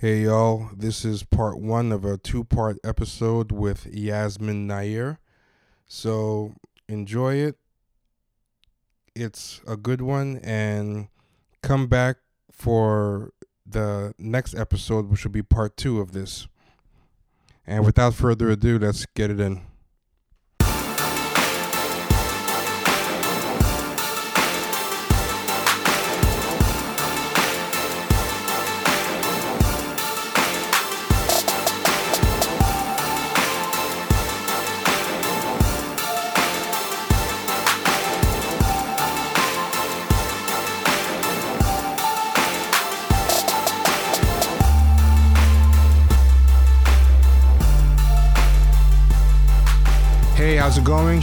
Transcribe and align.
Hey 0.00 0.20
y'all, 0.20 0.70
this 0.76 1.04
is 1.04 1.24
part 1.24 1.58
one 1.58 1.90
of 1.90 2.04
a 2.04 2.16
two 2.16 2.44
part 2.44 2.78
episode 2.84 3.50
with 3.50 3.84
Yasmin 3.86 4.64
Nair. 4.64 5.18
So 5.88 6.54
enjoy 6.88 7.34
it. 7.34 7.56
It's 9.16 9.60
a 9.66 9.76
good 9.76 10.00
one, 10.00 10.36
and 10.44 11.08
come 11.64 11.88
back 11.88 12.18
for 12.52 13.32
the 13.66 14.14
next 14.18 14.54
episode, 14.54 15.10
which 15.10 15.24
will 15.24 15.32
be 15.32 15.42
part 15.42 15.76
two 15.76 16.00
of 16.00 16.12
this. 16.12 16.46
And 17.66 17.84
without 17.84 18.14
further 18.14 18.50
ado, 18.50 18.78
let's 18.78 19.04
get 19.16 19.32
it 19.32 19.40
in. 19.40 19.62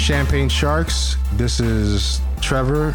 Champagne 0.05 0.47
Sharks. 0.47 1.15
This 1.33 1.59
is 1.59 2.21
Trevor. 2.39 2.93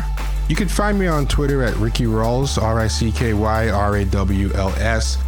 You 0.48 0.54
can 0.54 0.68
find 0.68 0.96
me 0.96 1.08
on 1.08 1.26
Twitter 1.26 1.64
at 1.64 1.74
Ricky 1.78 2.04
Rawls, 2.04 2.56
R 2.56 2.78
I 2.78 2.86
C 2.86 3.10
K 3.10 3.34
Y 3.34 3.68
R 3.68 3.96
A 3.96 4.04
W 4.04 4.52
L 4.54 4.68
S. 4.76 5.18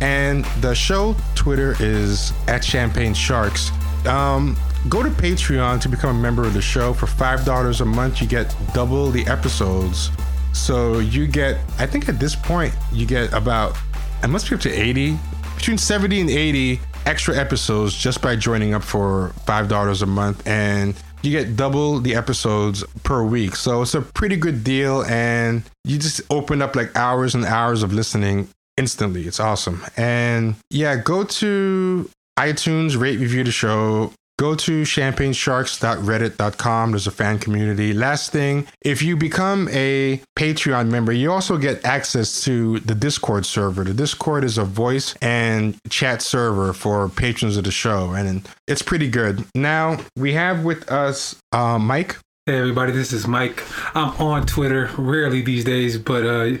And 0.00 0.46
the 0.62 0.74
show 0.74 1.14
Twitter 1.34 1.76
is 1.78 2.32
at 2.48 2.64
Champagne 2.64 3.12
Sharks. 3.12 3.70
Um, 4.06 4.56
go 4.88 5.02
to 5.02 5.10
Patreon 5.10 5.78
to 5.82 5.90
become 5.90 6.16
a 6.16 6.18
member 6.18 6.42
of 6.44 6.54
the 6.54 6.62
show. 6.62 6.94
For 6.94 7.04
$5 7.04 7.80
a 7.82 7.84
month, 7.84 8.22
you 8.22 8.26
get 8.26 8.56
double 8.72 9.10
the 9.10 9.26
episodes. 9.26 10.08
So 10.54 11.00
you 11.00 11.26
get, 11.26 11.58
I 11.78 11.84
think 11.84 12.08
at 12.08 12.18
this 12.18 12.34
point, 12.34 12.72
you 12.94 13.04
get 13.04 13.30
about, 13.34 13.76
I 14.22 14.26
must 14.26 14.48
be 14.48 14.54
up 14.54 14.62
to 14.62 14.72
80, 14.72 15.18
between 15.54 15.76
70 15.76 16.18
and 16.22 16.30
80 16.30 16.80
extra 17.04 17.36
episodes 17.36 17.94
just 17.94 18.22
by 18.22 18.36
joining 18.36 18.72
up 18.72 18.82
for 18.82 19.34
$5 19.46 20.02
a 20.02 20.06
month. 20.06 20.46
And 20.46 20.94
you 21.26 21.32
get 21.32 21.56
double 21.56 21.98
the 22.00 22.14
episodes 22.14 22.84
per 23.02 23.22
week. 23.24 23.56
So 23.56 23.82
it's 23.82 23.94
a 23.94 24.00
pretty 24.00 24.36
good 24.36 24.64
deal. 24.64 25.02
And 25.04 25.62
you 25.84 25.98
just 25.98 26.20
open 26.30 26.62
up 26.62 26.76
like 26.76 26.96
hours 26.96 27.34
and 27.34 27.44
hours 27.44 27.82
of 27.82 27.92
listening 27.92 28.48
instantly. 28.76 29.26
It's 29.26 29.40
awesome. 29.40 29.84
And 29.96 30.54
yeah, 30.70 30.96
go 30.96 31.24
to 31.24 32.08
iTunes, 32.38 32.98
rate, 32.98 33.18
review 33.18 33.44
the 33.44 33.50
show. 33.50 34.12
Go 34.38 34.54
to 34.54 34.82
champagnesharks.reddit.com. 34.82 36.90
There's 36.90 37.06
a 37.06 37.10
fan 37.10 37.38
community. 37.38 37.94
Last 37.94 38.32
thing, 38.32 38.66
if 38.82 39.00
you 39.00 39.16
become 39.16 39.66
a 39.72 40.20
Patreon 40.38 40.90
member, 40.90 41.10
you 41.12 41.32
also 41.32 41.56
get 41.56 41.82
access 41.86 42.44
to 42.44 42.80
the 42.80 42.94
Discord 42.94 43.46
server. 43.46 43.82
The 43.82 43.94
Discord 43.94 44.44
is 44.44 44.58
a 44.58 44.64
voice 44.64 45.14
and 45.22 45.78
chat 45.88 46.20
server 46.20 46.74
for 46.74 47.08
patrons 47.08 47.56
of 47.56 47.64
the 47.64 47.70
show, 47.70 48.12
and 48.12 48.46
it's 48.68 48.82
pretty 48.82 49.08
good. 49.08 49.42
Now, 49.54 49.96
we 50.16 50.34
have 50.34 50.64
with 50.64 50.90
us 50.92 51.34
uh, 51.52 51.78
Mike. 51.78 52.18
Hey 52.44 52.58
everybody, 52.58 52.92
this 52.92 53.12
is 53.12 53.26
Mike. 53.26 53.64
I'm 53.96 54.10
on 54.20 54.46
Twitter, 54.46 54.90
rarely 54.98 55.40
these 55.40 55.64
days, 55.64 55.98
but 55.98 56.24
uh, 56.24 56.58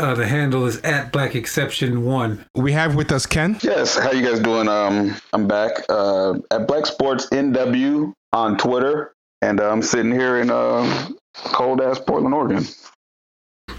uh, 0.00 0.14
the 0.14 0.26
handle 0.26 0.66
is 0.66 0.80
at 0.80 1.12
Black 1.12 1.34
Exception 1.34 2.04
One. 2.04 2.44
We 2.54 2.72
have 2.72 2.94
with 2.94 3.12
us 3.12 3.26
Ken. 3.26 3.58
Yes, 3.62 3.96
how 3.96 4.10
you 4.12 4.26
guys 4.26 4.40
doing? 4.40 4.66
Um, 4.66 5.14
I'm 5.32 5.46
back 5.46 5.72
uh, 5.88 6.34
at 6.50 6.66
Black 6.66 6.86
Sports 6.86 7.28
NW 7.30 8.12
on 8.32 8.56
Twitter, 8.56 9.12
and 9.42 9.60
uh, 9.60 9.70
I'm 9.70 9.82
sitting 9.82 10.12
here 10.12 10.40
in 10.40 10.50
uh, 10.50 11.08
cold 11.34 11.80
ass 11.82 11.98
Portland, 11.98 12.34
Oregon. 12.34 12.64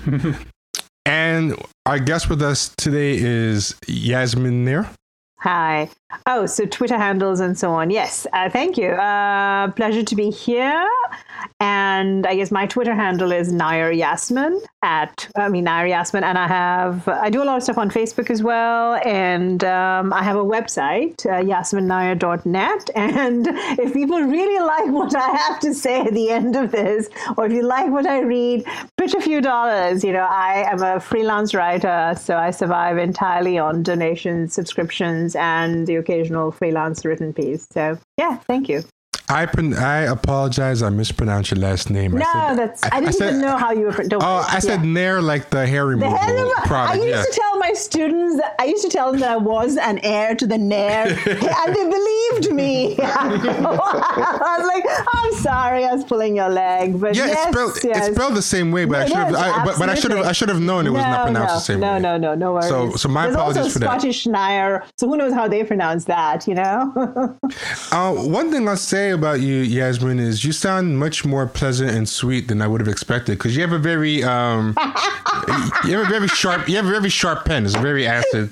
and 1.06 1.56
our 1.86 1.98
guest 1.98 2.30
with 2.30 2.42
us 2.42 2.70
today 2.78 3.18
is 3.18 3.76
Yasmin 3.88 4.64
Nair. 4.64 4.90
Hi. 5.42 5.90
Oh, 6.28 6.46
so 6.46 6.66
Twitter 6.66 6.98
handles 6.98 7.40
and 7.40 7.58
so 7.58 7.72
on. 7.72 7.90
Yes, 7.90 8.28
uh, 8.32 8.48
thank 8.50 8.78
you. 8.78 8.90
Uh, 8.90 9.72
pleasure 9.72 10.04
to 10.04 10.16
be 10.16 10.30
here. 10.30 10.88
And 11.60 12.28
I 12.28 12.36
guess 12.36 12.52
my 12.52 12.68
Twitter 12.68 12.94
handle 12.94 13.32
is 13.32 13.52
Nair 13.52 13.92
Yasmin 13.92 14.62
at 14.84 15.30
I 15.36 15.48
mean 15.50 15.66
Nair 15.66 15.88
Yasmin, 15.88 16.24
and 16.24 16.38
I 16.38 16.48
have 16.48 17.08
I 17.08 17.30
do 17.30 17.44
a 17.44 17.46
lot 17.46 17.58
of 17.58 17.64
stuff 17.64 17.78
on 17.78 17.90
Facebook 17.90 18.30
as 18.30 18.42
well, 18.42 19.00
and 19.06 19.64
um, 19.64 20.12
I 20.14 20.24
have 20.24 20.36
a 20.38 20.44
website 20.44 21.26
uh, 21.26 21.44
yasminnair.net. 21.44 22.90
And 23.02 23.48
if 23.80 23.94
people 23.94 24.20
really 24.22 24.60
like 24.60 24.92
what 24.92 25.16
I 25.16 25.28
have 25.28 25.60
to 25.62 25.74
say 25.74 26.02
at 26.02 26.14
the 26.14 26.30
end 26.30 26.56
of 26.56 26.72
this, 26.72 27.10
or 27.38 27.46
if 27.46 27.52
you 27.52 27.64
like 27.64 27.90
what 27.90 28.06
I 28.06 28.22
read, 28.22 28.66
pitch 28.98 29.14
a 29.14 29.22
few 29.22 29.42
dollars. 29.42 30.04
You 30.04 30.14
know, 30.14 30.28
I 30.30 30.66
am 30.72 30.82
a 30.82 31.00
freelance 31.00 31.54
writer, 31.54 32.14
so 32.20 32.38
I 32.38 32.52
survive 32.52 32.98
entirely 32.98 33.58
on 33.58 33.84
donations, 33.84 34.54
subscriptions, 34.54 35.31
and 35.36 35.88
the 35.88 35.96
occasional 35.96 36.52
freelance 36.52 37.06
written 37.06 37.34
piece. 37.34 37.68
So 37.72 37.98
yeah, 38.18 38.38
thank 38.38 38.70
you. 38.70 38.84
I 39.32 39.48
I 39.78 39.98
apologize. 40.02 40.84
I 40.84 40.90
mispronounced 40.90 41.52
your 41.52 41.60
last 41.60 41.90
name. 41.90 42.12
No, 42.12 42.26
I 42.26 42.50
said, 42.50 42.58
that's. 42.58 42.84
I, 42.84 42.90
I 42.92 43.00
didn't 43.00 43.08
I 43.08 43.12
said, 43.12 43.30
even 43.30 43.42
know 43.42 43.58
how 43.58 43.72
you 43.72 43.86
were. 43.86 43.92
Don't 43.92 44.22
oh, 44.22 44.46
I 44.48 44.60
said 44.60 44.82
yeah. 44.82 44.92
Nair 44.92 45.22
like 45.22 45.50
the 45.50 45.66
hair 45.66 45.86
removal 45.86 46.12
the 46.12 46.18
hair 46.18 46.46
product. 46.66 46.74
I 46.74 46.96
used 46.96 47.08
yeah. 47.08 47.24
to 47.24 47.32
tell 47.32 47.58
my 47.58 47.74
students. 47.74 48.38
That, 48.38 48.56
I 48.60 48.66
used 48.66 48.84
to 48.84 48.90
tell 48.90 49.12
them 49.12 49.22
that 49.22 49.32
I 49.32 49.38
was 49.38 49.78
an 49.78 50.00
heir 50.00 50.36
to 50.36 50.46
the 50.46 50.58
Nair, 50.58 51.08
and 51.26 51.76
they 51.76 51.90
believed 51.90 52.54
me. 52.54 52.96
I 53.00 54.58
was 54.60 54.68
like, 54.68 55.06
I'm 55.14 55.34
sorry, 55.42 55.86
I 55.86 55.94
was 55.94 56.04
pulling 56.04 56.36
your 56.36 56.50
leg, 56.50 57.00
but 57.00 57.16
yeah, 57.16 57.28
yes, 57.28 57.48
it's, 57.48 57.56
spelled, 57.56 57.80
yes. 57.84 58.08
it's 58.08 58.16
spelled 58.16 58.36
the 58.36 58.42
same 58.42 58.72
way. 58.72 58.86
But 58.86 59.02
I 59.02 59.06
should 59.08 59.18
have. 59.18 59.66
But, 59.66 59.80
but, 59.80 59.90
I 59.90 59.96
should 59.96 60.12
have. 60.12 60.26
I 60.26 60.32
should 60.34 60.50
have 60.50 60.62
known 60.62 60.88
it 60.88 60.90
was 60.90 61.04
no, 61.04 61.10
not 61.10 61.24
pronounced 61.24 61.50
no, 61.50 61.56
the 61.56 61.60
same 61.60 61.80
no, 61.80 61.94
way. 61.94 62.00
No, 62.00 62.18
no, 62.18 62.34
no, 62.34 62.36
no 62.36 62.54
worries. 62.54 62.68
So, 62.68 62.92
so 62.98 63.08
my 63.08 63.24
There's 63.24 63.36
apologies 63.36 63.58
also 63.64 63.80
for 63.80 63.86
Scottish 63.86 64.24
that. 64.26 64.32
Nair, 64.32 64.86
so 64.98 65.08
who 65.08 65.18
knows 65.18 65.34
how 65.34 65.48
they 65.48 65.64
pronounce 65.64 66.06
that? 66.06 66.48
You 66.48 66.56
know. 66.56 67.38
uh, 67.92 68.14
one 68.14 68.52
thing 68.52 68.68
I'll 68.68 68.78
say 68.78 69.12
about 69.22 69.40
you, 69.40 69.58
Yasmin, 69.58 70.18
is 70.18 70.44
you 70.44 70.52
sound 70.52 70.98
much 70.98 71.24
more 71.24 71.46
pleasant 71.46 71.92
and 71.92 72.10
sweet 72.10 72.48
than 72.48 72.60
I 72.60 72.66
would 72.66 72.82
have 72.82 72.88
expected 72.88 73.38
because 73.38 73.56
you 73.56 73.62
have 73.62 73.72
a 73.72 73.78
very 73.78 74.24
um, 74.24 74.76
you 75.86 75.96
have 75.96 76.08
a 76.08 76.10
very 76.10 76.28
sharp 76.28 76.68
you 76.68 76.76
have 76.78 76.88
a 76.88 76.90
very 76.90 77.10
sharp 77.10 77.46
pen. 77.46 77.66
It's 77.66 77.76
very 77.76 78.08
acid. 78.08 78.50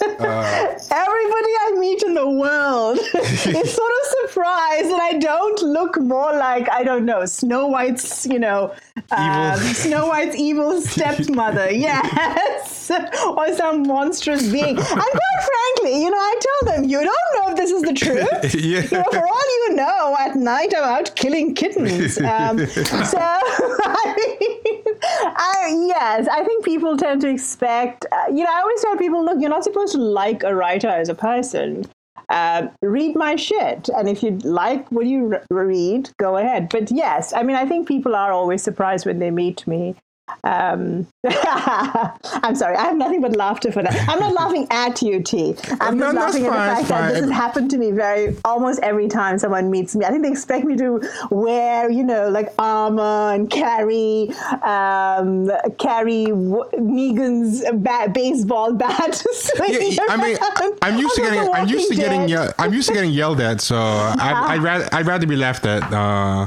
Uh, 0.00 0.78
Everybody 0.90 1.52
I 1.64 1.76
meet 1.78 2.02
in 2.02 2.14
the 2.14 2.28
world 2.28 2.98
is 3.14 3.42
sort 3.74 3.90
of 3.90 4.30
surprised 4.30 4.90
that 4.90 5.00
I 5.00 5.18
don't 5.18 5.60
look 5.62 6.00
more 6.00 6.32
like 6.32 6.70
I 6.70 6.82
don't 6.84 7.04
know 7.04 7.24
Snow 7.24 7.66
White's 7.66 8.26
you 8.26 8.38
know 8.38 8.74
um, 9.10 9.58
Snow 9.58 10.06
White's 10.06 10.36
evil 10.36 10.80
stepmother, 10.92 11.70
yes, 11.70 12.90
or 13.26 13.54
some 13.54 13.82
monstrous 13.86 14.50
being. 14.50 14.76
And 14.76 14.86
quite 14.86 15.40
frankly, 15.50 16.02
you 16.02 16.10
know, 16.10 16.16
I 16.16 16.40
tell 16.40 16.74
them, 16.74 16.84
you 16.88 16.98
don't 16.98 17.06
know 17.34 17.50
if 17.50 17.56
this 17.56 17.70
is 17.70 17.82
the 17.82 17.92
truth. 17.92 18.54
yeah. 18.54 18.80
You 18.82 18.98
know, 18.98 19.04
for 19.10 19.26
all 19.26 19.68
you 19.68 19.74
know, 19.76 20.16
at 20.18 20.36
night 20.36 20.72
I'm 20.76 20.84
out 20.84 21.14
killing 21.16 21.54
kittens. 21.54 22.18
Um, 22.18 22.66
so, 22.66 23.18
I 23.18 24.14
mean, 24.16 24.81
I, 25.02 25.84
yes, 25.86 26.28
I 26.28 26.44
think 26.44 26.64
people 26.64 26.96
tend 26.96 27.20
to 27.22 27.28
expect. 27.28 28.06
Uh, 28.12 28.24
you 28.28 28.44
know, 28.44 28.50
I 28.50 28.60
always 28.60 28.80
tell 28.82 28.96
people, 28.96 29.24
look, 29.24 29.38
you're 29.40 29.50
not 29.50 29.64
supposed 29.64 29.92
to 29.94 29.98
like 29.98 30.42
a 30.42 30.54
writer 30.54 30.88
as 30.88 31.08
a 31.08 31.14
person. 31.14 31.84
Uh, 32.28 32.68
read 32.80 33.16
my 33.16 33.36
shit. 33.36 33.88
And 33.88 34.08
if 34.08 34.22
you 34.22 34.38
like 34.38 34.90
what 34.90 35.06
you 35.06 35.38
read, 35.50 36.10
go 36.18 36.36
ahead. 36.36 36.68
But 36.70 36.90
yes, 36.90 37.32
I 37.32 37.42
mean, 37.42 37.56
I 37.56 37.66
think 37.66 37.88
people 37.88 38.14
are 38.14 38.32
always 38.32 38.62
surprised 38.62 39.06
when 39.06 39.18
they 39.18 39.30
meet 39.30 39.66
me. 39.66 39.96
Um, 40.44 41.06
I'm 41.24 42.54
sorry, 42.54 42.76
I 42.76 42.84
have 42.84 42.96
nothing 42.96 43.20
but 43.20 43.36
laughter 43.36 43.70
for 43.72 43.82
that. 43.82 44.08
I'm 44.08 44.18
not 44.18 44.32
laughing 44.34 44.66
at 44.70 45.00
you, 45.02 45.22
T. 45.22 45.54
I'm 45.80 45.98
no, 45.98 46.12
just 46.12 46.16
laughing 46.16 46.44
fine, 46.46 46.68
at 46.70 46.80
the 46.80 46.86
fact 46.86 46.88
that 46.88 47.12
this 47.14 47.22
has 47.22 47.30
happened 47.30 47.70
to 47.70 47.78
me 47.78 47.90
very 47.92 48.36
almost 48.44 48.80
every 48.82 49.08
time 49.08 49.38
someone 49.38 49.70
meets 49.70 49.94
me. 49.96 50.04
I 50.04 50.10
think 50.10 50.22
they 50.22 50.30
expect 50.30 50.64
me 50.64 50.76
to 50.76 51.00
wear, 51.30 51.90
you 51.90 52.02
know, 52.04 52.28
like 52.28 52.52
armor 52.58 53.32
and 53.34 53.50
carry 53.50 54.30
um, 54.62 55.50
carry 55.78 56.26
w- 56.26 56.64
Negan's 56.74 57.62
ba- 57.74 58.10
baseball 58.12 58.72
bat. 58.74 59.22
Yeah, 59.68 60.04
I 60.08 60.16
mean, 60.16 60.36
I'm 60.82 60.98
used 60.98 61.14
to 61.14 61.22
getting, 61.22 61.40
I'm 61.52 61.68
used 61.68 61.88
to 61.88 61.94
getting, 61.94 62.28
ye- 62.28 62.48
I'm 62.58 62.72
used 62.72 62.88
to 62.88 62.94
getting 62.94 63.10
yelled 63.10 63.40
at. 63.40 63.60
So 63.60 63.76
I, 63.76 64.44
I'd 64.54 64.62
rather, 64.62 64.88
I'd 64.92 65.06
rather 65.06 65.26
be 65.26 65.36
laughed 65.36 65.66
at. 65.66 65.82
Uh, 65.92 66.44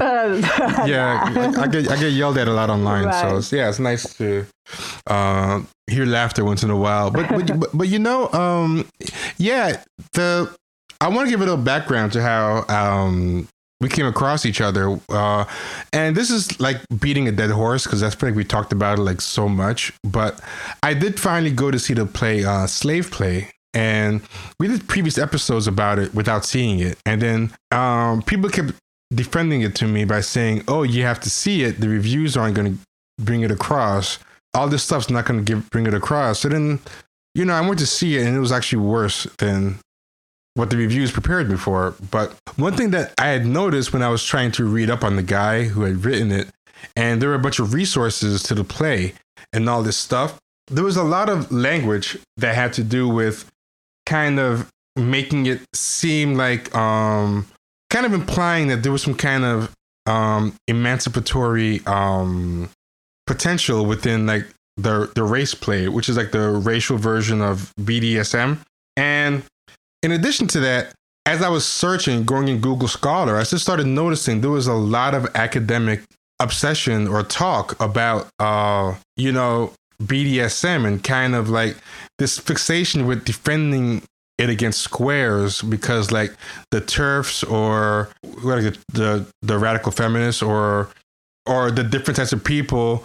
yeah, 0.86 1.22
I, 1.56 1.62
I 1.62 1.66
get, 1.68 1.90
I 1.90 1.96
get 1.98 2.12
yelled 2.12 2.38
at 2.38 2.48
a 2.48 2.52
lot 2.52 2.70
online. 2.70 3.04
So 3.04 3.08
Right. 3.26 3.36
it's, 3.36 3.52
yeah, 3.52 3.68
it's 3.76 3.80
nice 3.80 4.14
to 4.16 4.46
uh, 5.06 5.62
hear 5.86 6.06
laughter 6.06 6.44
once 6.44 6.62
in 6.62 6.70
a 6.70 6.76
while. 6.76 7.10
But, 7.10 7.28
but, 7.28 7.60
but, 7.60 7.70
but 7.74 7.88
you 7.88 7.98
know, 7.98 8.30
um, 8.32 8.88
yeah, 9.36 9.82
the 10.12 10.54
I 11.00 11.08
want 11.08 11.26
to 11.26 11.30
give 11.30 11.40
a 11.40 11.44
little 11.44 11.62
background 11.62 12.12
to 12.12 12.22
how 12.22 12.64
um, 12.68 13.48
we 13.80 13.90
came 13.90 14.06
across 14.06 14.46
each 14.46 14.62
other. 14.62 14.98
Uh, 15.10 15.44
and 15.92 16.16
this 16.16 16.30
is 16.30 16.58
like 16.58 16.78
beating 17.00 17.28
a 17.28 17.32
dead 17.32 17.50
horse 17.50 17.84
because 17.84 18.00
that's 18.00 18.20
like 18.22 18.34
we 18.34 18.44
talked 18.44 18.72
about 18.72 18.98
it 18.98 19.02
like 19.02 19.20
so 19.20 19.48
much. 19.48 19.92
But 20.02 20.40
I 20.82 20.94
did 20.94 21.20
finally 21.20 21.52
go 21.52 21.70
to 21.70 21.78
see 21.78 21.92
the 21.92 22.06
play 22.06 22.44
uh, 22.44 22.66
Slave 22.66 23.10
Play 23.10 23.50
and 23.74 24.22
we 24.58 24.68
did 24.68 24.88
previous 24.88 25.18
episodes 25.18 25.66
about 25.66 25.98
it 25.98 26.14
without 26.14 26.46
seeing 26.46 26.80
it, 26.80 26.96
and 27.04 27.20
then 27.20 27.52
um, 27.72 28.22
people 28.22 28.48
kept 28.48 28.72
defending 29.12 29.60
it 29.60 29.74
to 29.74 29.86
me 29.86 30.06
by 30.06 30.22
saying, 30.22 30.64
"Oh, 30.66 30.82
you 30.82 31.02
have 31.02 31.20
to 31.20 31.30
see 31.30 31.62
it. 31.62 31.78
The 31.78 31.88
reviews 31.90 32.38
aren't 32.38 32.54
going 32.54 32.72
to 32.72 32.78
bring 33.18 33.42
it 33.42 33.50
across. 33.50 34.18
All 34.54 34.68
this 34.68 34.82
stuff's 34.82 35.10
not 35.10 35.26
going 35.26 35.44
to 35.44 35.44
give 35.44 35.70
bring 35.70 35.86
it 35.86 35.94
across." 35.94 36.40
So 36.40 36.48
then, 36.48 36.80
you 37.34 37.44
know, 37.44 37.54
I 37.54 37.60
went 37.60 37.78
to 37.80 37.86
see 37.86 38.16
it, 38.16 38.26
and 38.26 38.36
it 38.36 38.40
was 38.40 38.52
actually 38.52 38.82
worse 38.82 39.24
than 39.38 39.78
what 40.54 40.70
the 40.70 40.76
reviews 40.76 41.12
prepared 41.12 41.50
me 41.50 41.56
for. 41.56 41.94
But 42.10 42.34
one 42.56 42.74
thing 42.74 42.90
that 42.90 43.12
I 43.18 43.28
had 43.28 43.46
noticed 43.46 43.92
when 43.92 44.02
I 44.02 44.08
was 44.08 44.24
trying 44.24 44.52
to 44.52 44.64
read 44.64 44.90
up 44.90 45.04
on 45.04 45.16
the 45.16 45.22
guy 45.22 45.64
who 45.64 45.82
had 45.82 46.04
written 46.04 46.32
it, 46.32 46.48
and 46.94 47.20
there 47.20 47.28
were 47.28 47.34
a 47.34 47.40
bunch 47.40 47.58
of 47.58 47.74
resources 47.74 48.42
to 48.44 48.54
the 48.54 48.64
play 48.64 49.14
and 49.52 49.68
all 49.68 49.82
this 49.82 49.96
stuff, 49.96 50.38
there 50.68 50.84
was 50.84 50.96
a 50.96 51.04
lot 51.04 51.28
of 51.28 51.52
language 51.52 52.18
that 52.36 52.54
had 52.54 52.72
to 52.74 52.82
do 52.82 53.08
with 53.08 53.50
kind 54.06 54.38
of 54.38 54.70
making 54.96 55.46
it 55.46 55.60
seem 55.74 56.34
like 56.34 56.74
um 56.74 57.46
kind 57.90 58.06
of 58.06 58.14
implying 58.14 58.68
that 58.68 58.82
there 58.82 58.92
was 58.92 59.02
some 59.02 59.14
kind 59.14 59.44
of 59.44 59.74
um 60.06 60.54
emancipatory 60.68 61.82
um 61.86 62.68
potential 63.26 63.86
within 63.86 64.26
like 64.26 64.46
the 64.76 65.10
the 65.14 65.22
race 65.22 65.54
play 65.54 65.88
which 65.88 66.08
is 66.08 66.16
like 66.16 66.32
the 66.32 66.50
racial 66.50 66.98
version 66.98 67.40
of 67.40 67.72
BDSM 67.80 68.58
and 68.96 69.42
in 70.02 70.12
addition 70.12 70.46
to 70.48 70.60
that 70.60 70.92
as 71.24 71.42
I 71.42 71.48
was 71.48 71.66
searching 71.66 72.24
going 72.24 72.48
in 72.48 72.60
Google 72.60 72.88
Scholar 72.88 73.36
I 73.36 73.44
just 73.44 73.62
started 73.62 73.86
noticing 73.86 74.40
there 74.40 74.50
was 74.50 74.66
a 74.66 74.74
lot 74.74 75.14
of 75.14 75.26
academic 75.34 76.02
obsession 76.40 77.08
or 77.08 77.22
talk 77.22 77.80
about 77.80 78.28
uh 78.38 78.94
you 79.16 79.32
know 79.32 79.72
BDSM 80.02 80.86
and 80.86 81.02
kind 81.02 81.34
of 81.34 81.48
like 81.48 81.76
this 82.18 82.38
fixation 82.38 83.06
with 83.06 83.24
defending 83.24 84.02
it 84.38 84.50
against 84.50 84.82
squares 84.82 85.62
because 85.62 86.10
like 86.10 86.34
the 86.70 86.80
turfs 86.80 87.42
or 87.44 88.10
like 88.42 88.62
the, 88.62 88.78
the 88.92 89.26
the 89.42 89.58
radical 89.58 89.90
feminists 89.90 90.42
or 90.42 90.90
or 91.46 91.70
the 91.70 91.82
different 91.82 92.16
types 92.16 92.32
of 92.32 92.44
people 92.44 93.04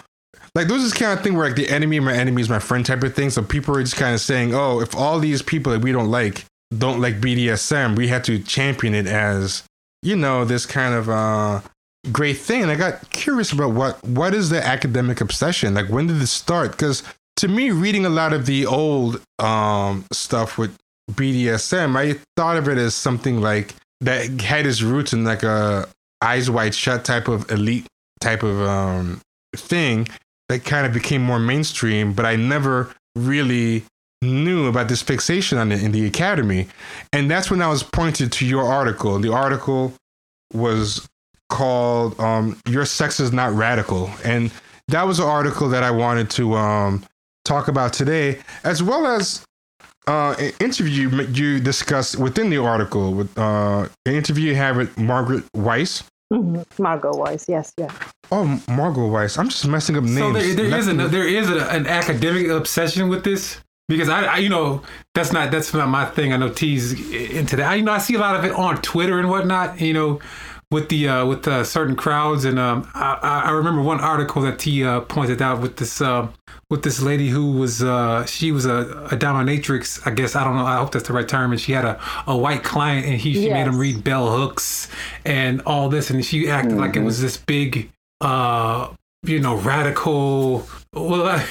like 0.55 0.67
there's 0.67 0.83
this 0.83 0.93
kind 0.93 1.17
of 1.17 1.23
thing 1.23 1.35
where 1.35 1.47
like 1.47 1.55
the 1.55 1.69
enemy 1.69 1.97
of 1.97 2.03
my 2.03 2.13
enemy 2.13 2.41
is 2.41 2.49
my 2.49 2.59
friend 2.59 2.85
type 2.85 3.03
of 3.03 3.13
thing. 3.15 3.29
So 3.29 3.41
people 3.41 3.75
are 3.77 3.81
just 3.81 3.95
kind 3.95 4.13
of 4.13 4.21
saying 4.21 4.53
oh 4.53 4.81
if 4.81 4.95
all 4.95 5.19
these 5.19 5.41
people 5.41 5.71
that 5.71 5.81
we 5.81 5.91
don't 5.91 6.09
like 6.09 6.45
don't 6.77 7.01
like 7.01 7.19
bdsm 7.19 7.97
we 7.97 8.07
have 8.07 8.23
to 8.23 8.39
champion 8.39 8.95
it 8.95 9.05
as 9.05 9.63
you 10.03 10.15
know 10.15 10.45
this 10.45 10.65
kind 10.65 10.93
of 10.93 11.09
uh 11.09 11.61
great 12.11 12.37
thing. 12.37 12.63
And 12.63 12.71
i 12.71 12.75
got 12.75 13.09
curious 13.11 13.51
about 13.51 13.71
what 13.71 14.03
what 14.05 14.33
is 14.33 14.49
the 14.49 14.65
academic 14.65 15.21
obsession? 15.21 15.73
Like 15.73 15.89
when 15.89 16.07
did 16.07 16.17
this 16.17 16.31
start? 16.31 16.71
Because 16.71 17.03
to 17.37 17.47
me 17.47 17.71
reading 17.71 18.05
a 18.05 18.09
lot 18.09 18.33
of 18.33 18.45
the 18.45 18.65
old 18.65 19.21
um 19.39 20.05
stuff 20.11 20.57
with 20.57 20.77
bdsm 21.13 21.97
i 21.97 22.17
thought 22.37 22.55
of 22.55 22.69
it 22.69 22.77
as 22.77 22.93
something 22.95 23.41
like 23.41 23.73
that 23.99 24.39
had 24.41 24.65
its 24.65 24.81
roots 24.81 25.11
in 25.11 25.25
like 25.25 25.43
a 25.43 25.87
eyes 26.21 26.49
wide 26.49 26.73
shut 26.73 27.03
type 27.03 27.27
of 27.27 27.49
elite 27.51 27.85
type 28.19 28.43
of 28.43 28.61
um 28.61 29.19
thing 29.55 30.07
that 30.51 30.63
kind 30.63 30.85
of 30.85 30.93
became 30.93 31.21
more 31.21 31.39
mainstream 31.39 32.13
but 32.13 32.25
i 32.25 32.35
never 32.35 32.93
really 33.15 33.83
knew 34.21 34.67
about 34.67 34.87
this 34.87 35.01
fixation 35.01 35.57
on 35.57 35.71
it 35.71 35.81
in 35.81 35.91
the 35.91 36.05
academy. 36.05 36.67
And 37.11 37.29
that's 37.29 37.49
when 37.49 37.61
i 37.61 37.67
was 37.67 37.83
pointed 37.83 38.31
to 38.33 38.45
your 38.45 38.63
article. 38.63 39.19
The 39.19 39.33
article 39.33 39.93
was 40.53 41.07
called 41.49 42.19
um, 42.19 42.59
"Your 42.67 42.85
Sex 42.85 43.19
Is 43.19 43.31
Not 43.31 43.53
Radical," 43.53 44.11
and 44.23 44.51
that 44.89 45.03
was 45.03 45.19
an 45.19 45.25
article 45.25 45.69
that 45.69 45.83
I 45.83 45.91
wanted 45.91 46.29
to 46.31 46.53
um, 46.55 47.03
talk 47.45 47.67
about 47.67 47.93
today, 47.93 48.39
as 48.63 48.83
well 48.83 49.07
as 49.07 49.43
uh, 50.07 50.35
an 50.39 50.51
interview 50.59 51.09
you 51.31 51.59
discussed 51.59 52.17
within 52.17 52.49
the 52.49 52.57
article 52.57 53.13
with 53.13 53.35
uh, 53.37 53.87
an 54.05 54.13
interview 54.13 54.49
you 54.49 54.55
had 54.55 54.77
with 54.77 54.97
Margaret 54.97 55.43
Weiss. 55.55 56.03
Mm-hmm. 56.31 56.81
Margot 56.81 57.15
Weiss, 57.15 57.49
yes, 57.49 57.73
yeah. 57.77 57.91
Oh, 58.31 58.61
Margot 58.69 59.07
Weiss. 59.07 59.37
I'm 59.37 59.49
just 59.49 59.67
messing 59.67 59.97
up 59.97 60.03
names. 60.03 60.17
So 60.17 60.31
there, 60.31 60.53
there 60.53 60.79
is, 60.79 60.87
an, 60.87 60.97
there 60.97 61.27
is 61.27 61.49
a, 61.49 61.67
an 61.69 61.85
academic 61.87 62.47
obsession 62.47 63.09
with 63.09 63.25
this 63.25 63.59
because 63.89 64.07
I, 64.07 64.23
I, 64.23 64.37
you 64.37 64.47
know, 64.47 64.81
that's 65.13 65.33
not 65.33 65.51
that's 65.51 65.73
not 65.73 65.89
my 65.89 66.05
thing. 66.05 66.31
I 66.31 66.37
know 66.37 66.49
T's 66.49 66.93
into 67.11 67.57
that. 67.57 67.71
I, 67.71 67.75
you 67.75 67.83
know, 67.83 67.91
I 67.91 67.97
see 67.97 68.15
a 68.15 68.19
lot 68.19 68.37
of 68.37 68.45
it 68.45 68.53
on 68.53 68.81
Twitter 68.81 69.19
and 69.19 69.29
whatnot. 69.29 69.81
You 69.81 69.93
know, 69.93 70.19
with 70.71 70.89
the 70.89 71.07
uh, 71.07 71.25
with 71.25 71.47
uh, 71.47 71.63
certain 71.63 71.95
crowds, 71.95 72.45
and 72.45 72.57
um, 72.57 72.89
I, 72.93 73.43
I 73.45 73.51
remember 73.51 73.81
one 73.81 73.99
article 73.99 74.41
that 74.43 74.57
T 74.57 74.83
uh, 74.83 75.01
pointed 75.01 75.41
out 75.41 75.61
with 75.61 75.77
this 75.77 76.01
uh, 76.01 76.29
with 76.69 76.83
this 76.83 77.01
lady 77.01 77.29
who 77.29 77.51
was 77.51 77.83
uh, 77.83 78.25
she 78.25 78.51
was 78.51 78.65
a, 78.65 79.07
a 79.11 79.17
dominatrix, 79.17 80.07
I 80.07 80.11
guess 80.11 80.35
I 80.35 80.43
don't 80.43 80.55
know, 80.55 80.65
I 80.65 80.77
hope 80.77 80.91
that's 80.91 81.07
the 81.07 81.13
right 81.13 81.27
term, 81.27 81.51
and 81.51 81.59
she 81.59 81.73
had 81.73 81.85
a, 81.85 82.01
a 82.25 82.35
white 82.35 82.63
client, 82.63 83.05
and 83.05 83.15
he 83.19 83.33
she 83.33 83.47
yes. 83.47 83.53
made 83.53 83.67
him 83.67 83.77
read 83.77 84.03
bell 84.03 84.35
hooks 84.35 84.87
and 85.25 85.61
all 85.63 85.89
this, 85.89 86.09
and 86.09 86.25
she 86.25 86.49
acted 86.49 86.71
mm-hmm. 86.71 86.79
like 86.79 86.95
it 86.95 87.03
was 87.03 87.21
this 87.21 87.37
big 87.37 87.91
uh 88.21 88.87
you 89.23 89.39
know, 89.39 89.55
radical. 89.55 90.67
Well, 90.93 91.25
I, 91.25 91.47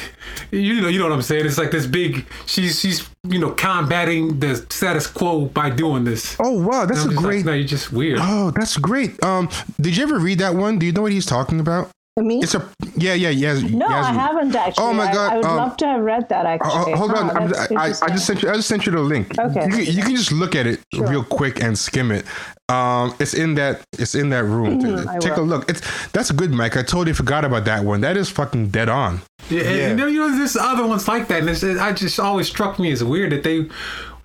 you 0.50 0.82
know, 0.82 0.88
you 0.88 0.98
know 0.98 1.06
what 1.06 1.14
I'm 1.14 1.22
saying. 1.22 1.46
It's 1.46 1.56
like 1.56 1.70
this 1.70 1.86
big. 1.86 2.26
She's 2.44 2.78
she's 2.78 3.08
you 3.26 3.38
know 3.38 3.52
combating 3.52 4.38
the 4.38 4.56
status 4.56 5.06
quo 5.06 5.46
by 5.46 5.70
doing 5.70 6.04
this. 6.04 6.36
Oh 6.38 6.62
wow, 6.62 6.84
that's 6.84 7.06
a 7.06 7.08
great. 7.08 7.36
Like, 7.38 7.44
no, 7.46 7.52
you're 7.54 7.66
just 7.66 7.90
weird. 7.90 8.18
Oh, 8.20 8.50
that's 8.50 8.76
great. 8.76 9.22
Um, 9.24 9.48
did 9.80 9.96
you 9.96 10.02
ever 10.02 10.18
read 10.18 10.40
that 10.40 10.54
one? 10.54 10.78
Do 10.78 10.84
you 10.84 10.92
know 10.92 11.00
what 11.00 11.12
he's 11.12 11.24
talking 11.24 11.58
about? 11.58 11.90
Me? 12.18 12.42
It's 12.42 12.54
a 12.54 12.68
yeah 12.96 13.14
yeah 13.14 13.30
yeah. 13.30 13.54
No, 13.70 13.86
I 13.86 14.12
haven't 14.12 14.54
actually. 14.54 14.84
Oh 14.84 14.92
my 14.92 15.10
god! 15.10 15.30
I, 15.30 15.34
I 15.34 15.36
would 15.36 15.44
um, 15.46 15.56
love 15.56 15.76
to 15.78 15.86
have 15.86 16.00
read 16.02 16.28
that 16.28 16.44
uh, 16.44 16.48
actually. 16.50 16.92
Uh, 16.92 16.96
hold 16.96 17.12
on, 17.12 17.30
I, 17.30 17.66
I, 17.76 17.94
I, 18.02 18.08
just 18.08 18.26
sent 18.26 18.42
you. 18.42 18.50
I 18.50 18.56
just 18.56 18.68
sent 18.68 18.84
you 18.84 18.92
the 18.92 19.00
link. 19.00 19.38
Okay. 19.38 19.66
You, 19.70 19.78
you 19.78 20.02
can 20.02 20.16
just 20.16 20.32
look 20.32 20.54
at 20.54 20.66
it 20.66 20.80
sure. 20.92 21.06
real 21.06 21.24
quick 21.24 21.62
and 21.62 21.78
skim 21.78 22.10
it. 22.10 22.26
Um, 22.68 23.14
it's 23.18 23.32
in 23.32 23.54
that 23.54 23.82
it's 23.98 24.14
in 24.14 24.28
that 24.30 24.44
room. 24.44 24.80
Mm-hmm, 24.82 25.18
Take 25.18 25.36
a 25.36 25.40
look. 25.40 25.70
It's 25.70 25.80
that's 26.08 26.30
good, 26.30 26.50
Mike. 26.50 26.76
I 26.76 26.82
totally 26.82 27.14
forgot 27.14 27.46
about 27.46 27.64
that 27.64 27.84
one. 27.84 28.02
That 28.02 28.18
is 28.18 28.28
fucking 28.28 28.68
dead 28.68 28.88
on. 28.90 29.22
Yeah, 29.50 29.62
yeah. 29.62 29.88
And, 29.88 29.98
you 29.98 30.18
know, 30.20 30.36
there's 30.36 30.56
other 30.56 30.86
ones 30.86 31.08
like 31.08 31.28
that, 31.28 31.40
and 31.40 31.50
it's, 31.50 31.62
it, 31.62 31.78
I 31.78 31.92
just 31.92 32.20
always 32.20 32.48
struck 32.48 32.78
me 32.78 32.92
as 32.92 33.02
weird 33.02 33.32
that 33.32 33.42
they 33.42 33.68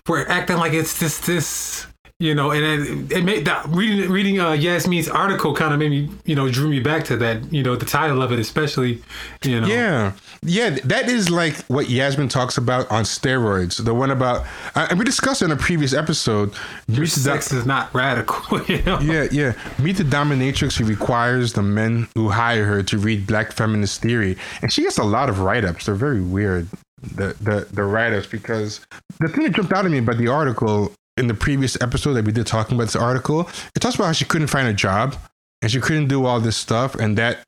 were 0.07 0.30
acting 0.30 0.57
like 0.57 0.74
it's 0.74 1.00
this 1.00 1.18
this 1.19 1.88
you 2.19 2.33
know, 2.33 2.51
and 2.51 2.63
it, 2.63 3.12
it 3.17 3.25
made 3.25 3.44
that 3.44 3.65
reading 3.67 4.09
reading 4.09 4.39
uh, 4.39 4.53
Yasmin's 4.53 5.09
article 5.09 5.53
kind 5.53 5.73
of 5.73 5.79
made 5.79 5.91
me, 5.91 6.09
you 6.23 6.33
know, 6.33 6.50
drew 6.50 6.69
me 6.69 6.79
back 6.79 7.03
to 7.06 7.17
that, 7.17 7.51
you 7.51 7.62
know, 7.62 7.75
the 7.75 7.85
title 7.85 8.21
of 8.21 8.31
it 8.31 8.39
especially, 8.39 9.01
you 9.44 9.59
know. 9.59 9.67
Yeah, 9.67 10.13
yeah, 10.41 10.69
that 10.85 11.09
is 11.09 11.29
like 11.29 11.57
what 11.65 11.89
Yasmin 11.89 12.29
talks 12.29 12.57
about 12.57 12.89
on 12.89 13.03
steroids. 13.03 13.83
The 13.83 13.94
one 13.94 14.12
about, 14.12 14.45
uh, 14.75 14.88
and 14.89 14.97
we 14.97 15.03
discussed 15.03 15.41
in 15.41 15.51
a 15.51 15.57
previous 15.57 15.93
episode. 15.93 16.53
Your 16.88 17.05
sex 17.05 17.51
is 17.51 17.65
not 17.65 17.93
radical. 17.93 18.36
You 18.65 18.81
know? 18.84 19.00
Yeah, 19.00 19.27
yeah. 19.31 19.53
Meet 19.79 19.98
the 19.98 20.03
dominatrix 20.03 20.77
who 20.77 20.86
requires 20.86 21.53
the 21.53 21.62
men 21.62 22.07
who 22.15 22.29
hire 22.29 22.65
her 22.65 22.84
to 22.84 22.98
read 22.98 23.27
Black 23.27 23.51
feminist 23.51 24.01
theory, 24.01 24.38
and 24.62 24.72
she 24.72 24.81
gets 24.81 24.98
a 24.98 25.03
lot 25.03 25.29
of 25.29 25.41
write 25.41 25.65
ups. 25.65 25.86
They're 25.86 25.95
very 25.95 26.22
weird 26.22 26.67
the 27.01 27.36
the 27.41 27.67
the 27.72 27.84
write 27.84 28.13
ups 28.13 28.27
because 28.27 28.81
the 29.19 29.27
thing 29.27 29.43
that 29.43 29.53
jumped 29.53 29.74
out 29.74 29.86
at 29.86 29.91
me 29.91 30.00
about 30.00 30.17
the 30.17 30.27
article 30.27 30.91
in 31.17 31.27
the 31.27 31.34
previous 31.34 31.79
episode 31.81 32.13
that 32.13 32.25
we 32.25 32.31
did 32.31 32.48
talking 32.48 32.75
about 32.75 32.86
this 32.86 32.95
article, 32.95 33.50
it 33.75 33.79
talks 33.79 33.95
about 33.95 34.05
how 34.05 34.12
she 34.12 34.25
couldn't 34.25 34.48
find 34.48 34.67
a 34.67 34.74
job 34.74 35.15
and 35.62 35.72
she 35.72 35.79
couldn't 35.79 36.07
do 36.07 36.25
all 36.25 36.39
this 36.39 36.57
stuff, 36.57 36.95
and 36.95 37.17
that 37.17 37.39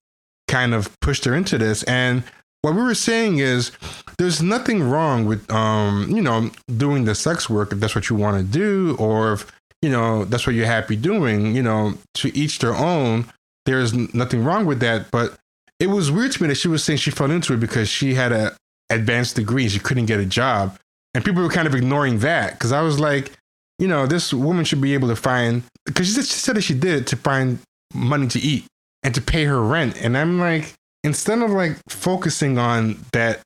kind 0.47 0.73
of 0.73 0.89
pushed 1.01 1.25
her 1.25 1.35
into 1.35 1.57
this. 1.57 1.83
And 1.83 2.23
what 2.61 2.73
we 2.73 2.81
were 2.81 2.95
saying 2.95 3.39
is 3.39 3.71
there's 4.17 4.41
nothing 4.41 4.81
wrong 4.81 5.25
with 5.25 5.49
um, 5.51 6.09
you 6.09 6.21
know, 6.21 6.49
doing 6.77 7.05
the 7.05 7.15
sex 7.15 7.49
work 7.49 7.71
if 7.71 7.79
that's 7.79 7.95
what 7.95 8.09
you 8.09 8.15
want 8.15 8.37
to 8.37 8.43
do, 8.43 8.95
or 8.97 9.33
if 9.33 9.51
you 9.81 9.89
know 9.89 10.25
that's 10.25 10.47
what 10.47 10.55
you're 10.55 10.65
happy 10.65 10.95
doing, 10.95 11.55
you 11.55 11.61
know, 11.61 11.93
to 12.15 12.35
each 12.35 12.59
their 12.59 12.75
own. 12.75 13.25
There's 13.65 13.93
nothing 13.93 14.43
wrong 14.43 14.65
with 14.65 14.79
that. 14.79 15.11
But 15.11 15.37
it 15.79 15.87
was 15.87 16.09
weird 16.09 16.31
to 16.31 16.41
me 16.41 16.49
that 16.49 16.55
she 16.55 16.67
was 16.67 16.83
saying 16.83 16.97
she 16.97 17.11
fell 17.11 17.29
into 17.29 17.53
it 17.53 17.59
because 17.59 17.89
she 17.89 18.15
had 18.15 18.31
a 18.31 18.55
advanced 18.89 19.35
degree 19.35 19.63
and 19.63 19.71
she 19.71 19.79
couldn't 19.79 20.05
get 20.05 20.19
a 20.19 20.25
job. 20.25 20.79
And 21.13 21.23
people 21.23 21.43
were 21.43 21.49
kind 21.49 21.67
of 21.67 21.75
ignoring 21.75 22.19
that 22.19 22.53
because 22.53 22.71
I 22.71 22.81
was 22.81 22.99
like, 22.99 23.36
you 23.79 23.87
know, 23.87 24.07
this 24.07 24.33
woman 24.33 24.65
should 24.65 24.81
be 24.81 24.93
able 24.93 25.07
to 25.09 25.15
find 25.15 25.63
because 25.85 26.13
she 26.13 26.21
said 26.21 26.55
that 26.55 26.61
she 26.61 26.73
did 26.73 27.01
it 27.01 27.07
to 27.07 27.15
find 27.15 27.59
money 27.93 28.27
to 28.27 28.39
eat 28.39 28.65
and 29.03 29.13
to 29.15 29.21
pay 29.21 29.45
her 29.45 29.61
rent. 29.61 30.01
And 30.01 30.17
I'm 30.17 30.39
like, 30.39 30.73
instead 31.03 31.39
of 31.41 31.51
like 31.51 31.77
focusing 31.89 32.57
on 32.57 32.97
that 33.13 33.41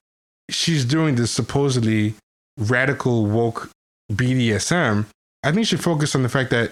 she's 0.50 0.86
doing 0.86 1.16
this 1.16 1.32
supposedly 1.32 2.16
radical 2.58 3.26
woke 3.26 3.70
BDSM, 4.12 5.06
I 5.44 5.52
think 5.52 5.66
she 5.66 5.76
should 5.76 5.84
focus 5.84 6.16
on 6.16 6.24
the 6.24 6.30
fact 6.30 6.50
that 6.52 6.72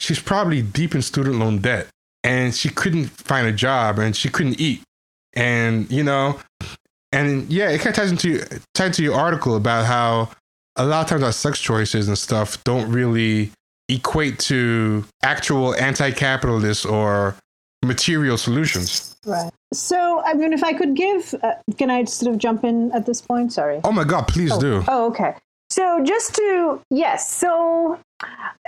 she's 0.00 0.20
probably 0.20 0.62
deep 0.62 0.94
in 0.94 1.02
student 1.02 1.36
loan 1.36 1.58
debt 1.58 1.88
and 2.24 2.54
she 2.54 2.68
couldn't 2.68 3.06
find 3.06 3.46
a 3.46 3.52
job 3.52 3.98
and 3.98 4.14
she 4.16 4.28
couldn't 4.28 4.60
eat. 4.60 4.82
And, 5.34 5.90
you 5.90 6.04
know, 6.04 6.38
and 7.10 7.50
yeah, 7.52 7.70
it 7.70 7.78
kind 7.78 7.88
of 7.88 7.94
ties 8.74 8.88
into 8.88 9.02
your 9.02 9.14
article 9.14 9.56
about 9.56 9.86
how 9.86 10.30
a 10.76 10.84
lot 10.84 11.02
of 11.02 11.08
times 11.08 11.22
our 11.22 11.32
sex 11.32 11.60
choices 11.60 12.08
and 12.08 12.16
stuff 12.16 12.62
don't 12.64 12.90
really 12.90 13.50
equate 13.88 14.38
to 14.38 15.04
actual 15.22 15.74
anti-capitalist 15.74 16.86
or 16.86 17.36
material 17.84 18.38
solutions. 18.38 19.16
Right. 19.26 19.50
So, 19.72 20.22
I 20.24 20.34
mean, 20.34 20.52
if 20.52 20.62
I 20.62 20.72
could 20.72 20.94
give, 20.94 21.34
uh, 21.42 21.54
can 21.76 21.90
I 21.90 22.04
sort 22.04 22.32
of 22.32 22.38
jump 22.38 22.64
in 22.64 22.92
at 22.92 23.06
this 23.06 23.20
point? 23.20 23.52
Sorry. 23.52 23.80
Oh 23.84 23.92
my 23.92 24.04
God, 24.04 24.28
please 24.28 24.52
oh. 24.52 24.60
do. 24.60 24.84
Oh, 24.88 25.06
okay. 25.08 25.34
So 25.72 26.04
just 26.04 26.34
to 26.34 26.82
yes, 26.90 27.32
so 27.32 27.98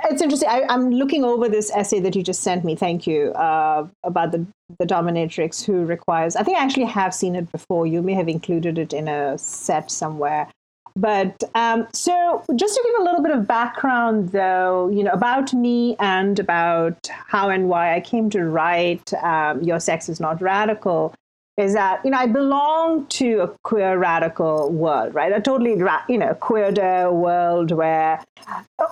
it's 0.04 0.22
interesting. 0.22 0.48
I, 0.48 0.62
am 0.72 0.90
looking 0.90 1.22
over 1.22 1.50
this 1.50 1.70
essay 1.70 2.00
that 2.00 2.16
you 2.16 2.22
just 2.22 2.42
sent 2.42 2.64
me. 2.64 2.74
Thank 2.74 3.06
you 3.06 3.32
uh, 3.32 3.86
about 4.04 4.32
the 4.32 4.46
the 4.78 4.86
dominatrix 4.86 5.62
who 5.62 5.84
requires. 5.84 6.34
I 6.34 6.42
think 6.42 6.56
I 6.56 6.64
actually 6.64 6.86
have 6.86 7.12
seen 7.12 7.36
it 7.36 7.52
before. 7.52 7.86
You 7.86 8.00
may 8.00 8.14
have 8.14 8.26
included 8.26 8.78
it 8.78 8.94
in 8.94 9.06
a 9.06 9.36
set 9.36 9.90
somewhere. 9.90 10.48
But 10.96 11.42
um, 11.56 11.88
so, 11.92 12.44
just 12.54 12.74
to 12.74 12.82
give 12.84 13.00
a 13.00 13.04
little 13.04 13.22
bit 13.22 13.32
of 13.32 13.48
background, 13.48 14.28
though, 14.28 14.88
you 14.90 15.02
know, 15.02 15.10
about 15.10 15.52
me 15.52 15.96
and 15.98 16.38
about 16.38 17.08
how 17.10 17.50
and 17.50 17.68
why 17.68 17.96
I 17.96 18.00
came 18.00 18.30
to 18.30 18.44
write 18.44 19.12
um, 19.14 19.62
"Your 19.62 19.80
Sex 19.80 20.08
Is 20.08 20.20
Not 20.20 20.40
Radical." 20.40 21.12
Is 21.56 21.74
that 21.74 22.04
you 22.04 22.10
know 22.10 22.18
I 22.18 22.26
belong 22.26 23.06
to 23.06 23.40
a 23.40 23.48
queer 23.62 23.96
radical 23.98 24.70
world, 24.72 25.14
right? 25.14 25.32
A 25.32 25.40
totally 25.40 25.78
you 26.08 26.18
know 26.18 26.34
queer 26.34 26.64
world 27.12 27.70
where 27.70 28.20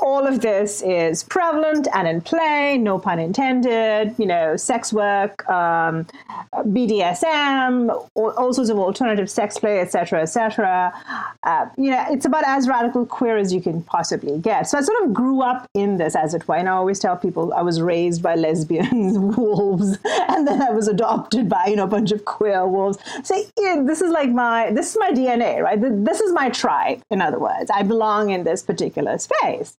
all 0.00 0.26
of 0.26 0.40
this 0.40 0.83
is 0.83 1.25
prevalent 1.25 1.88
and 1.92 2.09
in 2.09 2.21
play, 2.21 2.78
no 2.78 2.99
pun 2.99 3.19
intended. 3.19 4.14
You 4.19 4.26
know, 4.26 4.57
sex 4.57 4.92
work, 4.92 5.49
um, 5.50 6.07
BDSM, 6.54 7.90
all, 8.14 8.31
all, 8.31 8.52
sorts 8.52 8.71
of 8.71 8.78
alternative 8.78 9.28
sex 9.31 9.59
play, 9.59 9.81
etc., 9.81 10.23
etc. 10.23 10.92
Uh, 11.42 11.66
you 11.76 11.90
know, 11.90 12.04
it's 12.11 12.26
about 12.26 12.45
as 12.47 12.69
radical 12.69 13.04
queer 13.04 13.37
as 13.37 13.52
you 13.52 13.61
can 13.61 13.83
possibly 13.83 14.38
get. 14.38 14.69
So 14.69 14.78
I 14.78 14.83
sort 14.83 15.02
of 15.04 15.12
grew 15.12 15.42
up 15.42 15.69
in 15.75 15.97
this, 15.97 16.14
as 16.14 16.35
it 16.35 16.47
were. 16.47 16.57
And 16.57 16.69
I 16.69 16.73
always 16.73 16.99
tell 16.99 17.16
people 17.16 17.52
I 17.52 17.62
was 17.62 17.81
raised 17.81 18.23
by 18.23 18.35
lesbians, 18.35 19.19
wolves, 19.37 19.99
and 20.04 20.47
then 20.47 20.62
I 20.62 20.71
was 20.71 20.88
adopted 20.88 21.49
by 21.49 21.66
you 21.66 21.76
know 21.76 21.85
a 21.85 21.88
bunch 21.88 22.12
of 22.12 22.25
queer 22.25 22.52
werewolves. 22.53 22.99
So 23.23 23.35
this 23.91 24.01
is 24.01 24.11
like 24.11 24.31
my 24.31 24.71
this 24.73 24.91
is 24.93 24.99
my 24.99 25.11
DNA, 25.11 25.63
right? 25.63 25.79
This 26.11 26.21
is 26.21 26.33
my 26.33 26.49
tribe. 26.51 27.01
In 27.11 27.21
other 27.21 27.39
words, 27.39 27.71
I 27.71 27.83
belong 27.83 28.31
in 28.31 28.45
this 28.45 28.63
particular 28.63 29.19
space. 29.19 29.77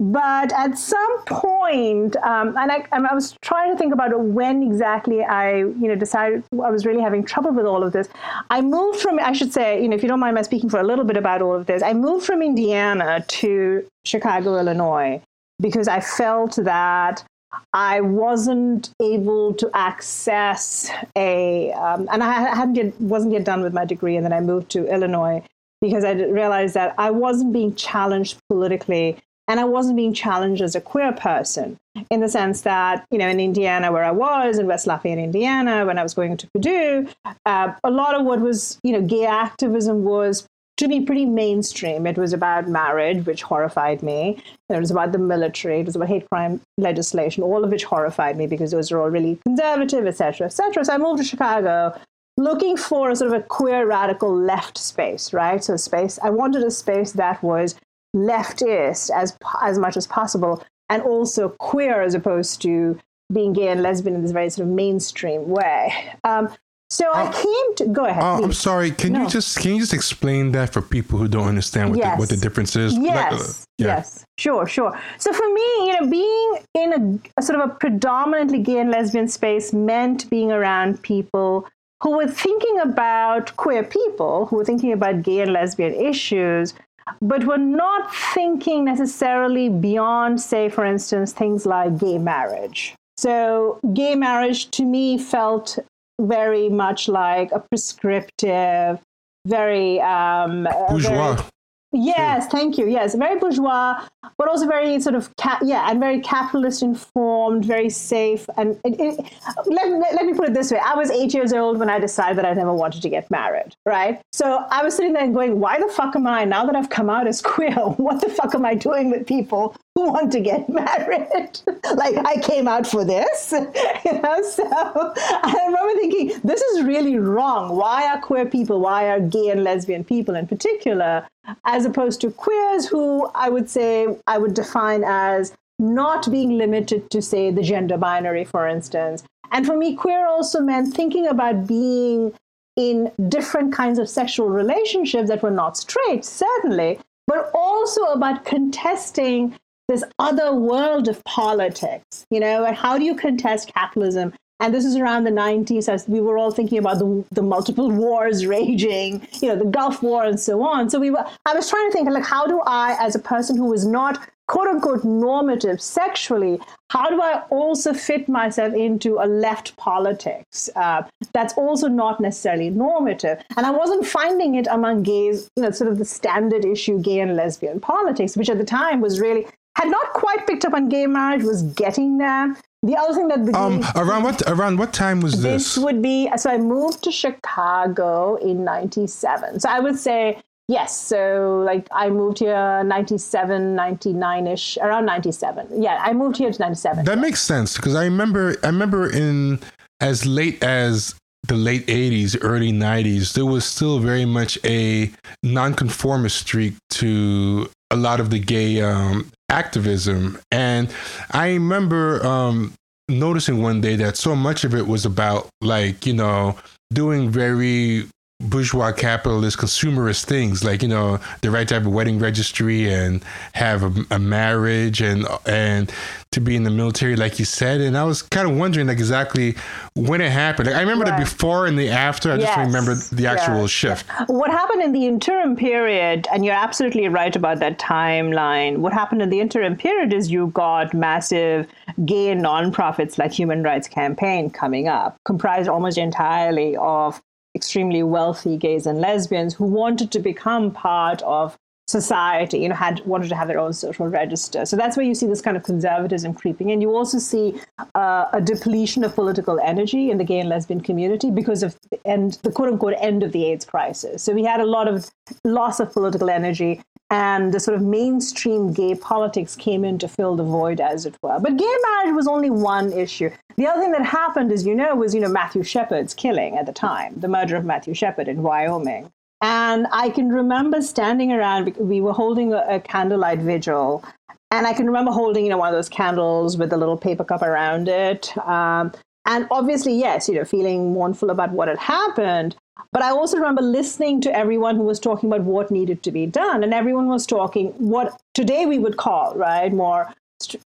But 0.00 0.52
at 0.54 0.78
some 0.78 1.24
point, 1.26 2.16
um, 2.16 2.56
and 2.56 2.72
I, 2.72 2.86
I, 2.92 3.14
was 3.14 3.36
trying 3.42 3.70
to 3.72 3.76
think 3.76 3.92
about 3.92 4.18
when 4.18 4.62
exactly 4.62 5.22
I, 5.22 5.58
you 5.58 5.88
know, 5.88 5.94
decided 5.94 6.44
I 6.52 6.70
was 6.70 6.86
really 6.86 7.02
having 7.02 7.24
trouble 7.24 7.52
with 7.52 7.66
all 7.66 7.82
of 7.82 7.92
this. 7.92 8.08
I 8.50 8.62
moved 8.62 9.00
from, 9.00 9.18
I 9.18 9.32
should 9.32 9.52
say, 9.52 9.82
you 9.82 9.88
know, 9.88 9.94
if 9.94 10.02
you 10.02 10.08
don't 10.08 10.20
mind 10.20 10.34
my 10.34 10.42
speaking 10.42 10.70
for 10.70 10.80
a 10.80 10.82
little 10.82 11.04
bit 11.04 11.16
about 11.16 11.42
all 11.42 11.54
of 11.54 11.66
this, 11.66 11.82
I 11.82 11.92
moved 11.92 12.24
from 12.24 12.42
Indiana 12.42 13.24
to 13.28 13.86
Chicago, 14.06 14.58
Illinois, 14.58 15.20
because 15.60 15.88
I 15.88 16.00
felt 16.00 16.56
that 16.56 17.22
I 17.72 18.00
wasn't 18.00 18.90
able 19.00 19.54
to 19.54 19.70
access 19.74 20.90
a, 21.16 21.72
um, 21.72 22.08
and 22.10 22.22
I 22.22 22.54
hadn't 22.54 22.74
yet, 22.76 23.00
wasn't 23.00 23.32
yet 23.32 23.44
done 23.44 23.62
with 23.62 23.74
my 23.74 23.84
degree, 23.84 24.16
and 24.16 24.24
then 24.24 24.32
I 24.32 24.40
moved 24.40 24.70
to 24.70 24.86
Illinois 24.92 25.42
because 25.80 26.04
I 26.04 26.12
realized 26.12 26.74
that 26.74 26.94
I 26.98 27.10
wasn't 27.10 27.52
being 27.52 27.74
challenged 27.74 28.38
politically, 28.48 29.18
and 29.48 29.60
I 29.60 29.64
wasn't 29.64 29.96
being 29.96 30.14
challenged 30.14 30.62
as 30.62 30.74
a 30.74 30.80
queer 30.80 31.12
person 31.12 31.76
in 32.10 32.20
the 32.20 32.28
sense 32.28 32.62
that 32.62 33.06
you 33.10 33.18
know 33.18 33.28
in 33.28 33.40
Indiana 33.40 33.92
where 33.92 34.04
I 34.04 34.10
was 34.10 34.58
in 34.58 34.66
West 34.66 34.86
Lafayette, 34.86 35.18
Indiana, 35.18 35.86
when 35.86 35.98
I 35.98 36.02
was 36.02 36.14
going 36.14 36.36
to 36.36 36.48
Purdue, 36.54 37.08
uh, 37.44 37.72
a 37.84 37.90
lot 37.90 38.14
of 38.14 38.24
what 38.24 38.40
was 38.40 38.78
you 38.82 38.92
know 38.92 39.02
gay 39.02 39.26
activism 39.26 40.04
was 40.04 40.46
to 40.76 40.88
be 40.88 41.00
pretty 41.00 41.24
mainstream. 41.24 42.06
It 42.06 42.18
was 42.18 42.32
about 42.32 42.68
marriage, 42.68 43.24
which 43.24 43.42
horrified 43.42 44.02
me. 44.02 44.42
It 44.68 44.78
was 44.78 44.90
about 44.90 45.12
the 45.12 45.18
military. 45.18 45.80
It 45.80 45.86
was 45.86 45.96
about 45.96 46.08
hate 46.08 46.28
crime 46.28 46.60
legislation, 46.76 47.42
all 47.42 47.64
of 47.64 47.70
which 47.70 47.84
horrified 47.84 48.36
me 48.36 48.46
because 48.46 48.72
those 48.72 48.92
are 48.92 49.00
all 49.00 49.08
really 49.08 49.38
conservative, 49.44 50.06
etc., 50.06 50.46
etc. 50.48 50.84
So 50.84 50.92
I 50.92 50.98
moved 50.98 51.22
to 51.22 51.24
Chicago 51.24 51.98
looking 52.36 52.76
for 52.76 53.10
a 53.10 53.16
sort 53.16 53.32
of 53.32 53.40
a 53.40 53.42
queer 53.42 53.86
radical 53.86 54.34
left 54.34 54.76
space, 54.76 55.32
right? 55.32 55.62
So 55.64 55.74
a 55.74 55.78
space. 55.78 56.18
I 56.22 56.30
wanted 56.30 56.62
a 56.62 56.70
space 56.70 57.12
that 57.12 57.42
was 57.42 57.74
leftist 58.14 59.10
as 59.10 59.36
as 59.62 59.78
much 59.78 59.96
as 59.96 60.06
possible, 60.06 60.62
and 60.88 61.02
also 61.02 61.48
queer 61.48 62.02
as 62.02 62.14
opposed 62.14 62.60
to 62.62 62.98
being 63.32 63.52
gay 63.52 63.68
and 63.68 63.82
lesbian 63.82 64.14
in 64.14 64.22
this 64.22 64.32
very 64.32 64.50
sort 64.50 64.68
of 64.68 64.74
mainstream 64.74 65.48
way. 65.48 65.92
Um, 66.22 66.48
so 66.88 67.10
I 67.12 67.24
uh, 67.24 67.32
came 67.32 67.74
to 67.76 67.86
go 67.86 68.04
ahead. 68.04 68.22
Uh, 68.22 68.42
I'm 68.42 68.52
sorry. 68.52 68.92
Can 68.92 69.12
no. 69.12 69.22
you 69.22 69.28
just 69.28 69.58
can 69.58 69.74
you 69.74 69.80
just 69.80 69.94
explain 69.94 70.52
that 70.52 70.72
for 70.72 70.80
people 70.80 71.18
who 71.18 71.26
don't 71.26 71.48
understand 71.48 71.90
what, 71.90 71.98
yes. 71.98 72.16
the, 72.16 72.20
what 72.20 72.28
the 72.28 72.36
difference 72.36 72.76
is? 72.76 72.96
Yes. 72.96 73.32
Like, 73.32 73.40
uh, 73.40 73.52
yeah. 73.78 73.86
Yes. 73.86 74.24
Sure. 74.38 74.66
Sure. 74.66 74.98
So 75.18 75.32
for 75.32 75.52
me, 75.52 75.86
you 75.86 76.00
know, 76.00 76.10
being 76.10 76.58
in 76.74 76.92
a, 76.92 77.40
a 77.40 77.42
sort 77.42 77.60
of 77.60 77.70
a 77.70 77.74
predominantly 77.74 78.60
gay 78.60 78.78
and 78.78 78.90
lesbian 78.90 79.28
space 79.28 79.72
meant 79.72 80.30
being 80.30 80.52
around 80.52 81.02
people 81.02 81.66
who 82.02 82.16
were 82.16 82.28
thinking 82.28 82.78
about 82.80 83.56
queer 83.56 83.82
people, 83.82 84.46
who 84.46 84.56
were 84.56 84.64
thinking 84.64 84.92
about 84.92 85.22
gay 85.22 85.40
and 85.40 85.52
lesbian 85.52 85.94
issues, 85.94 86.74
but 87.22 87.44
were 87.46 87.58
not 87.58 88.14
thinking 88.14 88.84
necessarily 88.84 89.68
beyond, 89.68 90.40
say, 90.40 90.68
for 90.68 90.84
instance, 90.84 91.32
things 91.32 91.64
like 91.64 91.98
gay 91.98 92.18
marriage. 92.18 92.94
So, 93.16 93.80
gay 93.94 94.14
marriage 94.14 94.70
to 94.72 94.84
me 94.84 95.16
felt 95.16 95.78
very 96.20 96.68
much 96.68 97.08
like 97.08 97.52
a 97.52 97.60
prescriptive, 97.60 99.00
very 99.46 100.00
um, 100.00 100.68
bourgeois. 100.88 101.34
Very, 101.34 101.50
Yes, 101.92 102.48
thank 102.48 102.76
you. 102.78 102.88
Yes, 102.88 103.14
very 103.14 103.38
bourgeois, 103.38 104.06
but 104.36 104.48
also 104.48 104.66
very 104.66 105.00
sort 105.00 105.14
of 105.14 105.34
ca- 105.36 105.60
yeah, 105.62 105.88
and 105.88 106.00
very 106.00 106.20
capitalist 106.20 106.82
informed, 106.82 107.64
very 107.64 107.88
safe. 107.88 108.46
And 108.56 108.78
it, 108.84 109.00
it, 109.00 109.32
let, 109.66 109.88
let, 109.88 110.14
let, 110.14 110.26
me 110.26 110.34
put 110.34 110.48
it 110.48 110.54
this 110.54 110.70
way: 110.70 110.78
I 110.78 110.94
was 110.94 111.10
eight 111.10 111.32
years 111.32 111.52
old 111.52 111.78
when 111.78 111.88
I 111.88 111.98
decided 111.98 112.36
that 112.38 112.44
I 112.44 112.52
never 112.52 112.74
wanted 112.74 113.02
to 113.02 113.08
get 113.08 113.30
married. 113.30 113.76
Right, 113.86 114.20
so 114.32 114.66
I 114.70 114.82
was 114.82 114.94
sitting 114.94 115.12
there 115.12 115.24
and 115.24 115.32
going, 115.34 115.60
"Why 115.60 115.78
the 115.78 115.88
fuck 115.88 116.16
am 116.16 116.26
I 116.26 116.44
now 116.44 116.66
that 116.66 116.76
I've 116.76 116.90
come 116.90 117.08
out 117.08 117.26
as 117.26 117.40
queer? 117.40 117.74
What 117.96 118.20
the 118.20 118.28
fuck 118.28 118.54
am 118.54 118.66
I 118.66 118.74
doing 118.74 119.10
with 119.10 119.26
people 119.26 119.74
want 120.12 120.32
to 120.32 120.40
get 120.40 120.68
married? 120.68 121.58
like 121.94 122.16
I 122.24 122.36
came 122.42 122.68
out 122.68 122.86
for 122.86 123.04
this, 123.04 123.52
you 124.04 124.12
know." 124.20 124.42
So 124.42 124.64
I 124.68 125.62
remember 125.66 125.94
thinking, 126.00 126.40
"This 126.44 126.60
is 126.60 126.84
really 126.84 127.18
wrong. 127.18 127.76
Why 127.76 128.06
are 128.06 128.20
queer 128.20 128.46
people? 128.46 128.80
Why 128.80 129.08
are 129.08 129.20
gay 129.20 129.48
and 129.48 129.64
lesbian 129.64 130.04
people 130.04 130.34
in 130.36 130.46
particular?" 130.46 131.26
as 131.64 131.84
opposed 131.84 132.20
to 132.20 132.30
queers, 132.30 132.86
who 132.86 133.30
I 133.34 133.48
would 133.48 133.70
say 133.70 134.08
I 134.26 134.38
would 134.38 134.54
define 134.54 135.04
as 135.06 135.52
not 135.78 136.30
being 136.30 136.56
limited 136.56 137.10
to, 137.10 137.22
say, 137.22 137.50
the 137.50 137.62
gender 137.62 137.96
binary, 137.96 138.44
for 138.44 138.66
instance. 138.66 139.22
And 139.52 139.66
for 139.66 139.76
me, 139.76 139.94
queer 139.94 140.26
also 140.26 140.60
meant 140.60 140.94
thinking 140.94 141.26
about 141.26 141.66
being 141.66 142.32
in 142.76 143.10
different 143.28 143.72
kinds 143.72 143.98
of 143.98 144.08
sexual 144.08 144.48
relationships 144.48 145.28
that 145.28 145.42
were 145.42 145.50
not 145.50 145.76
straight, 145.76 146.24
certainly, 146.24 146.98
but 147.26 147.50
also 147.54 148.02
about 148.06 148.44
contesting 148.44 149.54
this 149.88 150.04
other 150.18 150.54
world 150.54 151.08
of 151.08 151.22
politics. 151.24 152.24
You 152.30 152.40
know, 152.40 152.72
how 152.72 152.98
do 152.98 153.04
you 153.04 153.14
contest 153.14 153.72
capitalism? 153.72 154.32
And 154.58 154.72
this 154.72 154.86
is 154.86 154.96
around 154.96 155.24
the 155.24 155.30
90s 155.30 155.88
as 155.88 156.08
we 156.08 156.20
were 156.20 156.38
all 156.38 156.50
thinking 156.50 156.78
about 156.78 156.98
the, 156.98 157.24
the 157.30 157.42
multiple 157.42 157.90
wars 158.02 158.46
raging, 158.46 159.26
you 159.40 159.48
know, 159.48 159.56
the 159.56 159.66
Gulf 159.66 160.02
War 160.02 160.24
and 160.24 160.40
so 160.40 160.62
on. 160.62 160.88
So 160.88 160.98
we 160.98 161.10
were, 161.10 161.24
I 161.44 161.54
was 161.54 161.68
trying 161.68 161.88
to 161.90 161.92
think 161.92 162.08
like, 162.08 162.24
how 162.24 162.46
do 162.46 162.62
I, 162.66 162.96
as 162.98 163.14
a 163.14 163.18
person 163.18 163.56
who 163.56 163.72
is 163.74 163.86
not 163.86 164.26
quote 164.48 164.68
unquote 164.68 165.04
normative 165.04 165.80
sexually, 165.82 166.58
how 166.90 167.10
do 167.10 167.20
I 167.20 167.42
also 167.50 167.92
fit 167.92 168.28
myself 168.28 168.72
into 168.74 169.18
a 169.18 169.26
left 169.26 169.76
politics 169.76 170.70
uh, 170.76 171.02
that's 171.34 171.52
also 171.54 171.88
not 171.88 172.20
necessarily 172.20 172.70
normative? 172.70 173.42
And 173.56 173.66
I 173.66 173.70
wasn't 173.72 174.06
finding 174.06 174.54
it 174.54 174.68
among 174.70 175.02
gays, 175.02 175.50
you 175.56 175.64
know, 175.64 175.70
sort 175.70 175.90
of 175.90 175.98
the 175.98 176.04
standard 176.04 176.64
issue 176.64 177.00
gay 177.02 177.20
and 177.20 177.36
lesbian 177.36 177.80
politics, 177.80 178.36
which 178.36 178.48
at 178.48 178.58
the 178.58 178.64
time 178.64 179.00
was 179.00 179.20
really 179.20 179.46
had 179.76 179.88
not 179.90 180.12
quite 180.14 180.46
picked 180.46 180.64
up 180.64 180.72
on 180.72 180.88
gay 180.88 181.06
marriage, 181.06 181.42
was 181.42 181.62
getting 181.62 182.16
there. 182.16 182.56
The 182.82 182.96
other 182.96 183.14
thing 183.14 183.28
that 183.28 183.44
the 183.44 183.56
um 183.58 183.84
around 183.94 184.22
what 184.22 184.42
around 184.46 184.78
what 184.78 184.92
time 184.92 185.20
was 185.20 185.42
this? 185.42 185.74
This 185.74 185.84
would 185.84 186.00
be 186.00 186.30
so 186.36 186.50
I 186.50 186.56
moved 186.56 187.04
to 187.04 187.12
Chicago 187.12 188.36
in 188.36 188.64
'97. 188.64 189.60
So 189.60 189.68
I 189.68 189.80
would 189.80 189.98
say 189.98 190.40
yes. 190.68 190.98
So 190.98 191.62
like 191.66 191.86
I 191.92 192.08
moved 192.08 192.38
here 192.38 192.82
97, 192.84 193.74
99 193.74 194.46
ish, 194.46 194.78
around 194.78 195.04
97. 195.04 195.82
Yeah, 195.82 195.98
I 196.00 196.12
moved 196.14 196.38
here 196.38 196.50
to 196.50 196.58
97. 196.58 197.04
That 197.04 197.18
makes 197.18 197.42
sense 197.42 197.76
because 197.76 197.94
I 197.94 198.04
remember 198.04 198.56
I 198.62 198.68
remember 198.68 199.10
in 199.10 199.60
as 200.00 200.24
late 200.24 200.62
as 200.62 201.14
the 201.48 201.54
late 201.54 201.86
80s, 201.86 202.36
early 202.40 202.72
90s, 202.72 203.34
there 203.34 203.46
was 203.46 203.64
still 203.64 204.00
very 204.00 204.24
much 204.24 204.58
a 204.64 205.10
nonconformist 205.44 206.36
streak 206.36 206.74
to 206.90 207.70
a 207.90 207.96
lot 207.96 208.18
of 208.18 208.30
the 208.30 208.38
gay 208.38 208.80
um, 208.80 209.30
activism. 209.48 210.38
And 210.50 210.92
I 211.30 211.48
remember 211.48 212.24
um, 212.26 212.74
noticing 213.08 213.62
one 213.62 213.80
day 213.80 213.96
that 213.96 214.16
so 214.16 214.34
much 214.34 214.64
of 214.64 214.74
it 214.74 214.86
was 214.86 215.04
about, 215.04 215.48
like, 215.60 216.06
you 216.06 216.14
know, 216.14 216.56
doing 216.92 217.30
very 217.30 218.06
bourgeois 218.40 218.92
capitalist 218.92 219.56
consumerist 219.56 220.24
things 220.24 220.62
like 220.62 220.82
you 220.82 220.88
know 220.88 221.18
the 221.40 221.50
right 221.50 221.68
type 221.68 221.86
of 221.86 221.92
wedding 221.92 222.18
registry 222.18 222.92
and 222.92 223.24
have 223.54 223.82
a, 223.82 224.04
a, 224.14 224.18
marriage 224.18 225.00
and 225.00 225.26
and 225.46 225.90
to 226.32 226.40
be 226.40 226.54
in 226.54 226.62
the 226.62 226.70
military 226.70 227.16
like 227.16 227.38
you 227.38 227.46
said 227.46 227.80
and 227.80 227.96
i 227.96 228.04
was 228.04 228.20
kind 228.20 228.46
of 228.46 228.54
wondering 228.54 228.88
like 228.88 228.98
exactly 228.98 229.56
when 229.94 230.20
it 230.20 230.30
happened 230.30 230.66
like, 230.66 230.76
i 230.76 230.80
remember 230.80 231.06
right. 231.06 231.18
the 231.18 231.24
before 231.24 231.66
and 231.66 231.78
the 231.78 231.88
after 231.88 232.30
i 232.30 232.36
yes. 232.36 232.54
just 232.54 232.58
remember 232.58 232.94
the 233.14 233.26
actual 233.26 233.62
yeah. 233.62 233.66
shift 233.66 234.06
what 234.26 234.50
happened 234.50 234.82
in 234.82 234.92
the 234.92 235.06
interim 235.06 235.56
period 235.56 236.28
and 236.30 236.44
you're 236.44 236.54
absolutely 236.54 237.08
right 237.08 237.36
about 237.36 237.58
that 237.58 237.78
timeline 237.78 238.76
what 238.78 238.92
happened 238.92 239.22
in 239.22 239.30
the 239.30 239.40
interim 239.40 239.74
period 239.74 240.12
is 240.12 240.30
you 240.30 240.48
got 240.48 240.92
massive 240.92 241.66
gay 242.04 242.34
nonprofits 242.34 243.16
like 243.16 243.32
human 243.32 243.62
rights 243.62 243.88
campaign 243.88 244.50
coming 244.50 244.88
up 244.88 245.16
comprised 245.24 245.70
almost 245.70 245.96
entirely 245.96 246.76
of 246.76 247.22
extremely 247.56 248.02
wealthy 248.04 248.56
gays 248.56 248.86
and 248.86 249.00
lesbians 249.00 249.54
who 249.54 249.64
wanted 249.64 250.12
to 250.12 250.20
become 250.20 250.70
part 250.70 251.22
of 251.22 251.58
society, 251.88 252.58
you 252.58 252.68
know, 252.68 252.74
had 252.74 253.00
wanted 253.06 253.28
to 253.28 253.36
have 253.36 253.46
their 253.46 253.60
own 253.60 253.72
social 253.72 254.08
register. 254.08 254.66
So 254.66 254.76
that's 254.76 254.96
where 254.96 255.06
you 255.06 255.14
see 255.14 255.26
this 255.26 255.40
kind 255.40 255.56
of 255.56 255.62
conservatism 255.62 256.34
creeping 256.34 256.70
in. 256.70 256.80
You 256.80 256.94
also 256.94 257.18
see 257.18 257.60
uh, 257.94 258.26
a 258.32 258.40
depletion 258.40 259.04
of 259.04 259.14
political 259.14 259.60
energy 259.60 260.10
in 260.10 260.18
the 260.18 260.24
gay 260.24 260.40
and 260.40 260.48
lesbian 260.48 260.80
community 260.80 261.30
because 261.30 261.62
of 261.62 261.76
the 261.90 262.04
end, 262.04 262.38
the 262.42 262.50
quote 262.50 262.68
unquote 262.68 262.94
end 262.98 263.22
of 263.22 263.30
the 263.32 263.44
AIDS 263.46 263.64
crisis. 263.64 264.22
So 264.22 264.32
we 264.32 264.44
had 264.44 264.60
a 264.60 264.66
lot 264.66 264.88
of 264.88 265.10
loss 265.44 265.78
of 265.78 265.92
political 265.92 266.28
energy 266.28 266.82
and 267.10 267.52
the 267.52 267.60
sort 267.60 267.76
of 267.76 267.82
mainstream 267.82 268.72
gay 268.72 268.94
politics 268.94 269.54
came 269.54 269.84
in 269.84 269.98
to 269.98 270.08
fill 270.08 270.34
the 270.36 270.42
void, 270.42 270.80
as 270.80 271.06
it 271.06 271.16
were. 271.22 271.38
But 271.40 271.56
gay 271.56 271.74
marriage 271.82 272.14
was 272.14 272.26
only 272.26 272.50
one 272.50 272.92
issue. 272.92 273.30
The 273.56 273.66
other 273.66 273.80
thing 273.80 273.92
that 273.92 274.04
happened, 274.04 274.50
as 274.50 274.66
you 274.66 274.74
know, 274.74 274.94
was 274.94 275.14
you 275.14 275.20
know 275.20 275.28
Matthew 275.28 275.62
Shepard's 275.62 276.14
killing 276.14 276.56
at 276.56 276.66
the 276.66 276.72
time, 276.72 277.14
the 277.16 277.28
murder 277.28 277.56
of 277.56 277.64
Matthew 277.64 277.94
Shepard 277.94 278.28
in 278.28 278.42
Wyoming. 278.42 279.10
And 279.42 279.86
I 279.92 280.08
can 280.10 280.30
remember 280.30 280.80
standing 280.80 281.32
around, 281.32 281.76
we 281.76 282.00
were 282.00 282.12
holding 282.12 282.52
a, 282.52 282.64
a 282.68 282.80
candlelight 282.80 283.40
vigil. 283.40 284.02
And 284.50 284.66
I 284.66 284.72
can 284.72 284.86
remember 284.86 285.10
holding, 285.10 285.44
you 285.44 285.50
know, 285.50 285.58
one 285.58 285.68
of 285.68 285.74
those 285.74 285.88
candles 285.88 286.56
with 286.56 286.72
a 286.72 286.76
little 286.76 286.96
paper 286.96 287.24
cup 287.24 287.42
around 287.42 287.88
it. 287.88 288.36
Um, 288.38 288.92
and 289.26 289.46
obviously, 289.50 289.94
yes, 289.94 290.28
you 290.28 290.36
know, 290.36 290.44
feeling 290.44 290.92
mournful 290.92 291.30
about 291.30 291.50
what 291.50 291.68
had 291.68 291.78
happened. 291.78 292.56
But 292.92 293.02
I 293.02 293.10
also 293.10 293.36
remember 293.36 293.62
listening 293.62 294.20
to 294.22 294.34
everyone 294.34 294.76
who 294.76 294.82
was 294.82 295.00
talking 295.00 295.30
about 295.30 295.44
what 295.44 295.70
needed 295.70 296.02
to 296.04 296.10
be 296.10 296.26
done. 296.26 296.62
And 296.62 296.72
everyone 296.72 297.08
was 297.08 297.26
talking 297.26 297.68
what 297.72 298.20
today 298.34 298.66
we 298.66 298.78
would 298.78 298.96
call, 298.96 299.34
right, 299.34 299.72
more 299.72 300.12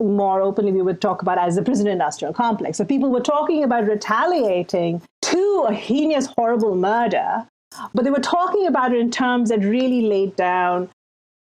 more 0.00 0.40
openly 0.40 0.70
we 0.70 0.80
would 0.80 1.00
talk 1.00 1.22
about 1.22 1.38
as 1.38 1.56
the 1.56 1.62
prison 1.62 1.88
industrial 1.88 2.32
complex. 2.32 2.78
So 2.78 2.84
people 2.84 3.10
were 3.10 3.20
talking 3.20 3.64
about 3.64 3.88
retaliating 3.88 5.02
to 5.22 5.64
a 5.68 5.74
heinous, 5.74 6.26
horrible 6.26 6.76
murder 6.76 7.48
but 7.94 8.04
they 8.04 8.10
were 8.10 8.18
talking 8.20 8.66
about 8.66 8.92
it 8.92 8.98
in 8.98 9.10
terms 9.10 9.48
that 9.50 9.60
really 9.60 10.02
laid 10.02 10.36
down 10.36 10.88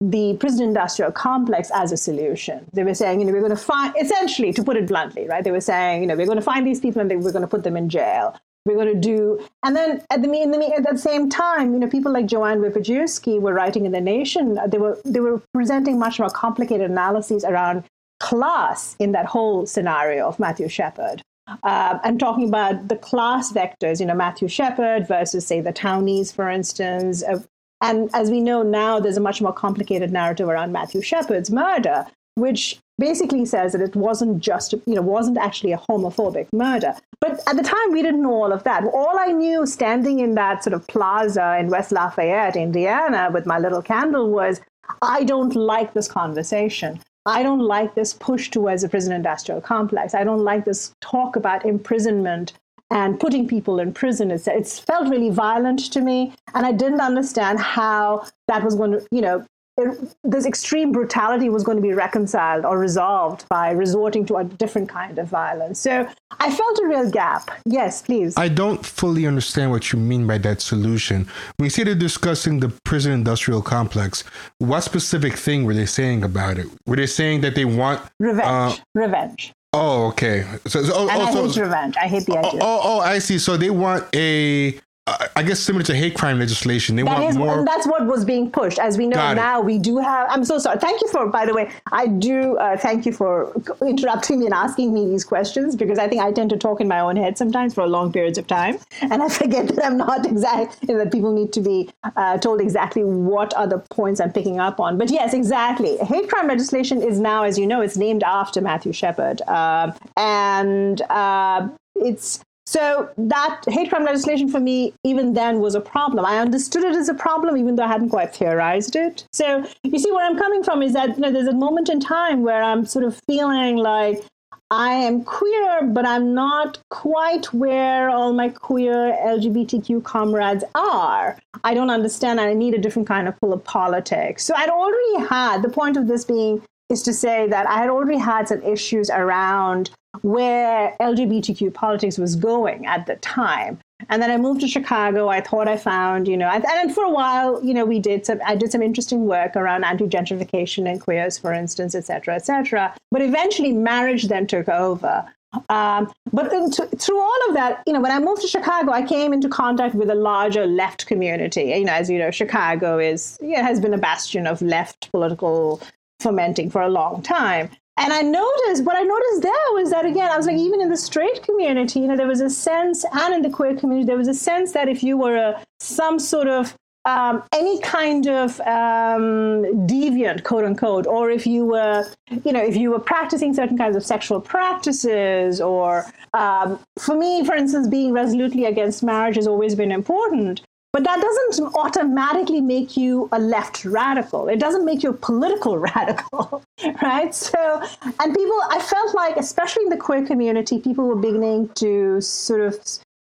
the 0.00 0.36
prison 0.38 0.68
industrial 0.68 1.12
complex 1.12 1.70
as 1.74 1.92
a 1.92 1.96
solution. 1.96 2.66
They 2.72 2.84
were 2.84 2.94
saying, 2.94 3.20
you 3.20 3.26
know, 3.26 3.32
we're 3.32 3.40
going 3.40 3.50
to 3.50 3.56
find, 3.56 3.94
essentially, 4.00 4.52
to 4.52 4.62
put 4.62 4.76
it 4.76 4.86
bluntly, 4.86 5.26
right? 5.26 5.44
They 5.44 5.52
were 5.52 5.60
saying, 5.60 6.02
you 6.02 6.06
know, 6.06 6.16
we're 6.16 6.26
going 6.26 6.36
to 6.36 6.42
find 6.42 6.66
these 6.66 6.80
people 6.80 7.00
and 7.00 7.10
we're 7.10 7.32
going 7.32 7.42
to 7.42 7.48
put 7.48 7.64
them 7.64 7.76
in 7.76 7.88
jail. 7.88 8.38
We're 8.66 8.76
going 8.76 8.94
to 8.94 9.00
do, 9.00 9.46
and 9.62 9.76
then 9.76 10.02
at 10.10 10.22
the, 10.22 10.32
in 10.32 10.50
the 10.50 10.74
at 10.74 10.90
the 10.90 10.96
same 10.96 11.28
time, 11.28 11.74
you 11.74 11.78
know, 11.78 11.86
people 11.86 12.10
like 12.10 12.26
JoAnn 12.26 12.60
Wypijewski 12.66 13.38
were 13.38 13.52
writing 13.52 13.84
in 13.84 13.92
the 13.92 14.00
Nation. 14.00 14.58
They 14.68 14.78
were 14.78 14.98
they 15.04 15.20
were 15.20 15.42
presenting 15.52 15.98
much 15.98 16.18
more 16.18 16.30
complicated 16.30 16.90
analyses 16.90 17.44
around 17.44 17.84
class 18.20 18.96
in 18.98 19.12
that 19.12 19.26
whole 19.26 19.66
scenario 19.66 20.26
of 20.26 20.38
Matthew 20.38 20.68
Shepard. 20.68 21.22
Uh, 21.62 21.98
I'm 22.02 22.16
talking 22.16 22.48
about 22.48 22.88
the 22.88 22.96
class 22.96 23.52
vectors, 23.52 24.00
you 24.00 24.06
know, 24.06 24.14
Matthew 24.14 24.48
Shepard 24.48 25.06
versus, 25.06 25.46
say, 25.46 25.60
the 25.60 25.72
Townies, 25.72 26.32
for 26.32 26.48
instance. 26.48 27.22
Uh, 27.22 27.42
and 27.82 28.08
as 28.14 28.30
we 28.30 28.40
know 28.40 28.62
now, 28.62 28.98
there's 28.98 29.18
a 29.18 29.20
much 29.20 29.42
more 29.42 29.52
complicated 29.52 30.10
narrative 30.10 30.48
around 30.48 30.72
Matthew 30.72 31.02
Shepard's 31.02 31.50
murder, 31.50 32.06
which 32.36 32.78
basically 32.98 33.44
says 33.44 33.72
that 33.72 33.80
it 33.80 33.96
wasn't 33.96 34.40
just, 34.40 34.72
you 34.72 34.94
know, 34.94 35.02
wasn't 35.02 35.38
actually 35.38 35.72
a 35.72 35.82
homophobic 35.90 36.46
murder. 36.52 36.94
But 37.20 37.40
at 37.46 37.56
the 37.56 37.62
time, 37.62 37.92
we 37.92 38.02
didn't 38.02 38.22
know 38.22 38.34
all 38.34 38.52
of 38.52 38.64
that. 38.64 38.84
All 38.84 39.16
I 39.18 39.32
knew 39.32 39.66
standing 39.66 40.20
in 40.20 40.34
that 40.34 40.62
sort 40.62 40.74
of 40.74 40.86
plaza 40.86 41.56
in 41.58 41.68
West 41.68 41.92
Lafayette, 41.92 42.56
Indiana, 42.56 43.30
with 43.32 43.46
my 43.46 43.58
little 43.58 43.82
candle 43.82 44.30
was 44.30 44.60
I 45.02 45.24
don't 45.24 45.56
like 45.56 45.94
this 45.94 46.08
conversation. 46.08 47.00
I 47.26 47.42
don't 47.42 47.60
like 47.60 47.94
this 47.94 48.12
push 48.12 48.50
towards 48.50 48.84
a 48.84 48.88
prison 48.88 49.12
industrial 49.12 49.60
complex. 49.60 50.14
I 50.14 50.24
don't 50.24 50.44
like 50.44 50.64
this 50.64 50.92
talk 51.00 51.36
about 51.36 51.64
imprisonment 51.64 52.52
and 52.90 53.18
putting 53.18 53.48
people 53.48 53.80
in 53.80 53.94
prison. 53.94 54.30
It's, 54.30 54.46
it's 54.46 54.78
felt 54.78 55.08
really 55.08 55.30
violent 55.30 55.90
to 55.92 56.00
me. 56.02 56.34
And 56.54 56.66
I 56.66 56.72
didn't 56.72 57.00
understand 57.00 57.58
how 57.60 58.26
that 58.48 58.62
was 58.62 58.74
going 58.74 58.92
to, 58.92 59.06
you 59.10 59.22
know, 59.22 59.44
it, 59.76 60.14
this 60.22 60.46
extreme 60.46 60.92
brutality 60.92 61.48
was 61.48 61.64
going 61.64 61.76
to 61.76 61.82
be 61.82 61.92
reconciled 61.92 62.64
or 62.64 62.78
resolved 62.78 63.48
by 63.48 63.70
resorting 63.70 64.24
to 64.26 64.36
a 64.36 64.44
different 64.44 64.88
kind 64.88 65.18
of 65.18 65.28
violence. 65.28 65.80
So 65.80 66.08
I 66.38 66.50
felt 66.50 66.78
a 66.78 66.86
real 66.86 67.10
gap. 67.10 67.50
Yes, 67.66 68.02
please. 68.02 68.34
I 68.36 68.48
don't 68.48 68.84
fully 68.84 69.26
understand 69.26 69.70
what 69.70 69.92
you 69.92 69.98
mean 69.98 70.26
by 70.26 70.38
that 70.38 70.60
solution. 70.60 71.26
When 71.56 71.66
you 71.66 71.70
say 71.70 71.84
they're 71.84 71.94
discussing 71.94 72.60
the 72.60 72.68
prison 72.84 73.12
industrial 73.12 73.62
complex, 73.62 74.24
what 74.58 74.82
specific 74.82 75.34
thing 75.34 75.64
were 75.64 75.74
they 75.74 75.86
saying 75.86 76.22
about 76.22 76.58
it? 76.58 76.66
Were 76.86 76.96
they 76.96 77.06
saying 77.06 77.40
that 77.42 77.54
they 77.54 77.64
want 77.64 78.00
revenge? 78.20 78.80
Uh, 78.80 78.82
revenge. 78.94 79.52
Oh, 79.72 80.06
okay. 80.06 80.44
So, 80.68 80.84
so 80.84 80.92
oh, 80.94 81.08
and 81.08 81.20
oh, 81.20 81.24
I 81.24 81.32
so, 81.32 81.48
hate 81.48 81.56
revenge. 81.56 81.96
I 81.96 82.06
hate 82.06 82.26
the 82.26 82.38
idea. 82.38 82.60
Oh, 82.62 82.80
oh, 82.80 82.80
oh, 82.84 83.00
I 83.00 83.18
see. 83.18 83.40
So 83.40 83.56
they 83.56 83.70
want 83.70 84.06
a 84.14 84.78
I 85.06 85.42
guess 85.42 85.60
similar 85.60 85.84
to 85.84 85.94
hate 85.94 86.14
crime 86.14 86.38
legislation, 86.38 86.96
they 86.96 87.02
that 87.02 87.18
want 87.18 87.28
is, 87.28 87.36
more. 87.36 87.62
That's 87.62 87.86
what 87.86 88.06
was 88.06 88.24
being 88.24 88.50
pushed. 88.50 88.78
As 88.78 88.96
we 88.96 89.06
know 89.06 89.34
now, 89.34 89.60
we 89.60 89.78
do 89.78 89.98
have. 89.98 90.26
I'm 90.30 90.46
so 90.46 90.58
sorry. 90.58 90.78
Thank 90.78 91.02
you 91.02 91.08
for, 91.08 91.26
by 91.26 91.44
the 91.44 91.52
way, 91.52 91.70
I 91.92 92.06
do 92.06 92.56
uh, 92.56 92.78
thank 92.78 93.04
you 93.04 93.12
for 93.12 93.52
interrupting 93.82 94.40
me 94.40 94.46
and 94.46 94.54
asking 94.54 94.94
me 94.94 95.06
these 95.06 95.22
questions 95.22 95.76
because 95.76 95.98
I 95.98 96.08
think 96.08 96.22
I 96.22 96.32
tend 96.32 96.48
to 96.50 96.56
talk 96.56 96.80
in 96.80 96.88
my 96.88 97.00
own 97.00 97.16
head 97.16 97.36
sometimes 97.36 97.74
for 97.74 97.86
long 97.86 98.12
periods 98.14 98.38
of 98.38 98.46
time, 98.46 98.78
and 99.02 99.22
I 99.22 99.28
forget 99.40 99.68
that 99.68 99.84
I'm 99.84 99.98
not 99.98 100.24
exactly 100.24 100.94
that 100.94 101.12
people 101.12 101.34
need 101.34 101.52
to 101.52 101.60
be 101.60 101.90
uh, 102.16 102.38
told 102.38 102.62
exactly 102.62 103.04
what 103.04 103.54
are 103.58 103.66
the 103.66 103.80
points 103.90 104.20
I'm 104.20 104.32
picking 104.32 104.58
up 104.58 104.80
on. 104.80 104.96
But 104.96 105.10
yes, 105.10 105.34
exactly. 105.34 105.98
Hate 105.98 106.30
crime 106.30 106.48
legislation 106.48 107.02
is 107.02 107.20
now, 107.20 107.42
as 107.42 107.58
you 107.58 107.66
know, 107.66 107.82
it's 107.82 107.98
named 107.98 108.22
after 108.22 108.62
Matthew 108.62 108.92
Shepard, 108.92 109.42
uh, 109.42 109.92
and 110.16 111.02
uh, 111.10 111.68
it's 111.94 112.40
so 112.66 113.10
that 113.18 113.60
hate 113.68 113.90
crime 113.90 114.04
legislation 114.04 114.48
for 114.48 114.60
me, 114.60 114.94
even 115.04 115.34
then, 115.34 115.60
was 115.60 115.74
a 115.74 115.80
problem. 115.80 116.24
I 116.24 116.38
understood 116.38 116.84
it 116.84 116.96
as 116.96 117.08
a 117.08 117.14
problem, 117.14 117.56
even 117.56 117.76
though 117.76 117.84
I 117.84 117.88
hadn't 117.88 118.08
quite 118.08 118.34
theorized 118.34 118.96
it. 118.96 119.26
So 119.32 119.66
you 119.82 119.98
see, 119.98 120.10
where 120.10 120.24
I'm 120.24 120.38
coming 120.38 120.62
from 120.62 120.82
is 120.82 120.94
that 120.94 121.10
you 121.10 121.20
know, 121.20 121.30
there's 121.30 121.48
a 121.48 121.52
moment 121.52 121.88
in 121.88 122.00
time 122.00 122.42
where 122.42 122.62
I'm 122.62 122.86
sort 122.86 123.04
of 123.04 123.20
feeling 123.26 123.76
like 123.76 124.24
I 124.70 124.92
am 124.92 125.24
queer, 125.24 125.82
but 125.84 126.06
I'm 126.06 126.34
not 126.34 126.78
quite 126.90 127.52
where 127.52 128.08
all 128.08 128.32
my 128.32 128.48
queer 128.48 129.16
LGBTQ 129.24 130.02
comrades 130.02 130.64
are. 130.74 131.38
I 131.64 131.74
don't 131.74 131.90
understand. 131.90 132.40
I 132.40 132.54
need 132.54 132.74
a 132.74 132.78
different 132.78 133.06
kind 133.06 133.28
of 133.28 133.38
pull 133.40 133.52
of 133.52 133.62
politics. 133.62 134.42
So 134.42 134.54
I'd 134.56 134.70
already 134.70 135.28
had 135.28 135.62
the 135.62 135.68
point 135.68 135.96
of 135.96 136.08
this 136.08 136.24
being 136.24 136.62
is 136.90 137.02
to 137.02 137.12
say 137.12 137.46
that 137.48 137.66
I 137.66 137.78
had 137.78 137.90
already 137.90 138.18
had 138.18 138.48
some 138.48 138.62
issues 138.62 139.10
around 139.10 139.90
where 140.22 140.96
LGBTQ 141.00 141.72
politics 141.74 142.18
was 142.18 142.36
going 142.36 142.86
at 142.86 143.06
the 143.06 143.16
time. 143.16 143.78
And 144.08 144.20
then 144.20 144.30
I 144.30 144.36
moved 144.36 144.60
to 144.60 144.68
Chicago. 144.68 145.28
I 145.28 145.40
thought 145.40 145.68
I 145.68 145.76
found, 145.76 146.28
you 146.28 146.36
know, 146.36 146.48
and 146.48 146.94
for 146.94 147.04
a 147.04 147.10
while, 147.10 147.64
you 147.64 147.72
know, 147.72 147.84
we 147.84 148.00
did 148.00 148.26
some, 148.26 148.40
I 148.44 148.54
did 148.54 148.70
some 148.70 148.82
interesting 148.82 149.26
work 149.26 149.56
around 149.56 149.84
anti-gentrification 149.84 150.88
and 150.90 151.00
queers, 151.00 151.38
for 151.38 151.52
instance, 151.52 151.94
et 151.94 152.04
cetera, 152.04 152.34
et 152.34 152.44
cetera. 152.44 152.94
But 153.10 153.22
eventually 153.22 153.72
marriage 153.72 154.24
then 154.24 154.46
took 154.46 154.68
over. 154.68 155.24
Um, 155.68 156.12
but 156.32 156.50
through 156.98 157.20
all 157.20 157.48
of 157.48 157.54
that, 157.54 157.82
you 157.86 157.92
know, 157.92 158.00
when 158.00 158.10
I 158.10 158.18
moved 158.18 158.42
to 158.42 158.48
Chicago, 158.48 158.90
I 158.92 159.02
came 159.02 159.32
into 159.32 159.48
contact 159.48 159.94
with 159.94 160.10
a 160.10 160.14
larger 160.14 160.66
left 160.66 161.06
community. 161.06 161.66
You 161.66 161.84
know, 161.84 161.92
as 161.92 162.10
you 162.10 162.18
know, 162.18 162.30
Chicago 162.30 162.98
is, 162.98 163.38
you 163.40 163.56
know, 163.56 163.62
has 163.62 163.80
been 163.80 163.94
a 163.94 163.98
bastion 163.98 164.46
of 164.46 164.60
left 164.60 165.10
political 165.12 165.80
fermenting 166.20 166.70
for 166.70 166.82
a 166.82 166.88
long 166.88 167.22
time. 167.22 167.70
And 167.96 168.12
I 168.12 168.22
noticed, 168.22 168.84
what 168.84 168.96
I 168.96 169.02
noticed 169.02 169.42
there 169.42 169.72
was 169.72 169.90
that, 169.90 170.04
again, 170.04 170.30
I 170.30 170.36
was 170.36 170.46
like, 170.46 170.56
even 170.56 170.80
in 170.80 170.90
the 170.90 170.96
straight 170.96 171.42
community, 171.44 172.00
you 172.00 172.08
know, 172.08 172.16
there 172.16 172.26
was 172.26 172.40
a 172.40 172.50
sense, 172.50 173.04
and 173.12 173.34
in 173.34 173.42
the 173.42 173.50
queer 173.50 173.76
community, 173.76 174.06
there 174.06 174.16
was 174.16 174.26
a 174.26 174.34
sense 174.34 174.72
that 174.72 174.88
if 174.88 175.02
you 175.04 175.16
were 175.16 175.36
a, 175.36 175.64
some 175.78 176.18
sort 176.18 176.48
of 176.48 176.74
um, 177.04 177.42
any 177.52 177.78
kind 177.80 178.26
of 178.26 178.60
um, 178.60 179.64
deviant, 179.86 180.42
quote 180.42 180.64
unquote, 180.64 181.06
or 181.06 181.30
if 181.30 181.46
you 181.46 181.64
were, 181.64 182.06
you 182.44 182.52
know, 182.52 182.64
if 182.64 182.76
you 182.76 182.90
were 182.90 182.98
practicing 182.98 183.54
certain 183.54 183.76
kinds 183.76 183.94
of 183.94 184.04
sexual 184.04 184.40
practices, 184.40 185.60
or 185.60 186.06
um, 186.32 186.80
for 186.98 187.16
me, 187.16 187.44
for 187.44 187.54
instance, 187.54 187.88
being 187.88 188.12
resolutely 188.12 188.64
against 188.64 189.02
marriage 189.02 189.36
has 189.36 189.46
always 189.46 189.74
been 189.74 189.92
important. 189.92 190.62
But 190.94 191.02
that 191.02 191.20
doesn't 191.20 191.74
automatically 191.74 192.60
make 192.60 192.96
you 192.96 193.28
a 193.32 193.38
left 193.40 193.84
radical. 193.84 194.46
It 194.46 194.60
doesn't 194.60 194.84
make 194.84 195.02
you 195.02 195.10
a 195.10 195.12
political 195.12 195.76
radical, 195.90 196.62
right? 197.02 197.34
So, 197.34 197.82
and 198.20 198.32
people, 198.32 198.60
I 198.70 198.78
felt 198.80 199.12
like, 199.12 199.36
especially 199.36 199.82
in 199.82 199.88
the 199.88 199.96
queer 199.96 200.24
community, 200.24 200.78
people 200.78 201.08
were 201.08 201.16
beginning 201.16 201.70
to 201.80 202.20
sort 202.20 202.60
of 202.60 202.78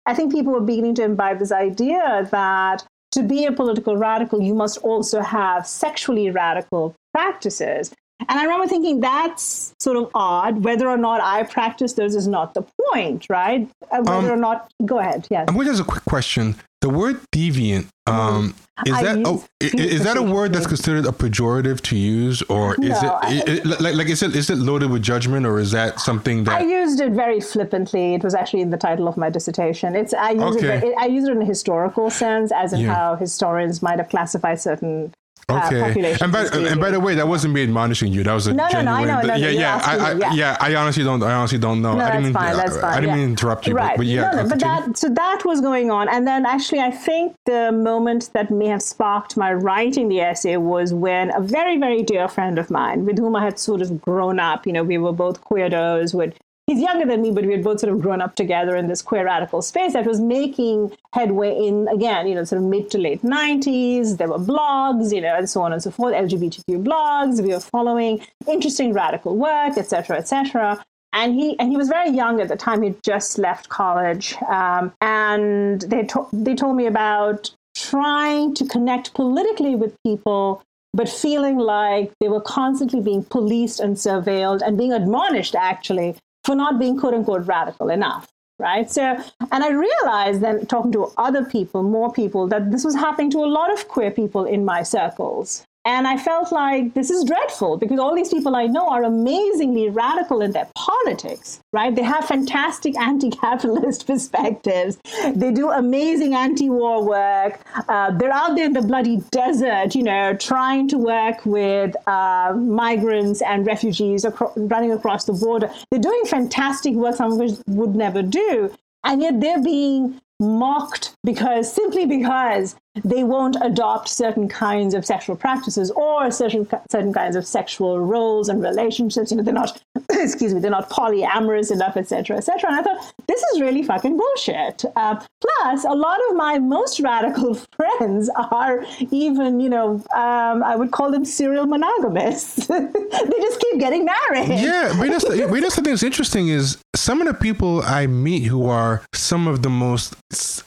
I 0.07 0.15
think 0.15 0.33
people 0.33 0.51
were 0.51 0.61
beginning 0.61 0.95
to 0.95 1.03
imbibe 1.03 1.37
this 1.37 1.51
idea 1.51 2.27
that 2.31 2.83
to 3.11 3.21
be 3.21 3.45
a 3.45 3.51
political 3.51 3.95
radical, 3.95 4.41
you 4.41 4.55
must 4.55 4.79
also 4.79 5.21
have 5.21 5.67
sexually 5.67 6.31
radical 6.31 6.95
practices. 7.13 7.93
And 8.27 8.39
I 8.39 8.43
remember 8.43 8.67
thinking 8.67 8.99
that's 8.99 9.73
sort 9.79 9.97
of 9.97 10.09
odd. 10.15 10.63
Whether 10.63 10.89
or 10.89 10.97
not 10.97 11.21
I 11.21 11.43
practice 11.43 11.93
those 11.93 12.15
is 12.15 12.27
not 12.27 12.55
the 12.55 12.65
point, 12.91 13.27
right? 13.29 13.69
Uh, 13.91 14.01
Whether 14.01 14.31
Um, 14.31 14.31
or 14.31 14.37
not, 14.37 14.71
go 14.83 14.97
ahead. 14.97 15.27
Yes. 15.29 15.45
I'm 15.47 15.53
going 15.53 15.67
to 15.67 15.73
ask 15.73 15.81
a 15.81 15.85
quick 15.85 16.05
question. 16.05 16.55
The 16.81 16.89
word 16.89 17.19
deviant, 17.35 17.87
um, 18.07 18.55
is 18.85 18.93
I 18.93 19.03
that 19.03 19.21
oh, 19.25 19.43
is 19.59 20.03
that 20.05 20.15
a 20.15 20.21
word 20.23 20.53
that's 20.53 20.65
considered 20.65 21.05
a 21.05 21.11
pejorative 21.11 21.81
to 21.81 21.97
use, 21.97 22.41
or 22.43 22.75
is 22.75 22.79
No, 22.79 22.95
it, 22.95 23.03
I- 23.03 23.43
i- 23.45 23.61
i- 23.75 23.79
like 23.81 23.95
like 23.95 24.07
is 24.07 24.23
it 24.23 24.33
is 24.33 24.49
it 24.49 24.57
loaded 24.57 24.89
with 24.89 25.01
judgment, 25.03 25.45
or 25.45 25.59
is 25.59 25.71
that 25.71 25.99
something 25.99 26.45
that 26.45 26.61
I 26.61 26.63
used 26.63 27.01
it 27.01 27.11
very 27.11 27.41
flippantly. 27.41 28.13
It 28.15 28.23
was 28.23 28.33
actually 28.33 28.61
in 28.61 28.69
the 28.69 28.77
title 28.77 29.09
of 29.09 29.17
my 29.17 29.29
dissertation. 29.29 29.93
It's 29.93 30.13
I 30.13 30.31
use 30.31 30.55
Okay. 30.55 30.77
it. 30.87 30.95
I 30.97 31.07
use 31.07 31.25
it 31.27 31.31
in 31.33 31.41
a 31.41 31.45
historical 31.45 32.09
sense, 32.09 32.49
as 32.53 32.71
in 32.71 32.79
Yeah. 32.81 32.93
how 32.95 33.15
historians 33.17 33.81
might 33.81 33.97
have 33.99 34.07
classified 34.07 34.61
certain 34.61 35.11
Uh, 35.49 35.65
okay? 35.65 35.81
populations. 35.81 36.21
and 36.21 36.31
by 36.31 36.45
and 36.69 36.79
by 36.79 36.91
the 36.91 36.99
way, 36.99 37.15
that 37.15 37.27
wasn't 37.27 37.53
me 37.53 37.63
admonishing 37.63 38.11
you. 38.11 38.23
That 38.23 38.33
was 38.33 38.47
a 38.47 38.53
No, 38.53 38.67
no, 38.71 38.81
no, 38.81 38.91
I 38.91 39.01
genuine. 39.01 39.07
know, 39.07 39.21
no, 39.21 39.27
no, 39.27 39.33
yeah, 39.35 39.49
you're 39.49 39.61
yeah, 39.61 39.81
I, 39.83 39.97
I, 39.97 40.13
yeah. 40.13 40.33
yeah. 40.33 40.57
I 40.59 40.75
honestly 40.75 41.03
don't. 41.03 41.23
I 41.23 41.33
honestly 41.33 41.57
don't 41.57 41.81
know. 41.81 41.95
No, 41.95 42.05
I 42.05 42.11
didn't 42.11 42.23
mean. 42.25 42.33
fine. 42.33 42.55
That's 42.55 42.77
I, 42.77 42.81
fine. 42.81 42.91
I 42.91 43.01
didn't 43.01 43.09
yeah. 43.09 43.15
mean 43.15 43.25
to 43.25 43.31
interrupt 43.31 43.67
you, 43.67 43.73
right. 43.73 43.91
but, 43.91 43.97
but 43.97 44.05
yeah. 44.07 44.31
no, 44.31 44.43
no, 44.43 44.49
but 44.49 44.59
that 44.59 44.97
so 44.97 45.09
that 45.09 45.43
was 45.45 45.61
going 45.61 45.91
on, 45.91 46.07
and 46.09 46.27
then 46.27 46.45
actually, 46.45 46.79
I 46.79 46.91
think 46.91 47.35
the 47.45 47.71
moment 47.71 48.29
that 48.33 48.51
may 48.51 48.67
have 48.67 48.81
sparked 48.81 49.37
my 49.37 49.53
writing 49.53 50.09
the 50.09 50.21
essay 50.21 50.57
was 50.57 50.93
when 50.93 51.33
a 51.35 51.41
very, 51.41 51.77
very 51.77 52.03
dear 52.03 52.27
friend 52.27 52.59
of 52.59 52.69
mine, 52.69 53.05
with 53.05 53.17
whom 53.17 53.35
I 53.35 53.43
had 53.43 53.59
sort 53.59 53.81
of 53.81 54.01
grown 54.01 54.39
up, 54.39 54.65
you 54.67 54.73
know, 54.73 54.83
we 54.83 54.97
were 54.97 55.13
both 55.13 55.43
queerdos. 55.43 56.13
Would 56.13 56.35
he's 56.69 56.79
younger 56.81 57.05
than 57.05 57.21
me, 57.21 57.31
but 57.31 57.45
we 57.45 57.53
had 57.53 57.63
both 57.63 57.79
sort 57.79 57.91
of 57.91 58.01
grown 58.01 58.21
up 58.21 58.35
together 58.35 58.75
in 58.75 58.87
this 58.87 59.01
queer 59.01 59.25
radical 59.25 59.61
space 59.61 59.93
that 59.93 60.05
was 60.05 60.21
making 60.21 60.95
headway 61.13 61.57
in 61.57 61.87
again, 61.87 62.27
you 62.27 62.35
know, 62.35 62.43
sort 62.43 62.61
of 62.61 62.67
mid 62.67 62.91
to 62.91 62.97
late 62.97 63.23
nineties. 63.23 64.17
There 64.17 64.29
were 64.29 64.37
blogs, 64.37 65.13
you 65.13 65.21
know, 65.21 65.35
and 65.35 65.49
so 65.49 65.61
on 65.61 65.73
and 65.73 65.81
so 65.81 65.91
forth, 65.91 66.13
LGBTQ 66.13 66.83
blogs. 66.83 67.41
We 67.41 67.53
were 67.53 67.59
following 67.59 68.21
interesting 68.47 68.93
radical 68.93 69.35
work, 69.35 69.77
et 69.77 69.87
cetera, 69.87 70.17
et 70.17 70.27
cetera 70.27 70.83
and 71.11 71.33
he 71.33 71.57
and 71.59 71.71
he 71.71 71.77
was 71.77 71.89
very 71.89 72.11
young 72.11 72.39
at 72.39 72.49
the 72.49 72.55
time. 72.55 72.83
He'd 72.83 73.01
just 73.03 73.39
left 73.39 73.69
college, 73.69 74.35
um, 74.47 74.93
and 75.01 75.81
they 75.81 76.03
to- 76.03 76.27
they 76.31 76.53
told 76.53 76.75
me 76.75 76.85
about 76.85 77.49
trying 77.75 78.53
to 78.55 78.65
connect 78.65 79.13
politically 79.15 79.75
with 79.75 79.95
people, 80.05 80.61
but 80.93 81.09
feeling 81.09 81.57
like 81.57 82.11
they 82.19 82.29
were 82.29 82.41
constantly 82.41 83.01
being 83.01 83.23
policed 83.23 83.79
and 83.79 83.95
surveilled 83.95 84.61
and 84.61 84.77
being 84.77 84.93
admonished 84.93 85.55
actually 85.55 86.15
for 86.49 86.55
not 86.55 86.79
being 86.79 86.97
quote 86.97 87.13
unquote 87.13 87.45
radical 87.45 87.89
enough. 87.89 88.27
Right. 88.57 88.89
So, 88.89 89.03
and 89.51 89.63
I 89.63 89.69
realized 89.69 90.41
then 90.41 90.65
talking 90.65 90.91
to 90.93 91.11
other 91.17 91.45
people, 91.45 91.83
more 91.83 92.11
people, 92.11 92.47
that 92.47 92.71
this 92.71 92.83
was 92.83 92.95
happening 92.95 93.29
to 93.31 93.37
a 93.37 93.49
lot 93.57 93.71
of 93.71 93.87
queer 93.87 94.09
people 94.09 94.45
in 94.45 94.65
my 94.65 94.81
circles. 94.81 95.63
And 95.85 96.07
I 96.07 96.17
felt 96.17 96.51
like 96.51 96.93
this 96.93 97.09
is 97.09 97.23
dreadful 97.23 97.77
because 97.77 97.99
all 97.99 98.13
these 98.13 98.29
people 98.29 98.55
I 98.55 98.67
know 98.67 98.89
are 98.89 99.03
amazingly 99.03 99.89
radical 99.89 100.41
in 100.41 100.51
their 100.51 100.67
politics, 100.75 101.61
right? 101.71 101.95
They 101.95 102.03
have 102.03 102.25
fantastic 102.25 102.97
anti 102.99 103.29
capitalist 103.29 104.05
perspectives. 104.05 104.97
They 105.33 105.51
do 105.51 105.71
amazing 105.71 106.35
anti 106.35 106.69
war 106.69 107.03
work. 107.05 107.61
Uh, 107.87 108.11
they're 108.11 108.31
out 108.31 108.55
there 108.55 108.65
in 108.65 108.73
the 108.73 108.81
bloody 108.81 109.23
desert, 109.31 109.95
you 109.95 110.03
know, 110.03 110.35
trying 110.35 110.89
to 110.89 110.97
work 110.97 111.45
with 111.45 111.95
uh, 112.07 112.53
migrants 112.57 113.41
and 113.41 113.65
refugees 113.65 114.25
acro- 114.25 114.53
running 114.57 114.91
across 114.91 115.25
the 115.25 115.33
border. 115.33 115.71
They're 115.89 115.99
doing 116.01 116.23
fantastic 116.25 116.93
work, 116.93 117.15
some 117.15 117.31
of 117.31 117.37
which 117.37 117.53
would 117.67 117.95
never 117.95 118.21
do. 118.21 118.73
And 119.05 119.21
yet 119.21 119.39
they're 119.39 119.63
being 119.63 120.19
mocked 120.39 121.13
because 121.23 121.71
simply 121.71 122.05
because 122.05 122.75
they 123.03 123.23
won't 123.23 123.57
adopt 123.61 124.07
certain 124.07 124.47
kinds 124.47 124.93
of 124.93 125.05
sexual 125.05 125.35
practices 125.35 125.91
or 125.91 126.31
certain 126.31 126.67
certain 126.91 127.13
kinds 127.13 127.35
of 127.35 127.45
sexual 127.45 127.99
roles 127.99 128.49
and 128.49 128.61
relationships. 128.61 129.31
You 129.31 129.37
know, 129.37 129.43
they're 129.43 129.53
not, 129.53 129.81
excuse 130.11 130.53
me, 130.53 130.59
they're 130.59 130.71
not 130.71 130.89
polyamorous 130.89 131.71
enough, 131.71 131.97
etc., 131.97 132.37
etc. 132.37 132.69
And 132.69 132.79
I 132.79 132.83
thought 132.83 133.13
this 133.27 133.41
is 133.53 133.61
really 133.61 133.83
fucking 133.83 134.17
bullshit. 134.17 134.85
Uh, 134.95 135.21
plus, 135.41 135.83
a 135.83 135.91
lot 135.91 136.19
of 136.29 136.35
my 136.35 136.59
most 136.59 136.99
radical 136.99 137.53
friends 137.75 138.29
are 138.35 138.85
even, 139.11 139.59
you 139.59 139.69
know, 139.69 139.95
um, 140.15 140.63
I 140.63 140.75
would 140.75 140.91
call 140.91 141.11
them 141.11 141.25
serial 141.25 141.65
monogamists. 141.65 142.67
they 142.67 143.39
just 143.41 143.59
keep 143.61 143.79
getting 143.79 144.05
married. 144.05 144.49
Yeah, 144.49 144.95
but 144.97 145.09
that's, 145.09 145.23
the, 145.29 145.47
but 145.49 145.61
that's 145.61 145.75
the 145.75 145.81
thing 145.81 145.93
that's 145.93 146.03
interesting 146.03 146.49
is 146.49 146.77
some 146.95 147.21
of 147.21 147.27
the 147.27 147.33
people 147.33 147.81
I 147.81 148.07
meet 148.07 148.43
who 148.43 148.67
are 148.67 149.03
some 149.13 149.47
of 149.47 149.61
the 149.61 149.69
most, 149.69 150.15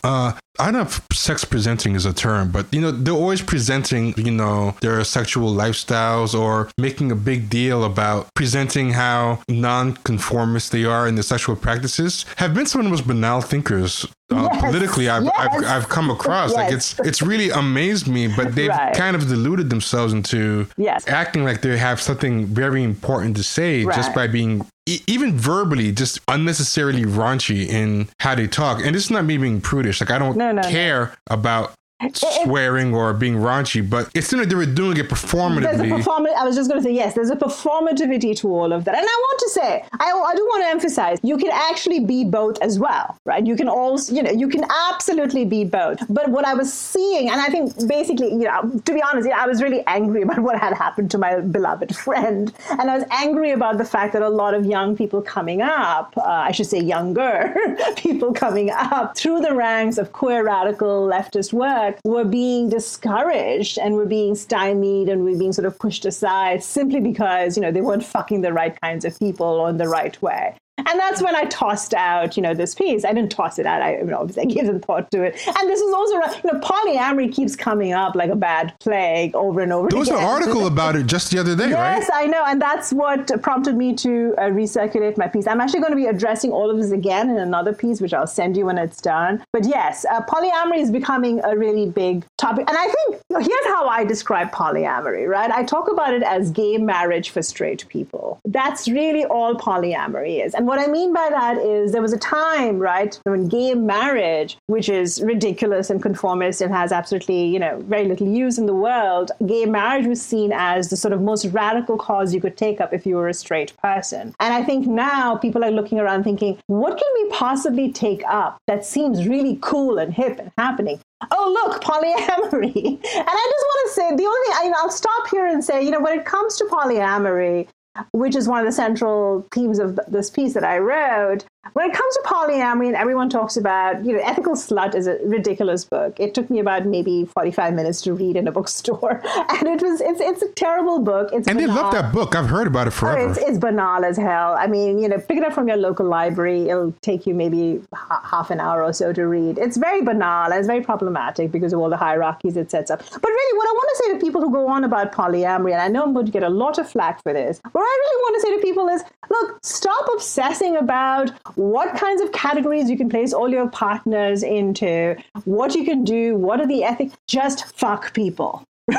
uh, 0.05 0.33
I 0.59 0.65
don't 0.65 0.75
know 0.75 0.83
if 0.83 1.07
sex 1.13 1.45
presenting 1.45 1.95
is 1.95 2.05
a 2.05 2.13
term, 2.23 2.51
but 2.57 2.65
you 2.75 2.81
know, 2.81 2.91
they're 2.93 3.21
always 3.25 3.43
presenting, 3.43 4.05
you 4.17 4.31
know, 4.41 4.75
their 4.81 5.03
sexual 5.05 5.51
lifestyles 5.63 6.31
or 6.43 6.55
making 6.79 7.11
a 7.13 7.17
big 7.31 7.41
deal 7.51 7.79
about 7.85 8.21
presenting 8.35 8.91
how 8.93 9.41
non-conformist 9.49 10.73
they 10.73 10.85
are 10.85 11.07
in 11.09 11.15
their 11.17 11.23
sexual 11.35 11.57
practices 11.57 12.25
have 12.37 12.55
been 12.55 12.67
some 12.67 12.81
of 12.81 12.85
the 12.87 12.91
most 12.91 13.07
banal 13.07 13.41
thinkers 13.41 14.05
uh, 14.33 14.49
Yes, 14.51 14.61
politically 14.61 15.09
I've, 15.11 15.29
I've. 15.37 15.65
I've 15.65 15.89
come 15.89 16.09
across. 16.11 16.55
Like 16.55 16.73
it's 16.73 16.99
it's 17.01 17.21
really 17.21 17.51
amazed 17.51 18.07
me, 18.09 18.29
but 18.29 18.55
they've 18.57 18.69
Right. 18.73 18.95
kind 18.95 19.15
of 19.17 19.29
deluded 19.29 19.69
themselves 19.69 20.13
into 20.15 20.67
Yes. 20.79 21.07
acting 21.09 21.45
like 21.45 21.61
they 21.61 21.77
have 21.77 22.01
something 22.01 22.47
very 22.47 22.83
important 22.83 23.37
to 23.37 23.43
say 23.43 23.85
just 23.85 24.15
by 24.15 24.27
being 24.29 24.65
e- 24.89 25.01
even 25.07 25.37
verbally 25.37 25.93
just 25.93 26.21
unnecessarily 26.29 27.05
raunchy 27.05 27.67
in 27.67 28.09
how 28.21 28.35
they 28.35 28.47
talk 28.47 28.75
and 28.85 28.95
this 28.95 29.05
is 29.05 29.11
not 29.11 29.25
me 29.25 29.37
being 29.37 29.61
prudish 29.61 30.01
like 30.01 30.11
i 30.11 30.19
don't 30.19 30.37
No, 30.37 30.51
no, 30.53 30.63
no. 30.63 30.69
care 30.69 31.13
about 31.29 31.73
swearing 32.15 32.95
or 32.95 33.13
being 33.13 33.37
raunchy 33.37 33.89
but 33.89 34.11
it's 34.15 34.27
still 34.27 34.39
like 34.39 34.49
they 34.49 34.55
were 34.55 34.67
doing 34.67 34.97
it 34.97 35.09
There's 35.09 35.81
a 35.81 35.85
performatively. 35.85 36.35
I 36.35 36.45
was 36.45 36.57
just 36.57 36.69
going 36.71 36.81
to 36.81 36.85
say 36.85 36.95
yes. 36.95 37.15
There's 37.15 37.31
a 37.31 37.37
performativity 37.37 38.37
to 38.39 38.49
all 38.49 38.73
of 38.73 38.85
that, 38.85 38.95
and 38.95 39.05
I 39.05 39.17
want 39.27 39.41
to 39.41 39.49
say, 39.51 39.85
I, 40.01 40.11
I 40.11 40.35
do 40.35 40.45
want 40.47 40.65
to 40.65 40.69
emphasize, 40.69 41.19
you 41.23 41.37
can 41.37 41.51
actually 41.53 42.01
be 42.01 42.25
both 42.25 42.61
as 42.61 42.79
well, 42.79 43.19
right? 43.25 43.47
You 43.47 43.57
can 43.57 43.69
also, 43.69 44.15
you 44.15 44.23
know, 44.23 44.31
you 44.31 44.49
can 44.49 44.65
absolutely 44.91 45.45
be 45.45 45.65
both. 45.65 45.99
But 46.09 46.29
what 46.29 46.45
I 46.45 46.55
was 46.55 46.73
seeing, 46.73 47.31
and 47.31 47.41
I 47.41 47.47
think 47.47 47.89
basically, 47.89 48.31
you 48.31 48.45
know, 48.45 48.81
to 48.85 48.95
be 48.95 49.03
honest, 49.03 49.29
I 49.29 49.47
was 49.47 49.63
really 49.63 49.83
angry 49.87 50.23
about 50.23 50.39
what 50.47 50.59
had 50.59 50.75
happened 50.75 51.11
to 51.13 51.19
my 51.19 51.41
beloved 51.41 51.95
friend, 51.97 52.53
and 52.71 52.91
I 52.91 52.97
was 52.97 53.05
angry 53.11 53.51
about 53.53 53.79
the 53.79 53.85
fact 53.85 54.13
that 54.15 54.23
a 54.23 54.29
lot 54.29 54.55
of 54.55 54.67
young 54.67 54.97
people 54.97 55.23
coming 55.23 55.63
up, 55.63 56.15
uh, 56.17 56.23
I 56.23 56.53
should 56.53 56.67
say 56.67 56.81
younger 56.81 57.55
people 57.97 58.33
coming 58.33 58.71
up 58.71 59.17
through 59.17 59.41
the 59.41 59.55
ranks 59.55 59.99
of 59.99 60.13
queer 60.13 60.45
radical 60.45 61.07
leftist 61.07 61.53
work 61.53 61.92
were 62.05 62.25
being 62.25 62.69
discouraged 62.69 63.79
and 63.79 63.95
were 63.95 64.07
being 64.07 64.35
stymied 64.35 65.09
and 65.09 65.25
were 65.25 65.37
being 65.37 65.53
sort 65.53 65.67
of 65.67 65.79
pushed 65.79 66.05
aside 66.05 66.63
simply 66.63 67.01
because, 67.01 67.57
you 67.57 67.63
know, 67.63 67.73
they 67.73 67.81
weren't 67.81 68.05
fucking 68.05 68.43
the 68.43 68.53
right 68.53 68.79
kinds 68.81 69.05
of 69.05 69.19
people 69.19 69.47
or 69.47 69.69
in 69.71 69.79
the 69.79 69.89
right 69.89 70.21
way. 70.23 70.57
And 70.87 70.99
that's 71.01 71.23
when 71.23 71.35
I 71.35 71.45
tossed 71.47 71.95
out, 71.95 72.37
you 72.37 72.43
know, 72.43 72.55
this 72.55 72.75
piece. 72.75 73.05
I 73.05 73.13
didn't 73.13 73.31
toss 73.31 73.59
it 73.59 73.67
out. 73.67 73.83
I, 73.83 73.99
you 73.99 74.05
know, 74.05 74.19
obviously 74.19 74.43
I 74.43 74.47
gave 74.47 74.67
some 74.67 74.81
thought 74.81 75.11
to 75.13 75.23
it. 75.23 75.41
And 75.47 75.69
this 75.69 75.81
is 75.81 75.93
also, 75.95 76.15
you 76.15 76.53
know, 76.53 76.61
polyamory 76.61 77.33
keeps 77.33 77.57
coming 77.57 77.93
up 77.93 78.15
like 78.15 78.31
a 78.31 78.37
bad 78.37 78.75
plague 78.81 79.35
over 79.35 79.61
and 79.61 79.73
over 79.73 79.89
there 79.89 79.99
was 79.99 80.09
again. 80.09 80.21
an 80.21 80.25
article 80.25 80.67
about 80.67 80.97
it 80.97 81.07
just 81.07 81.31
the 81.31 81.39
other 81.39 81.57
day 81.57 81.69
Yes, 81.69 81.79
right 81.79 82.03
Yes, 82.03 82.11
I 82.13 82.27
know, 82.27 82.45
and 82.45 82.61
that's 82.61 82.93
what 82.93 83.31
prompted 83.43 83.77
me 83.77 83.95
to 83.95 84.35
uh, 84.39 84.43
recirculate 84.43 85.17
my 85.17 85.29
piece. 85.29 85.47
I'm 85.47 85.61
actually 85.61 85.81
going 85.81 85.93
to 85.93 85.97
be 85.97 86.07
addressing 86.07 86.51
all 86.51 86.69
of 86.69 86.79
this 86.79 86.91
again 86.91 87.31
in 87.31 87.39
another 87.39 87.73
piece, 87.73 88.01
which 88.01 88.13
I'll 88.13 88.27
send 88.27 88.57
you 88.57 88.67
when 88.67 88.77
it's 88.77 89.01
done. 89.01 89.45
But 89.53 89.65
yes, 89.67 90.05
uh, 90.11 90.21
polyamory 90.23 90.79
is 90.79 90.91
becoming 90.91 91.41
a 91.45 91.57
really 91.57 91.89
big 91.89 92.25
topic, 92.39 92.69
and 92.69 92.77
I 92.77 92.87
think 92.89 93.23
here's 93.31 93.67
how 93.67 93.87
I 93.87 94.05
describe 94.05 94.51
polyamory. 94.51 95.29
Right, 95.29 95.51
I 95.51 95.63
talk 95.63 95.91
about 95.91 96.13
it 96.13 96.23
as 96.23 96.51
gay 96.51 96.77
marriage 96.79 97.31
for 97.31 97.43
straight 97.43 97.87
people. 97.89 98.41
That's 98.45 98.89
really 98.89 99.25
all 99.25 99.55
polyamory 99.55 100.45
is, 100.45 100.55
and 100.55 100.67
what 100.73 100.81
I 100.81 100.87
mean 100.87 101.13
by 101.13 101.29
that 101.29 101.59
is 101.59 101.93
there 101.93 102.01
was 102.01 102.15
a 102.15 102.19
time, 102.19 102.79
right, 102.79 103.21
when 103.25 103.47
gay 103.47 103.75
marriage, 103.75 104.57
which 104.69 104.89
is 104.89 105.21
ridiculous 105.23 105.91
and 105.91 106.01
conformist 106.01 106.63
and 106.63 106.73
has 106.73 106.93
absolutely, 106.93 107.45
you 107.45 107.59
know, 107.59 107.79
very 107.81 108.07
little 108.07 108.27
use 108.27 108.57
in 108.57 108.65
the 108.65 108.75
world, 108.75 109.33
gay 109.45 109.67
marriage 109.67 110.07
was 110.07 110.23
seen 110.23 110.51
as 110.51 110.89
the 110.89 110.97
sort 110.97 111.13
of 111.13 111.21
most 111.21 111.45
radical 111.45 111.99
cause 111.99 112.33
you 112.33 112.41
could 112.41 112.57
take 112.57 112.81
up 112.81 112.95
if 112.95 113.05
you 113.05 113.17
were 113.17 113.29
a 113.29 113.35
straight 113.35 113.77
person. 113.83 114.35
And 114.41 114.55
I 114.55 114.65
think 114.65 114.87
now 114.87 115.37
people 115.37 115.63
are 115.63 115.71
looking 115.71 116.01
around 116.01 116.25
thinking, 116.25 116.59
what 116.69 116.97
can 116.97 117.09
we 117.17 117.29
possibly 117.29 117.93
take 117.93 118.23
up 118.27 118.57
that 118.67 118.87
seems 118.87 119.29
really 119.29 119.59
cool 119.61 119.99
and 119.99 120.15
hip 120.15 120.39
and 120.39 120.51
happening? 120.57 120.99
Oh, 121.33 121.53
look, 121.53 121.83
polyamory. 121.83 122.73
And 123.23 123.29
I 123.29 123.51
just 123.53 123.67
want 123.67 123.89
to 123.89 123.93
say 123.93 124.17
the 124.17 124.25
only 124.25 124.47
thing, 124.47 124.73
I, 124.75 124.79
I'll 124.79 124.91
stop 124.91 125.29
here 125.31 125.47
and 125.47 125.63
say, 125.63 125.85
you 125.85 125.91
know, 125.91 126.01
when 126.01 126.19
it 126.19 126.25
comes 126.25 126.57
to 126.57 126.65
polyamory, 126.65 127.69
which 128.13 128.35
is 128.35 128.49
one 128.49 128.61
of 128.61 128.67
the 128.67 128.73
central 128.73 129.47
themes 129.53 129.79
of 129.79 129.99
this 130.09 130.31
piece 130.31 130.55
that 130.55 130.65
I 130.65 130.79
wrote, 130.79 131.45
when 131.75 131.89
it 131.89 131.95
comes 131.97 132.15
to 132.17 132.23
polyamory, 132.27 132.89
and 132.89 132.97
everyone 132.97 133.31
talks 133.31 133.57
about, 133.57 134.05
you 134.05 134.13
know, 134.13 134.19
Ethical 134.23 134.55
Slut 134.55 134.97
is 134.97 135.07
a 135.07 135.19
ridiculous 135.25 135.85
book. 135.85 136.19
It 136.19 136.35
took 136.35 136.51
me 136.51 136.59
about 136.59 136.87
maybe 136.87 137.25
45 137.25 137.73
minutes 137.75 138.01
to 138.03 138.15
read 138.15 138.35
in 138.37 138.49
a 138.49 138.53
bookstore. 138.53 139.23
And 139.63 139.69
it 139.69 139.83
was, 139.83 140.01
it's, 140.01 140.21
it's 140.21 140.43
a 140.43 140.49
terrible 140.49 140.99
book. 140.99 141.31
It's 141.33 141.47
and 141.47 141.57
banal. 141.59 141.75
they 141.77 141.81
love 141.83 141.93
that 141.93 142.13
book. 142.13 142.35
I've 142.35 142.49
heard 142.49 142.67
about 142.67 142.87
it 142.89 142.95
Oh, 142.95 142.97
forever. 142.97 143.31
it's, 143.31 143.39
it's 143.39 143.59
banal 143.59 144.05
as 144.05 144.17
hell. 144.17 144.55
I 144.59 144.67
mean, 144.67 144.99
you 144.99 145.09
know, 145.09 145.19
pick 145.19 145.37
it 145.39 145.45
up 145.45 145.53
from 145.53 145.69
your 145.69 145.77
local 145.77 146.07
library. 146.07 146.69
It'll 146.69 146.93
take 147.01 147.27
you 147.27 147.35
maybe 147.35 147.75
h- 147.75 147.81
half 148.25 148.51
an 148.51 148.59
hour 148.59 148.83
or 148.83 148.93
so 148.93 149.13
to 149.13 149.23
read. 149.27 149.59
It's 149.59 149.77
very 149.77 150.03
banal 150.03 150.47
and 150.51 150.55
it's 150.55 150.67
very 150.67 150.81
problematic 150.83 151.53
because 151.53 151.73
of 151.73 151.79
all 151.79 151.91
the 151.91 151.97
hierarchies 151.97 152.57
it 152.57 152.71
sets 152.73 152.91
up. 152.91 152.99
But 152.99 153.25
really, 153.29 153.57
what 153.59 153.69
I 153.69 153.73
want 153.73 153.89
to 153.91 153.97
say 154.05 154.13
to 154.15 154.19
people 154.25 154.41
who 154.41 154.51
go 154.51 154.67
on 154.69 154.83
about 154.85 155.13
polyamory, 155.13 155.73
and 155.73 155.81
I 155.83 155.89
know 155.89 156.03
I'm 156.03 156.13
going 156.13 156.27
to 156.27 156.33
get 156.33 156.43
a 156.43 156.49
lot 156.51 156.79
of 156.79 156.91
flack 156.91 157.23
for 157.23 157.33
this, 157.33 157.61
what 157.71 157.83
I 157.83 157.85
really 157.85 158.23
want 158.23 158.35
to 158.37 158.41
say 158.49 158.57
to 158.57 158.63
people 158.63 158.89
is 158.89 159.05
look, 159.31 159.59
stop 159.63 160.09
obsessing 160.15 160.77
about 160.77 161.31
what 161.57 161.97
kinds 161.97 162.21
of 162.21 162.33
categories 162.33 162.91
you 162.91 162.97
can 162.97 163.09
place 163.09 163.33
all 163.33 163.49
your 163.49 163.69
partners 163.69 164.43
into, 164.43 165.17
what 165.45 165.75
you 165.75 165.85
can 165.85 166.05
do, 166.05 166.37
what 166.37 166.61
are 166.61 166.67
the 166.67 166.85
ethics. 166.85 167.15
Just 167.27 167.77
fuck 167.77 168.15
people. 168.15 168.65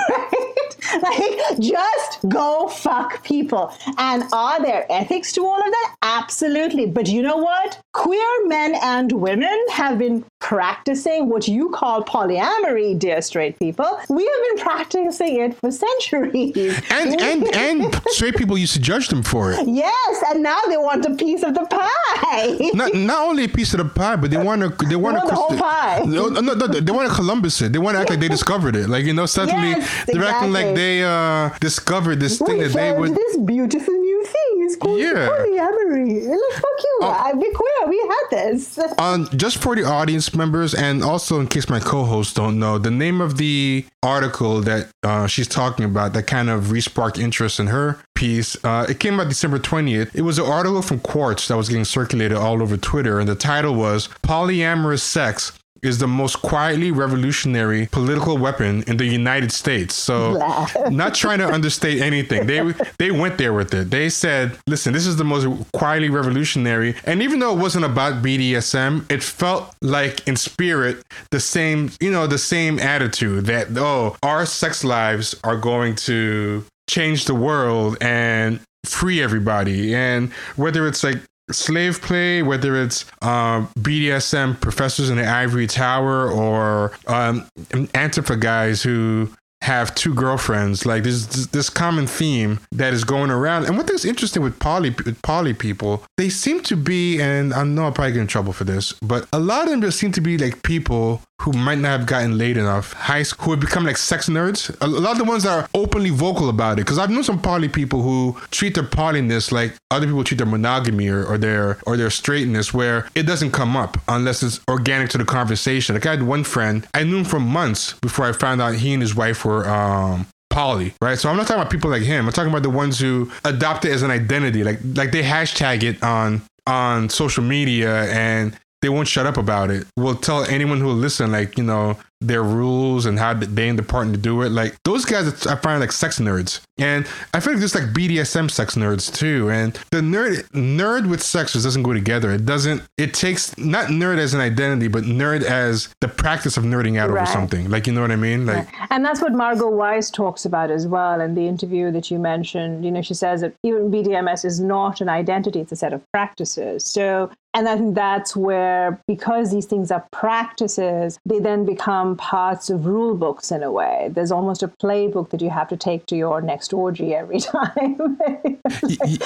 Right? 1.02 1.38
Like, 1.50 1.60
just 1.60 2.20
go 2.30 2.68
fuck 2.68 3.24
people. 3.24 3.74
And 3.98 4.24
are 4.32 4.62
there 4.62 4.86
ethics 4.92 5.32
to 5.34 5.46
all 5.46 5.58
of 5.58 5.66
that? 5.72 5.96
Absolutely. 6.02 6.86
But 6.86 7.08
you 7.08 7.22
know 7.22 7.38
what? 7.38 7.80
Queer 7.94 8.48
men 8.48 8.76
and 8.76 9.12
women 9.12 9.58
have 9.72 9.98
been 9.98 10.26
practicing 10.40 11.30
what 11.30 11.48
you 11.48 11.70
call 11.70 12.04
polyamory, 12.04 12.98
dear 13.00 13.22
straight 13.22 13.58
people. 13.60 14.00
We 14.10 14.26
have 14.26 14.58
been 14.58 14.66
practicing 14.66 15.40
it 15.40 15.58
for 15.58 15.72
centuries. 15.72 16.82
and 16.90 17.20
and 17.22 17.56
and 17.56 18.02
straight 18.08 18.36
people 18.36 18.58
used 18.58 18.74
to 18.74 18.80
judge 18.82 19.08
them 19.08 19.24
for 19.24 19.52
it. 19.52 19.68
yes, 19.68 20.24
and 20.30 20.44
now 20.44 20.60
they 20.68 20.78
want 20.78 21.06
a 21.06 21.16
piece 21.16 21.44
of 21.44 21.54
the 21.54 21.66
pie. 21.66 22.70
Not 22.74 22.94
not 22.94 23.28
only 23.28 23.46
a 23.46 23.50
piece 23.50 23.74
of 23.74 23.80
the 23.80 23.86
pie, 23.86 24.16
but 24.16 24.32
they 24.32 24.38
want 24.38 24.62
to 24.62 24.86
they 24.86 24.96
want 24.96 25.18
want 25.18 25.30
the 25.30 25.36
whole 25.36 25.58
pie. 25.58 26.04
No, 26.06 26.28
no, 26.28 26.42
no, 26.42 26.68
they 26.68 26.92
want 26.92 27.10
to 27.10 27.16
Columbus 27.16 27.62
it. 27.62 27.74
They 27.74 27.80
want 27.80 27.96
to 27.96 28.02
act 28.02 28.10
like 28.10 28.20
they 28.20 28.28
discovered 28.28 28.76
it. 28.76 28.90
Like 28.90 29.06
you 29.06 29.14
know, 29.14 29.26
suddenly 29.26 29.73
Yes, 29.78 30.06
they're 30.06 30.24
acting 30.24 30.52
like 30.54 30.76
they 30.76 31.04
uh 31.04 31.50
discovered 31.60 32.20
this 32.20 32.40
thing 32.40 32.60
that 32.60 32.74
they 32.74 32.92
would. 32.92 33.16
this 33.16 33.38
beautiful 33.38 33.94
new 33.94 34.24
thing. 34.26 34.64
It's 34.66 34.76
called 34.78 35.00
Yeah. 35.00 35.28
Polyamory. 35.30 36.28
Like, 36.28 36.54
fuck 36.54 36.80
you. 36.84 37.00
I, 37.04 37.32
we're 37.34 37.52
queer. 37.52 37.90
We 37.90 38.00
had 38.00 38.48
this. 38.48 38.80
Um, 38.98 39.28
just 39.36 39.58
for 39.58 39.76
the 39.76 39.84
audience 39.84 40.34
members, 40.34 40.74
and 40.74 41.04
also 41.04 41.40
in 41.40 41.48
case 41.48 41.68
my 41.70 41.80
co-hosts 41.80 42.34
don't 42.34 42.60
know, 42.60 42.78
the 42.78 42.92
name 42.92 43.20
of 43.22 43.38
the 43.38 43.86
article 44.02 44.62
that 44.62 44.90
uh, 45.04 45.28
she's 45.28 45.48
talking 45.48 45.86
about 45.86 46.14
that 46.14 46.28
kind 46.28 46.50
of 46.50 46.66
resparked 46.66 47.20
interest 47.20 47.60
in 47.60 47.68
her 47.68 48.00
piece, 48.16 48.56
uh, 48.64 48.86
it 48.90 49.00
came 49.00 49.20
out 49.20 49.28
December 49.30 49.60
twentieth. 49.60 50.16
It 50.16 50.22
was 50.22 50.40
an 50.40 50.46
article 50.46 50.82
from 50.82 51.00
Quartz 51.00 51.48
that 51.50 51.58
was 51.58 51.68
getting 51.70 51.86
circulated 51.86 52.38
all 52.38 52.62
over 52.62 52.78
Twitter, 52.78 53.20
and 53.20 53.28
the 53.28 53.36
title 53.36 53.76
was 53.76 54.08
"Polyamorous 54.24 55.02
Sex." 55.02 55.52
Is 55.84 55.98
the 55.98 56.08
most 56.08 56.42
quietly 56.42 56.92
revolutionary 56.92 57.88
political 57.92 58.38
weapon 58.38 58.84
in 58.88 58.98
the 58.98 59.06
United 59.06 59.52
States. 59.52 59.96
So, 59.96 60.38
not 60.90 61.14
trying 61.14 61.40
to 61.40 61.48
understate 61.48 62.02
anything. 62.02 62.48
They 62.48 62.74
they 62.98 63.12
went 63.12 63.38
there 63.38 63.54
with 63.54 63.74
it. 63.74 63.90
They 63.92 64.10
said, 64.10 64.58
"Listen, 64.68 64.94
this 64.94 65.06
is 65.06 65.18
the 65.18 65.24
most 65.24 65.48
quietly 65.74 66.10
revolutionary." 66.10 66.96
And 67.06 67.22
even 67.22 67.40
though 67.40 67.54
it 67.54 67.60
wasn't 67.60 67.86
about 67.86 68.24
BDSM, 68.24 69.12
it 69.12 69.24
felt 69.24 69.76
like 69.82 70.28
in 70.28 70.36
spirit 70.36 71.04
the 71.32 71.40
same, 71.40 71.92
you 72.00 72.12
know, 72.12 72.28
the 72.28 72.38
same 72.38 72.80
attitude 72.80 73.46
that 73.46 73.68
oh, 73.78 74.16
our 74.24 74.46
sex 74.46 74.84
lives 74.84 75.36
are 75.44 75.58
going 75.58 75.96
to 75.96 76.66
change 76.90 77.26
the 77.26 77.36
world 77.36 77.98
and 78.02 78.60
free 78.86 79.22
everybody. 79.22 79.96
And 79.96 80.32
whether 80.56 80.88
it's 80.88 81.04
like 81.04 81.18
slave 81.52 82.02
play, 82.02 82.42
whether 82.42 82.82
it's 82.82 83.06
um, 83.22 83.68
BDSM 83.80 84.60
professors 84.60 85.10
in 85.10 85.18
the 85.18 85.28
ivory 85.28 85.68
tower 85.68 86.30
or 86.32 86.94
um, 87.08 87.48
Antifa 87.72 88.40
guys 88.40 88.84
who 88.84 89.30
have 89.64 89.96
two 89.96 90.14
girlfriends, 90.14 90.86
like 90.86 91.04
this, 91.04 91.26
this 91.48 91.70
common 91.70 92.06
theme 92.06 92.60
that 92.74 92.94
is 92.94 93.06
going 93.06 93.32
around. 93.32 93.64
And 93.66 93.78
what 93.78 93.90
is 93.90 94.04
interesting 94.04 94.44
with 94.44 94.60
poly 94.60 94.90
with 94.90 95.22
poly 95.22 95.54
people, 95.54 96.04
they 96.18 96.30
seem 96.30 96.62
to 96.64 96.76
be, 96.76 97.22
and 97.22 97.54
I 97.54 97.64
know 97.64 97.86
I'm 97.86 97.94
probably 97.94 98.12
get 98.12 98.22
in 98.22 98.28
trouble 98.28 98.52
for 98.52 98.66
this, 98.66 98.92
but 99.02 99.26
a 99.32 99.40
lot 99.40 99.64
of 99.64 99.70
them 99.70 99.82
just 99.82 99.98
seem 100.00 100.12
to 100.14 100.22
be 100.22 100.38
like 100.38 100.64
people 100.64 101.22
who 101.42 101.52
might 101.52 101.78
not 101.80 101.90
have 101.90 102.06
gotten 102.06 102.38
laid 102.38 102.58
enough, 102.58 102.94
high 102.94 103.24
school, 103.24 103.46
who 103.46 103.52
have 103.52 103.60
become 103.60 103.86
like 103.86 103.98
sex 103.98 104.30
nerds. 104.30 104.76
A 104.82 104.88
lot 104.88 105.14
of 105.14 105.18
the 105.18 105.24
ones 105.26 105.44
that 105.44 105.60
are 105.60 105.70
openly 105.74 106.10
vocal 106.10 106.48
about 106.48 106.74
it, 106.74 106.84
because 106.84 106.98
I've 106.98 107.10
known 107.10 107.24
some 107.24 107.42
poly 107.42 107.68
people 107.68 108.02
who 108.02 108.38
treat 108.52 108.76
their 108.76 108.84
polyness 108.84 109.52
like 109.52 109.76
other 109.92 110.06
people 110.06 110.24
treat 110.24 110.38
their 110.38 110.48
monogamy 110.48 111.10
or, 111.10 111.26
or 111.26 111.38
their 111.38 111.80
or 111.86 111.98
their 111.98 112.10
straightness, 112.10 112.74
where 112.74 113.10
it 113.16 113.24
doesn't 113.24 113.52
come 113.52 113.76
up 113.76 113.98
unless 114.08 114.42
it's 114.42 114.62
organic 114.70 115.10
to 115.10 115.18
the 115.18 115.26
conversation. 115.26 115.96
Like 115.96 116.06
I 116.06 116.12
had 116.12 116.24
one 116.24 116.44
friend, 116.44 116.88
I 116.94 117.04
knew 117.04 117.18
him 117.18 117.26
for 117.26 117.40
months 117.40 117.94
before 118.00 118.26
I 118.26 118.32
found 118.32 118.62
out 118.62 118.76
he 118.76 118.94
and 118.94 119.02
his 119.02 119.16
wife 119.16 119.44
were 119.44 119.68
um 119.68 120.28
poly, 120.50 120.94
right? 121.02 121.18
So 121.18 121.30
I'm 121.30 121.36
not 121.36 121.48
talking 121.48 121.62
about 121.62 121.72
people 121.72 121.90
like 121.90 122.04
him. 122.04 122.28
I'm 122.28 122.32
talking 122.32 122.52
about 122.52 122.64
the 122.64 122.70
ones 122.70 123.00
who 123.00 123.32
adopt 123.44 123.86
it 123.86 123.92
as 123.92 124.04
an 124.04 124.12
identity, 124.12 124.64
like 124.64 124.80
like 124.96 125.12
they 125.12 125.24
hashtag 125.24 125.84
it 125.84 126.02
on 126.04 126.42
on 126.66 127.10
social 127.10 127.44
media 127.44 128.06
and 128.14 128.58
they 128.84 128.90
won't 128.90 129.08
shut 129.08 129.26
up 129.26 129.38
about 129.38 129.72
it. 129.72 129.88
We'll 129.96 130.16
tell 130.16 130.44
anyone 130.44 130.80
who 130.80 130.88
will 130.88 130.94
listen, 130.94 131.32
like, 131.32 131.58
you 131.58 131.64
know, 131.64 131.98
their 132.28 132.44
rules 132.44 133.06
and 133.06 133.20
how 133.20 133.34
they 133.34 133.70
and 133.70 133.78
the 133.78 133.84
partner 133.84 134.18
do 134.18 134.42
it. 134.42 134.50
Like 134.50 134.76
those 134.84 135.06
guys, 135.06 135.46
I 135.48 135.56
find 135.56 135.80
like 135.80 135.92
sex 135.92 136.20
nerds, 136.20 136.62
and 136.78 137.08
I 137.34 137.40
feel 137.40 137.54
like 137.54 137.60
there's 137.60 137.76
like 137.76 137.94
BDSM 137.94 138.50
sex 138.50 138.76
nerds 138.76 139.14
too. 139.14 139.50
And 139.50 139.74
the 139.92 140.02
nerd 140.02 140.48
nerd 140.52 141.10
with 141.10 141.22
sex 141.22 141.54
just 141.54 141.66
doesn't 141.66 141.84
go 141.84 141.94
together. 141.94 142.32
It 142.32 142.46
doesn't. 142.46 142.82
It 142.98 143.14
takes 143.14 143.58
not 143.58 143.88
nerd 143.88 144.18
as 144.18 144.34
an 144.34 144.42
identity, 144.42 144.88
but 144.88 145.04
nerd 145.04 145.44
as 145.44 145.94
the 146.02 146.08
practice 146.08 146.58
of 146.58 146.64
nerding 146.64 146.98
out 146.98 147.10
over 147.10 147.26
something. 147.26 147.70
Like 147.70 147.88
you 147.88 147.94
know 147.94 148.02
what 148.02 148.12
I 148.12 148.16
mean? 148.16 148.46
Like 148.46 148.68
And 148.90 149.04
that's 149.04 149.22
what 149.22 149.34
Margot 149.34 149.70
Weiss 149.70 150.10
talks 150.10 150.46
about 150.46 150.72
as 150.72 150.88
well 150.88 151.22
in 151.22 151.36
the 151.36 151.48
interview 151.48 151.92
that 151.92 152.12
you 152.12 152.20
mentioned. 152.20 152.86
You 152.86 152.92
know, 152.92 153.02
she 153.02 153.14
says 153.14 153.42
that 153.42 153.54
even 153.64 153.92
BDMS 153.92 154.46
is 154.46 154.60
not 154.60 155.02
an 155.02 155.10
identity, 155.10 155.60
it's 155.60 155.72
a 155.72 155.76
set 155.76 155.94
of 155.94 156.02
practices. 156.12 156.86
So, 156.86 157.32
and 157.54 157.68
I 157.70 157.78
think 157.78 157.96
that's 157.96 158.36
where, 158.36 159.00
because 159.08 159.52
these 159.52 159.66
things 159.66 159.92
are 159.92 160.06
practices, 160.12 161.20
they 161.26 161.40
then 161.40 161.66
become 161.66 162.13
parts 162.16 162.70
of 162.70 162.86
rule 162.86 163.16
books 163.16 163.52
in 163.52 163.64
a 163.64 163.72
way. 163.72 164.10
There's 164.12 164.32
almost 164.32 164.64
a 164.64 164.68
playbook 164.68 165.30
that 165.30 165.42
you 165.42 165.50
have 165.50 165.68
to 165.70 165.78
take 165.78 166.06
to 166.08 166.16
your 166.16 166.42
next 166.42 166.74
orgy 166.74 167.14
every 167.16 167.40
time. 167.52 168.18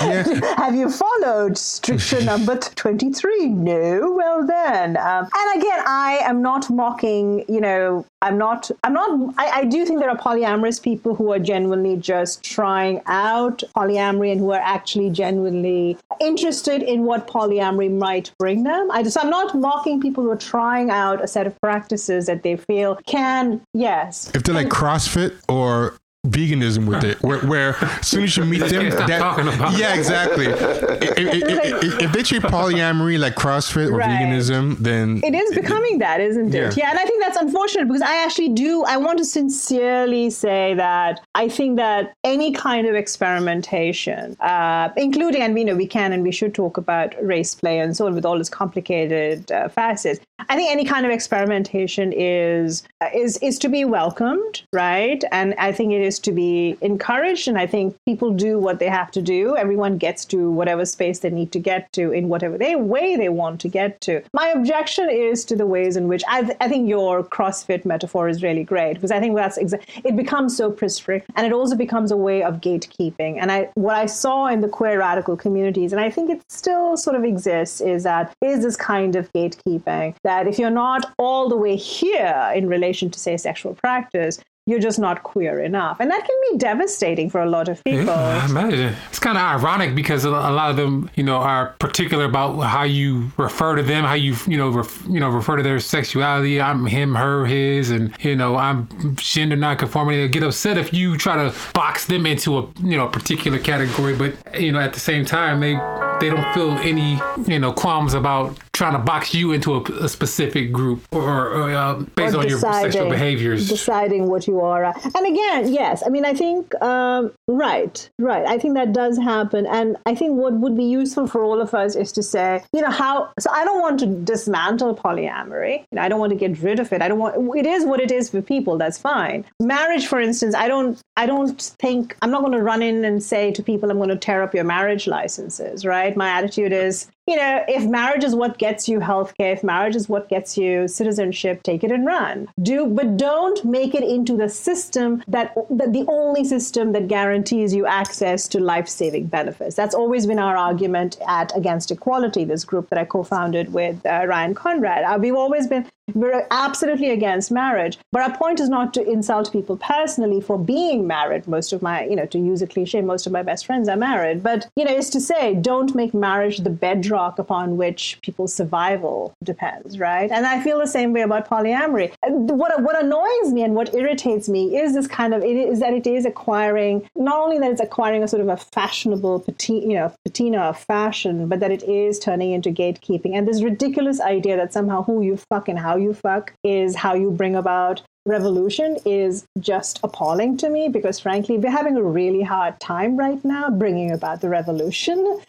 yeah. 0.02 0.56
Have 0.58 0.76
you 0.76 0.90
followed 0.90 1.58
stricture 1.58 2.22
number 2.34 2.58
23? 2.58 3.50
No. 3.50 4.12
Well 4.12 4.46
then. 4.46 4.98
Um, 4.98 5.28
and 5.34 5.62
again, 5.62 5.80
I 5.86 6.20
am 6.24 6.42
not 6.42 6.70
mocking, 6.70 7.46
you 7.48 7.62
know, 7.62 8.06
I'm 8.22 8.38
not, 8.38 8.72
I'm 8.84 8.94
not, 8.94 9.34
I, 9.38 9.60
I 9.60 9.64
do 9.66 9.86
think 9.86 10.00
there 10.00 10.10
are 10.10 10.18
polyamorous 10.18 10.82
people 10.82 11.14
who 11.16 11.32
are 11.32 11.40
genuinely 11.40 11.98
just 11.98 12.44
trying 12.44 13.02
out 13.06 13.64
polyamory 13.76 14.32
and 14.32 14.40
who 14.40 14.52
are 14.52 14.62
actually 14.62 15.10
genuinely 15.10 15.98
interested 16.20 16.82
in 16.82 17.04
what 17.04 17.28
polyamory 17.28 17.92
might 17.92 18.32
bring 18.40 18.64
them. 18.64 18.90
I 18.92 19.04
just, 19.04 19.18
I'm 19.18 19.30
not 19.30 19.56
mocking 19.56 20.02
people 20.02 20.24
who 20.24 20.32
are 20.32 20.38
trying 20.38 20.90
out 20.90 21.24
a 21.24 21.28
set 21.28 21.46
of 21.46 21.60
practices 21.62 22.26
that 22.26 22.44
they 22.44 22.58
feel 22.58 22.77
can, 23.06 23.62
yes, 23.74 24.32
if 24.34 24.44
they're 24.44 24.56
like 24.56 24.70
CrossFit 24.70 25.36
or 25.50 25.98
veganism 26.30 26.86
with 26.88 27.04
it, 27.04 27.22
where, 27.22 27.40
where 27.40 27.76
as 27.84 28.08
soon 28.08 28.24
as 28.24 28.36
you 28.38 28.46
meet 28.46 28.60
them, 28.60 28.92
stop 28.92 29.08
talking 29.10 29.48
about 29.48 29.78
yeah, 29.78 29.94
exactly. 29.96 30.46
If, 30.48 31.18
if- 31.18 31.84
if- 31.84 32.02
if 32.08 32.12
they 32.12 32.24
treat 32.24 32.42
polyamory 32.44 33.18
like 33.20 33.36
CrossFit 33.36 33.92
or 33.92 33.98
Right. 33.98 34.10
veganism, 34.10 34.78
then 34.78 35.22
It 35.24 35.34
is 35.36 35.54
becoming 35.56 36.00
that, 36.00 36.20
isn't 36.22 36.54
it? 36.54 36.58
Yeah. 36.58 36.72
Yeah, 36.78 36.90
and 36.92 37.00
I 37.00 37.06
think 37.06 37.22
that's 37.24 37.38
unfortunate 37.38 37.88
because 37.88 38.02
I 38.02 38.24
actually 38.24 38.50
do. 38.50 38.84
I 38.88 38.98
want 38.98 39.18
to 39.20 39.26
sincerely 39.26 40.30
say 40.30 40.74
that 40.76 41.22
I 41.36 41.50
think 41.50 41.78
that 41.78 42.14
any 42.24 42.52
kind 42.52 42.88
of 42.88 42.96
experimentation, 42.96 44.36
uh, 44.40 44.90
including, 44.98 45.42
and 45.42 45.54
we 45.54 45.64
know 45.64 45.76
we 45.76 45.88
can 45.88 46.12
and 46.14 46.24
we 46.24 46.32
should 46.32 46.54
talk 46.54 46.78
about 46.78 47.14
race 47.24 47.56
play 47.56 47.80
and 47.80 47.96
so 47.96 48.06
on 48.08 48.14
with 48.16 48.26
all 48.26 48.40
its 48.40 48.50
complicated 48.50 49.52
uh, 49.52 49.70
facets. 49.70 50.20
I 50.50 50.56
think 50.56 50.72
any 50.72 50.86
kind 50.86 51.06
of 51.06 51.12
experimentation 51.12 52.14
is 52.14 52.84
is 53.14 53.38
is 53.38 53.58
to 53.60 53.70
be 53.70 53.86
welcomed, 53.86 54.64
right? 54.74 55.24
And 55.32 55.56
I 55.58 55.72
think 55.72 55.94
it 55.94 56.02
is 56.02 56.17
to 56.20 56.32
be 56.32 56.78
encouraged. 56.82 57.48
And 57.48 57.58
I 57.58 57.68
think 57.68 57.98
people 58.06 58.34
do 58.34 58.60
what 58.60 58.80
they 58.80 58.90
have 58.90 59.12
to 59.12 59.22
do. 59.22 59.56
Everyone 59.56 59.98
gets 59.98 60.26
to 60.26 60.52
whatever 60.52 60.86
space 60.86 61.20
they 61.20 61.30
need 61.30 61.52
to 61.52 61.60
get 61.60 61.92
to 61.94 62.12
in 62.12 62.30
whatever 62.30 62.58
they 62.58 62.76
way 62.76 63.16
they 63.16 63.30
want 63.30 63.62
to 63.62 63.68
get 63.68 64.02
to. 64.02 64.22
My 64.34 64.48
objection 64.50 65.10
is 65.10 65.46
to 65.46 65.56
the 65.56 65.66
ways 65.66 65.96
in 65.96 66.08
which 66.08 66.24
I, 66.28 66.44
th- 66.44 66.58
I 66.62 66.68
think 66.68 66.88
your 66.88 67.24
CrossFit 67.24 67.86
metaphor 67.86 68.30
is 68.30 68.44
really 68.44 68.64
great 68.64 68.94
because 68.94 69.12
I 69.12 69.20
think 69.20 69.36
that's 69.36 69.58
it 69.58 70.16
becomes 70.16 70.56
so 70.56 70.72
prescriptive 70.72 71.34
and 71.36 71.46
it 71.46 71.54
also 71.54 71.76
becomes 71.76 72.12
a 72.12 72.18
way 72.18 72.44
of 72.44 72.62
gatekeeping. 72.62 73.38
And 73.40 73.52
I 73.52 73.70
what 73.76 73.96
I 73.96 74.06
saw 74.06 74.48
in 74.48 74.62
the 74.62 74.68
queer 74.68 75.00
radical 75.00 75.38
communities, 75.38 75.92
and 75.92 76.02
I 76.02 76.10
think 76.10 76.30
it 76.30 76.42
still 76.50 76.98
sort 76.98 77.16
of 77.16 77.24
exists, 77.24 77.82
is 77.82 78.04
that 78.04 78.34
is 78.42 78.64
this 78.64 78.76
kind 78.76 79.16
of 79.16 79.32
gatekeeping 79.34 80.16
that 80.24 80.48
if 80.48 80.60
you're 80.60 80.70
not 80.70 81.14
all 81.18 81.50
the 81.50 81.58
way 81.58 81.76
here 81.76 82.52
in 82.56 82.68
relation 82.68 83.10
to 83.12 83.20
say 83.20 83.38
sexual 83.38 83.74
practice, 83.76 84.40
you're 84.68 84.80
just 84.80 85.00
not 85.00 85.24
queer 85.24 85.62
enough. 85.62 86.00
And 86.00 86.12
that 86.12 86.28
can 86.28 86.36
be 86.52 86.58
devastating 86.58 87.30
for 87.30 87.42
a 87.42 87.50
lot 87.50 87.70
of 87.70 87.82
people. 87.86 88.06
Yeah, 88.06 88.44
I 88.44 88.46
imagine. 88.50 88.94
It's 89.10 89.18
kind 89.18 89.38
of 89.38 89.44
ironic 89.44 89.96
because 89.96 90.26
a 90.26 90.30
lot 90.30 90.70
of 90.70 90.76
them, 90.76 91.10
you 91.16 91.24
know, 91.24 91.38
are 91.38 91.74
particular 91.80 92.26
about 92.26 92.60
how 92.60 92.84
you 92.84 93.32
refer 93.38 93.78
to 93.78 93.82
them, 93.82 94.04
how 94.04 94.14
you, 94.14 94.36
you 94.46 94.58
know, 94.58 94.70
ref, 94.70 95.04
you 95.08 95.22
know, 95.22 95.30
refer 95.30 95.56
to 95.56 95.64
their 95.64 95.80
sexuality. 95.80 96.62
I'm 96.62 96.86
him, 96.86 97.16
her, 97.16 97.46
his, 97.46 97.92
and 97.92 98.14
you 98.20 98.36
know, 98.36 98.58
I'm 98.58 99.16
gender 99.16 99.56
nonconformity. 99.56 100.22
They 100.22 100.28
get 100.28 100.44
upset 100.44 100.78
if 100.78 100.94
you 100.94 101.18
try 101.18 101.38
to 101.38 101.56
box 101.74 102.06
them 102.06 102.26
into 102.26 102.58
a, 102.58 102.68
you 102.84 102.98
know, 102.98 103.08
particular 103.08 103.60
category, 103.60 104.16
but 104.18 104.36
you 104.60 104.74
know, 104.74 104.80
at 104.80 104.94
the 104.94 105.00
same 105.00 105.24
time, 105.24 105.62
they 105.62 105.76
they 106.20 106.30
don't 106.30 106.54
feel 106.54 106.72
any, 106.80 107.22
you 107.46 107.60
know, 107.60 107.72
qualms 107.72 108.14
about 108.14 108.58
trying 108.78 108.94
to 108.94 109.00
box 109.00 109.34
you 109.34 109.52
into 109.52 109.74
a, 109.76 109.82
a 110.04 110.08
specific 110.08 110.72
group 110.72 111.02
or, 111.12 111.48
or 111.50 111.74
uh, 111.74 111.96
based 112.16 112.36
Or 112.36 112.42
on 112.42 112.48
your 112.48 112.60
sexual 112.60 113.10
behaviors. 113.10 113.68
deciding 113.68 114.30
what 114.30 114.48
you 114.48 114.62
are. 114.62 114.86
And 114.86 115.26
again, 115.26 115.74
yes, 115.74 116.04
I 116.06 116.10
mean, 116.10 116.26
I 116.26 116.34
think, 116.34 116.80
um, 116.82 117.32
right, 117.48 118.10
right. 118.20 118.46
I 118.46 118.58
think 118.60 118.76
that 118.76 118.94
does 118.94 119.18
happen. 119.18 119.66
And 119.66 119.98
I 120.06 120.14
think 120.14 120.34
what 120.34 120.54
would 120.54 120.78
be 120.78 120.84
useful 120.86 121.28
for 121.28 121.44
all 121.44 121.60
of 121.60 121.74
us 121.74 121.96
is 121.96 122.12
to 122.14 122.24
say, 122.24 122.64
you 122.72 122.82
know, 122.82 122.92
how, 122.92 123.32
so 123.40 123.50
I 123.52 123.66
don't 123.66 123.82
want 123.82 124.00
to 124.02 124.06
dismantle 124.06 124.96
polyamory. 124.96 125.80
You 125.92 125.96
know, 125.96 126.02
I 126.04 126.08
don't 126.08 126.20
want 126.20 126.32
to 126.32 126.38
get 126.38 126.62
rid 126.62 126.80
of 126.80 126.94
it. 126.94 127.02
I 127.02 127.08
don't 127.08 127.20
want, 127.20 127.58
it 127.58 127.66
is 127.66 127.84
what 127.84 128.00
it 128.00 128.12
is 128.12 128.30
for 128.30 128.42
people. 128.42 128.78
That's 128.78 128.98
fine. 128.98 129.44
Marriage, 129.60 130.06
for 130.06 130.20
instance, 130.22 130.54
I 130.54 130.68
don't, 130.68 131.02
I 131.18 131.26
don't 131.26 131.60
think, 131.80 132.16
I'm 132.22 132.30
not 132.30 132.42
going 132.42 132.54
to 132.54 132.62
run 132.62 132.84
in 132.84 133.04
and 133.04 133.24
say 133.24 133.52
to 133.52 133.64
people, 133.64 133.90
I'm 133.90 133.98
going 133.98 134.10
to 134.10 134.16
tear 134.16 134.44
up 134.44 134.54
your 134.54 134.64
marriage 134.64 135.08
licenses, 135.08 135.84
right? 135.84 136.16
My 136.16 136.30
attitude 136.30 136.72
is, 136.72 137.08
you 137.28 137.36
know, 137.36 137.64
if 137.68 137.86
marriage 137.86 138.24
is 138.24 138.34
what 138.34 138.58
gets 138.58 138.88
you 138.88 139.00
healthcare, 139.00 139.52
if 139.54 139.64
marriage 139.64 139.96
is 139.96 140.08
what 140.08 140.30
gets 140.30 140.58
you 140.58 140.88
citizenship, 140.88 141.62
take 141.62 141.84
it 141.84 141.92
and 141.92 142.06
run. 142.06 142.48
Do, 142.64 142.88
but 142.88 143.18
don't 143.18 143.64
make 143.66 143.94
it 143.94 144.04
into 144.04 144.38
the 144.38 144.48
system 144.48 145.24
that, 145.28 145.54
that 145.70 145.92
the 145.92 146.06
only 146.08 146.46
system 146.46 146.94
that 146.94 147.08
guarantees 147.08 147.74
you 147.76 147.86
access 147.86 148.48
to 148.48 148.60
life-saving 148.60 149.26
benefits. 149.28 149.76
That's 149.76 149.94
always 149.94 150.26
been 150.26 150.40
our 150.40 150.56
argument 150.56 151.18
at 151.28 151.56
Against 151.56 151.92
Equality, 151.92 152.46
this 152.46 152.64
group 152.64 152.90
that 152.90 153.00
I 153.00 153.04
co-founded 153.06 153.74
with 153.74 154.06
uh, 154.06 154.26
Ryan 154.26 154.56
Conrad. 154.56 155.04
Uh, 155.04 155.18
we've 155.20 155.36
always 155.36 155.68
been 155.68 155.86
we're 156.14 156.48
absolutely 156.52 157.10
against 157.10 157.52
marriage, 157.52 157.98
but 158.12 158.22
our 158.22 158.36
point 158.38 158.60
is 158.60 158.70
not 158.70 158.94
to 158.94 159.10
insult 159.10 159.52
people 159.52 159.78
personally 159.78 160.42
for 160.42 160.58
being 160.58 161.06
married. 161.06 161.48
Most 161.48 161.74
of 161.74 161.82
my, 161.82 162.06
you 162.06 162.16
know, 162.16 162.26
to 162.28 162.40
use 162.40 162.62
a 162.62 162.68
cliche, 162.68 163.02
most 163.02 163.26
of 163.26 163.32
my 163.32 163.44
best 163.44 163.66
friends 163.66 163.90
are 163.90 163.98
married. 163.98 164.42
But, 164.44 164.68
you 164.76 164.86
know, 164.86 164.96
is 164.96 165.10
to 165.12 165.20
say, 165.20 165.54
don't 165.54 165.96
make 165.96 166.14
marriage 166.14 166.60
the 166.60 166.70
bedrock 166.70 167.40
upon 167.40 167.78
which 167.78 168.20
people's 168.22 168.54
survival 168.54 169.34
depends, 169.44 170.00
right? 170.00 170.32
And 170.32 170.46
I 170.46 170.62
feel 170.62 170.80
the 170.80 170.88
same 170.88 171.14
way 171.14 171.22
about 171.22 171.50
polyamory. 171.50 172.14
What, 172.28 172.82
what 172.82 173.04
annoys 173.04 173.54
me 173.54 173.64
and 173.64 173.76
what 173.76 173.94
irritates 173.94 174.50
me 174.50 174.78
is 174.78 174.94
this 174.94 175.08
kind 175.08 175.34
of, 175.34 175.44
it 175.44 175.56
is 175.56 175.80
that 175.80 175.94
it 175.94 176.08
is 176.08 176.26
acquiring, 176.26 177.08
not 177.16 177.40
only 177.40 177.60
that 177.60 177.72
it's 177.72 177.82
acquiring 177.82 178.24
a 178.24 178.28
sort 178.28 178.42
of 178.42 178.48
a 178.48 178.58
fashionable, 178.58 179.42
patina, 179.42 179.86
you 179.86 179.94
know, 179.96 180.14
patina 180.26 180.60
of 180.60 180.80
fashion, 180.80 181.48
but 181.48 181.60
that 181.60 181.72
it 181.72 181.84
is 181.84 182.20
turning 182.20 182.52
into 182.52 182.70
gatekeeping. 182.70 183.36
And 183.36 183.48
this 183.48 183.62
ridiculous 183.62 184.20
idea 184.22 184.56
that 184.58 184.74
somehow 184.74 185.04
who 185.04 185.22
you 185.22 185.38
fuck 185.38 185.68
and 185.68 185.78
how 185.98 186.04
you 186.04 186.14
fuck 186.14 186.54
is 186.64 186.96
how 186.96 187.16
you 187.16 187.32
bring 187.32 187.56
about 187.56 188.04
revolution 188.28 188.98
is 189.04 189.46
just 189.60 190.00
appalling 190.04 190.56
to 190.58 190.70
me 190.70 190.90
because 190.90 191.20
frankly 191.20 191.58
we're 191.58 191.72
having 191.72 191.98
a 191.98 192.04
really 192.04 192.44
hard 192.44 192.80
time 192.80 193.18
right 193.18 193.44
now 193.44 193.68
bringing 193.70 194.12
about 194.12 194.42
the 194.42 194.50
revolution 194.50 195.40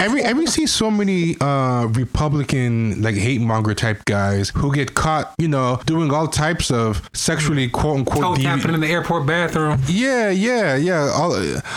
Every 0.00 0.22
every 0.22 0.46
see 0.46 0.66
so 0.66 0.90
many 0.90 1.36
uh 1.40 1.86
Republican 1.86 3.00
like 3.02 3.14
hate 3.14 3.40
monger 3.40 3.74
type 3.74 4.04
guys 4.04 4.50
who 4.50 4.74
get 4.74 4.94
caught, 4.94 5.32
you 5.38 5.46
know, 5.48 5.80
doing 5.86 6.12
all 6.12 6.26
types 6.26 6.70
of 6.70 7.08
sexually 7.12 7.68
quote 7.68 7.98
unquote 7.98 8.36
Toe 8.38 8.42
tapping 8.42 8.74
in 8.74 8.80
the 8.80 8.88
airport 8.88 9.26
bathroom. 9.26 9.80
Yeah, 9.86 10.30
yeah, 10.30 10.74
yeah. 10.74 11.12
All 11.14 11.36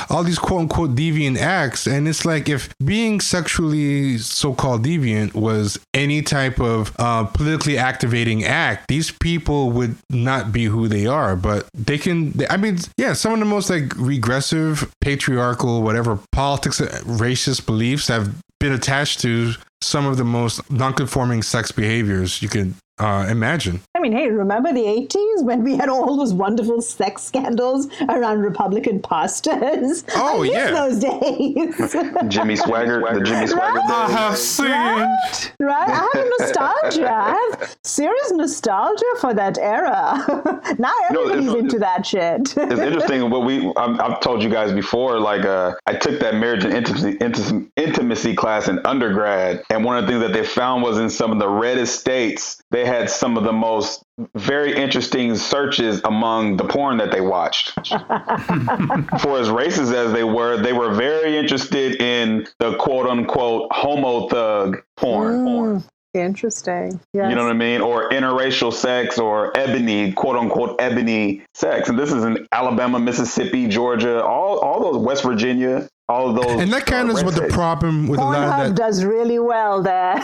all 0.10 0.24
these 0.24 0.40
quote 0.40 0.62
unquote 0.62 0.96
deviant 0.96 1.38
acts, 1.38 1.86
and 1.86 2.08
it's 2.08 2.26
like 2.26 2.50
if 2.50 2.70
being 2.84 3.20
sexually 3.20 4.18
so 4.18 4.54
called 4.54 4.84
deviant 4.84 5.36
was 5.36 5.80
any 5.94 6.22
type 6.24 6.60
of 6.60 6.94
uh, 6.98 7.26
politically 7.26 7.78
activating 7.78 8.44
act, 8.44 8.88
these 8.88 9.12
people 9.12 9.72
would 9.72 9.96
not 10.10 10.52
be 10.52 10.66
who 10.66 10.88
they 10.88 11.06
are. 11.06 11.36
But 11.36 11.70
they 11.76 12.00
can. 12.00 12.34
I 12.50 12.58
mean, 12.58 12.80
yeah, 12.98 13.14
some 13.14 13.34
of 13.34 13.40
the 13.40 13.46
most 13.46 13.70
like 13.70 13.96
regressive, 13.98 14.92
patriarchal, 15.02 15.84
whatever 15.84 16.20
politics, 16.32 16.82
racist 17.20 17.66
beliefs 17.66 18.08
have 18.08 18.34
been 18.60 18.74
attached 18.74 19.22
to 19.22 19.54
some 19.82 20.06
of 20.06 20.18
the 20.18 20.24
most 20.24 20.70
non-conforming 20.72 21.42
sex 21.42 21.72
behaviors 21.72 22.42
you 22.42 22.50
can 22.50 22.76
uh, 22.98 23.28
imagine. 23.30 23.82
I 24.00 24.02
mean, 24.02 24.14
hey, 24.14 24.30
remember 24.30 24.72
the 24.72 24.80
80s 24.86 25.44
when 25.44 25.62
we 25.62 25.76
had 25.76 25.90
all 25.90 26.16
those 26.16 26.34
wonderful 26.34 26.82
sex 26.82 27.22
scandals 27.22 27.90
around 28.08 28.40
Republican 28.40 29.02
pastors? 29.02 30.06
Oh, 30.16 30.40
I 30.40 30.44
miss 30.44 30.52
yeah. 30.54 30.72
those 30.72 31.00
days. 31.00 31.92
Jimmy 32.30 32.56
Swaggart, 32.56 33.14
the 33.14 33.24
Jimmy 33.26 33.46
Swaggart 33.46 33.84
I 33.90 34.08
days. 34.08 34.16
have 34.16 34.38
sinned. 34.38 34.70
right? 34.72 35.54
Right? 35.60 35.90
I 35.90 36.10
have 36.14 36.28
nostalgia. 36.40 37.12
I 37.12 37.56
have 37.60 37.78
serious 37.84 38.32
nostalgia 38.32 39.06
for 39.20 39.34
that 39.34 39.58
era. 39.58 40.24
now 40.80 40.94
know, 41.12 41.24
everybody's 41.30 41.48
it's- 41.48 41.64
into 41.64 41.80
that 41.80 42.06
shit. 42.06 42.42
It's 42.58 42.80
interesting 42.80 43.30
what 43.30 43.44
we 43.46 43.72
I've, 43.76 44.00
I've 44.00 44.20
told 44.22 44.42
you 44.44 44.50
guys 44.50 44.72
before. 44.72 45.20
Like, 45.20 45.46
uh, 45.46 45.74
I 45.88 45.94
took 45.96 46.20
that 46.22 46.36
marriage 46.36 46.64
and 46.64 46.74
intimacy, 46.74 47.18
intimacy 47.20 47.68
intimacy 47.76 48.36
class 48.36 48.68
in 48.70 48.80
undergrad, 48.86 49.64
and 49.70 49.84
one 49.84 49.98
of 49.98 50.06
the 50.06 50.12
things 50.12 50.22
that 50.22 50.34
they 50.34 50.46
found 50.46 50.84
was 50.84 50.98
in 50.98 51.10
some 51.10 51.32
of 51.32 51.40
the 51.40 51.50
reddest 51.50 52.00
states, 52.00 52.62
they 52.72 52.86
had 52.86 53.10
some 53.10 53.38
of 53.38 53.44
the 53.44 53.54
most 53.54 53.89
very 54.36 54.76
interesting 54.76 55.36
searches 55.36 56.02
among 56.04 56.58
the 56.58 56.66
porn 56.66 56.98
that 56.98 57.12
they 57.12 57.22
watched. 57.22 57.72
For 57.88 59.40
as 59.40 59.50
racist 59.50 59.94
as 59.94 60.14
they 60.14 60.24
were, 60.24 60.62
they 60.62 60.74
were 60.74 60.94
very 60.94 61.38
interested 61.38 62.02
in 62.02 62.48
the 62.60 62.76
quote 62.78 63.08
unquote 63.08 63.72
homo 63.72 64.28
thug 64.28 64.84
porn. 64.98 65.46
porn. 65.46 65.84
Interesting. 66.14 67.00
Yes. 67.14 67.30
You 67.30 67.36
know 67.36 67.44
what 67.44 67.52
I 67.52 67.58
mean? 67.58 67.82
Or 67.82 68.10
interracial 68.10 68.74
sex 68.74 69.20
or 69.20 69.56
ebony, 69.56 70.12
quote 70.12 70.38
unquote, 70.38 70.82
ebony 70.82 71.44
sex. 71.54 71.88
And 71.88 72.00
this 72.00 72.12
is 72.12 72.24
in 72.24 72.48
Alabama, 72.52 73.00
Mississippi, 73.00 73.68
Georgia, 73.68 74.24
all, 74.24 74.58
all 74.60 74.92
those 74.92 75.06
West 75.06 75.24
Virginia, 75.24 75.88
all 76.10 76.34
those. 76.34 76.60
And 76.62 76.74
that 76.74 76.86
kind 76.88 77.08
uh, 77.08 77.12
of 77.14 77.18
is 77.20 77.24
what 77.24 77.36
the 77.36 77.48
problem 77.54 78.08
with 78.08 78.20
a 78.20 78.24
lot 78.24 78.36
Pornhub 78.36 78.62
of 78.70 78.76
that. 78.76 78.76
does 78.76 79.06
really 79.06 79.38
well 79.40 79.82
there. 79.84 80.16